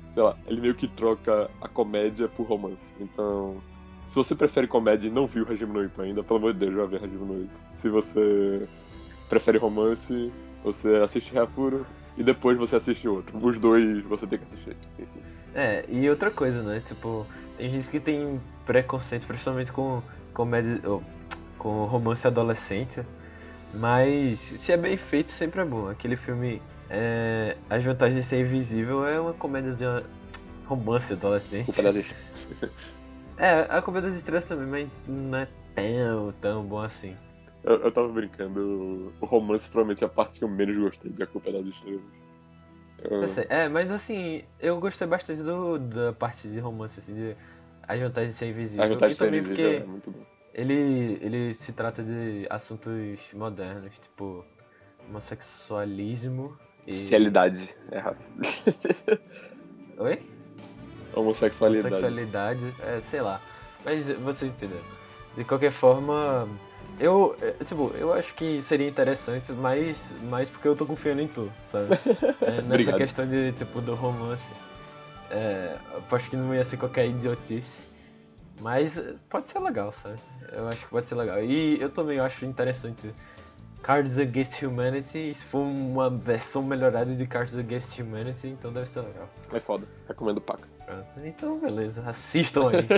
sei 0.07 0.23
lá, 0.25 0.37
ele 0.49 0.61
meio 0.61 0.75
que 0.75 0.89
troca 0.89 1.49
a 1.61 1.69
comédia 1.69 2.29
por 2.29 2.49
romance. 2.49 2.97
Então, 3.01 3.63
se 4.11 4.17
você 4.17 4.35
prefere 4.35 4.67
comédia 4.67 5.07
e 5.07 5.11
não 5.11 5.25
viu 5.25 5.47
Hajime 5.49 5.73
no 5.73 5.85
Ippo 5.85 6.03
ainda, 6.03 6.21
pelo 6.21 6.41
amor 6.41 6.53
de 6.53 6.59
Deus, 6.59 6.75
vai 6.75 6.87
ver 6.89 6.97
Hajime 6.97 7.25
no 7.25 7.43
Ippo. 7.45 7.57
Se 7.73 7.89
você 7.89 8.69
prefere 9.29 9.57
romance, 9.57 10.33
você 10.65 10.97
assiste 10.97 11.29
Chihafuru 11.31 11.87
e 12.19 12.25
depois 12.25 12.59
você 12.59 12.75
assiste 12.75 13.07
outro. 13.07 13.39
Os 13.41 13.57
dois 13.61 14.03
você 14.03 14.27
tem 14.27 14.41
que 14.41 14.47
assistir. 14.47 14.77
É, 15.55 15.85
e 15.89 16.11
outra 16.11 16.29
coisa, 16.29 16.61
né? 16.61 16.83
Tipo, 16.85 17.25
tem 17.57 17.71
gente 17.71 17.87
que 17.87 18.01
tem 18.01 18.41
preconceito, 18.67 19.29
principalmente 19.29 19.71
com 19.71 20.03
comédia. 20.35 20.81
ou, 20.91 21.01
com 21.57 21.85
romance 21.85 22.27
adolescente. 22.27 23.03
Mas 23.73 24.41
se 24.41 24.73
é 24.73 24.77
bem 24.77 24.97
feito, 24.97 25.31
sempre 25.31 25.61
é 25.61 25.65
bom. 25.65 25.89
Aquele 25.89 26.17
filme. 26.17 26.61
É, 26.91 27.57
As 27.71 27.85
Vantagens 27.85 28.25
de 28.25 28.29
Ser 28.29 28.41
Invisível 28.41 29.07
é 29.07 29.21
uma 29.21 29.35
comédia 29.35 29.71
de 29.71 29.85
romance 30.67 31.13
adolescente. 31.13 31.67
Culpa. 31.67 31.83
É, 33.41 33.67
a 33.71 33.81
comédia 33.81 34.11
das 34.11 34.19
estrelas 34.19 34.45
também, 34.45 34.67
mas 34.67 34.91
não 35.09 35.39
é 35.39 35.49
tão, 35.75 36.33
tão 36.41 36.65
bom 36.65 36.81
assim. 36.83 37.17
Eu, 37.65 37.77
eu 37.83 37.91
tava 37.93 38.09
brincando, 38.09 39.13
o 39.21 39.25
romance 39.27 39.69
provavelmente 39.71 40.05
é 40.05 40.07
a 40.07 40.11
parte 40.11 40.39
que 40.39 40.45
eu 40.45 40.49
menos 40.49 40.77
gostei 40.77 41.11
de 41.11 41.23
A 41.23 41.27
Culpa 41.27 41.51
das 41.53 41.65
Estrelas. 41.67 42.03
Eu- 43.03 43.23
Eu 43.23 43.29
sei. 43.29 43.47
É, 43.49 43.67
mas 43.69 43.91
assim, 43.91 44.45
eu 44.61 44.79
gostei 44.79 45.07
bastante 45.07 45.43
do, 45.43 45.79
da 45.79 46.13
parte 46.13 46.49
de 46.49 46.59
romance, 46.61 47.01
assim, 47.01 47.15
de 47.15 47.37
As 47.89 47.99
Vantagens 47.99 48.35
de 48.35 48.39
Ser 48.39 48.47
Invisível. 48.51 48.85
A 48.85 48.89
vontade 48.89 49.13
e 49.13 49.15
de 49.15 49.19
ser 49.19 49.29
invisível 49.35 49.71
é 49.73 49.85
muito 49.87 50.11
bom. 50.11 50.21
ele, 50.53 51.19
ele 51.23 51.55
se 51.55 51.73
trata 51.73 52.03
de 52.03 52.47
assuntos 52.51 53.31
modernos, 53.33 53.95
tipo 53.99 54.45
homossexualismo 55.09 56.57
e... 56.87 56.93
Sexualidade 56.95 57.75
é 57.91 57.99
raça. 57.99 58.35
Oi? 59.99 60.19
Homossexualidade. 61.15 61.95
Homossexualidade, 61.95 62.75
é, 62.81 63.01
sei 63.01 63.21
lá. 63.21 63.41
Mas 63.85 64.09
você 64.09 64.47
entendeu. 64.47 64.81
De 65.37 65.45
qualquer 65.45 65.73
forma, 65.73 66.49
eu, 66.99 67.37
é, 67.41 67.65
tipo, 67.65 67.93
eu 67.97 68.13
acho 68.13 68.35
que 68.35 68.61
seria 68.63 68.89
interessante, 68.89 69.53
mas, 69.53 69.99
mas 70.29 70.49
porque 70.49 70.69
eu 70.69 70.77
tô 70.77 70.85
confiando 70.85 71.23
em 71.23 71.29
tu, 71.29 71.51
sabe? 71.71 71.89
É, 72.43 72.63
nessa 72.63 72.93
questão 72.93 73.27
de, 73.27 73.53
tipo, 73.53 73.81
do 73.81 73.95
romance. 73.95 74.53
É, 75.31 75.77
eu 75.93 76.17
acho 76.17 76.29
que 76.29 76.37
não 76.37 76.55
ia 76.55 76.65
ser 76.65 76.77
qualquer 76.77 77.07
idiotice. 77.07 77.89
Mas 78.61 79.03
pode 79.31 79.51
ser 79.51 79.59
legal, 79.61 79.91
sabe? 79.91 80.17
Eu 80.53 80.69
acho 80.69 80.81
que 80.81 80.91
pode 80.91 81.09
ser 81.09 81.15
legal. 81.15 81.43
E 81.43 81.81
eu 81.81 81.89
também 81.89 82.21
acho 82.21 82.45
interessante 82.45 83.11
Cards 83.83 84.19
Against 84.19 84.63
Humanity. 84.63 85.33
Se 85.35 85.45
for 85.47 85.61
uma 85.61 86.11
versão 86.11 86.63
melhorada 86.63 87.15
de 87.15 87.27
Cards 87.27 87.57
Against 87.57 87.99
Humanity, 87.99 88.49
então 88.49 88.71
deve 88.71 88.91
ser 88.91 89.01
legal. 89.01 89.29
É 89.53 89.61
foda. 89.61 89.87
Recomendo 90.07 90.41
paca. 90.41 90.69
Pronto. 90.91 91.25
Então, 91.25 91.59
beleza. 91.61 92.03
Assistam 92.05 92.71
aí. 92.71 92.87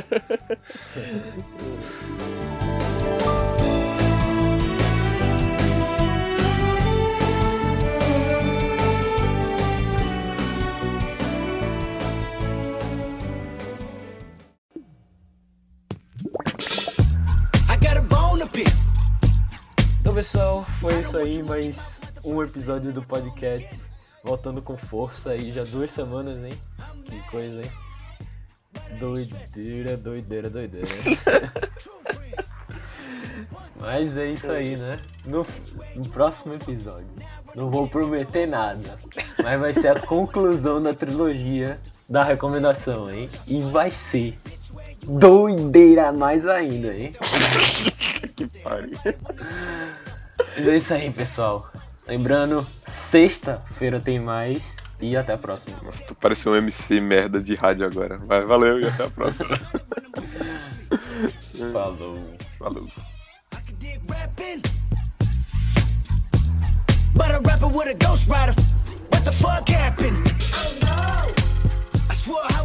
Então, 20.01 20.15
pessoal, 20.15 20.65
foi 20.81 21.01
isso 21.01 21.17
aí. 21.17 21.43
Mais 21.43 22.01
um 22.25 22.43
episódio 22.43 22.93
do 22.93 23.03
podcast. 23.03 23.92
Voltando 24.23 24.63
com 24.63 24.77
força 24.77 25.31
aí. 25.31 25.53
Já 25.53 25.65
duas 25.65 25.91
semanas, 25.91 26.39
hein? 26.45 26.55
Que 27.05 27.21
coisa, 27.31 27.63
hein? 27.63 27.73
Doideira, 28.99 29.97
doideira, 29.97 30.51
doideira. 30.51 30.89
Mas 33.81 34.17
é 34.17 34.27
isso 34.27 34.51
aí, 34.51 34.77
né? 34.77 35.01
No, 35.25 35.45
no 35.97 36.09
próximo 36.11 36.55
episódio. 36.55 37.09
Não 37.55 37.69
vou 37.69 37.89
prometer 37.89 38.47
nada. 38.47 38.97
Mas 39.43 39.61
vai 39.61 39.75
ser 39.75 39.89
a 39.89 40.01
conclusão 40.01 40.81
da 40.81 40.95
trilogia 40.95 41.81
da 42.09 42.23
recomendação, 42.23 43.11
hein? 43.11 43.29
E 43.47 43.61
vai 43.63 43.91
ser 43.91 44.39
doideira 45.03 46.13
mais 46.13 46.47
ainda, 46.47 46.95
hein? 46.95 47.13
Que 48.37 48.47
pariu. 48.47 48.97
É 50.57 50.77
isso 50.77 50.95
aí, 50.95 51.11
pessoal. 51.11 51.71
Lembrando, 52.13 52.67
sexta-feira 52.85 53.99
tem 53.99 54.21
mais. 54.21 54.63
E 55.01 55.17
até 55.17 55.33
a 55.33 55.39
próxima. 55.39 55.79
Nossa, 55.83 56.05
tu 56.05 56.15
parece 56.15 56.47
um 56.47 56.55
MC 56.55 57.01
merda 57.01 57.41
de 57.41 57.55
rádio 57.55 57.87
agora. 57.87 58.19
Vai, 58.19 58.45
valeu 58.45 58.79
e 58.81 58.85
até 58.85 59.05
a 59.05 59.09
próxima. 59.09 59.49
Falou. 61.73 62.19
Falou. 62.59 62.87
But 67.15 67.31
a 67.31 67.41
rapper 67.41 67.69
with 67.69 67.89
a 67.89 67.95
ghost 67.95 68.29
rider. 68.29 68.55
What 69.09 69.25
the 69.25 69.33
fuck 69.33 69.67
happened? 69.71 70.35
Oh 70.53 70.73
no! 70.83 71.33
I 72.11 72.15
swore 72.15 72.43
I 72.43 72.63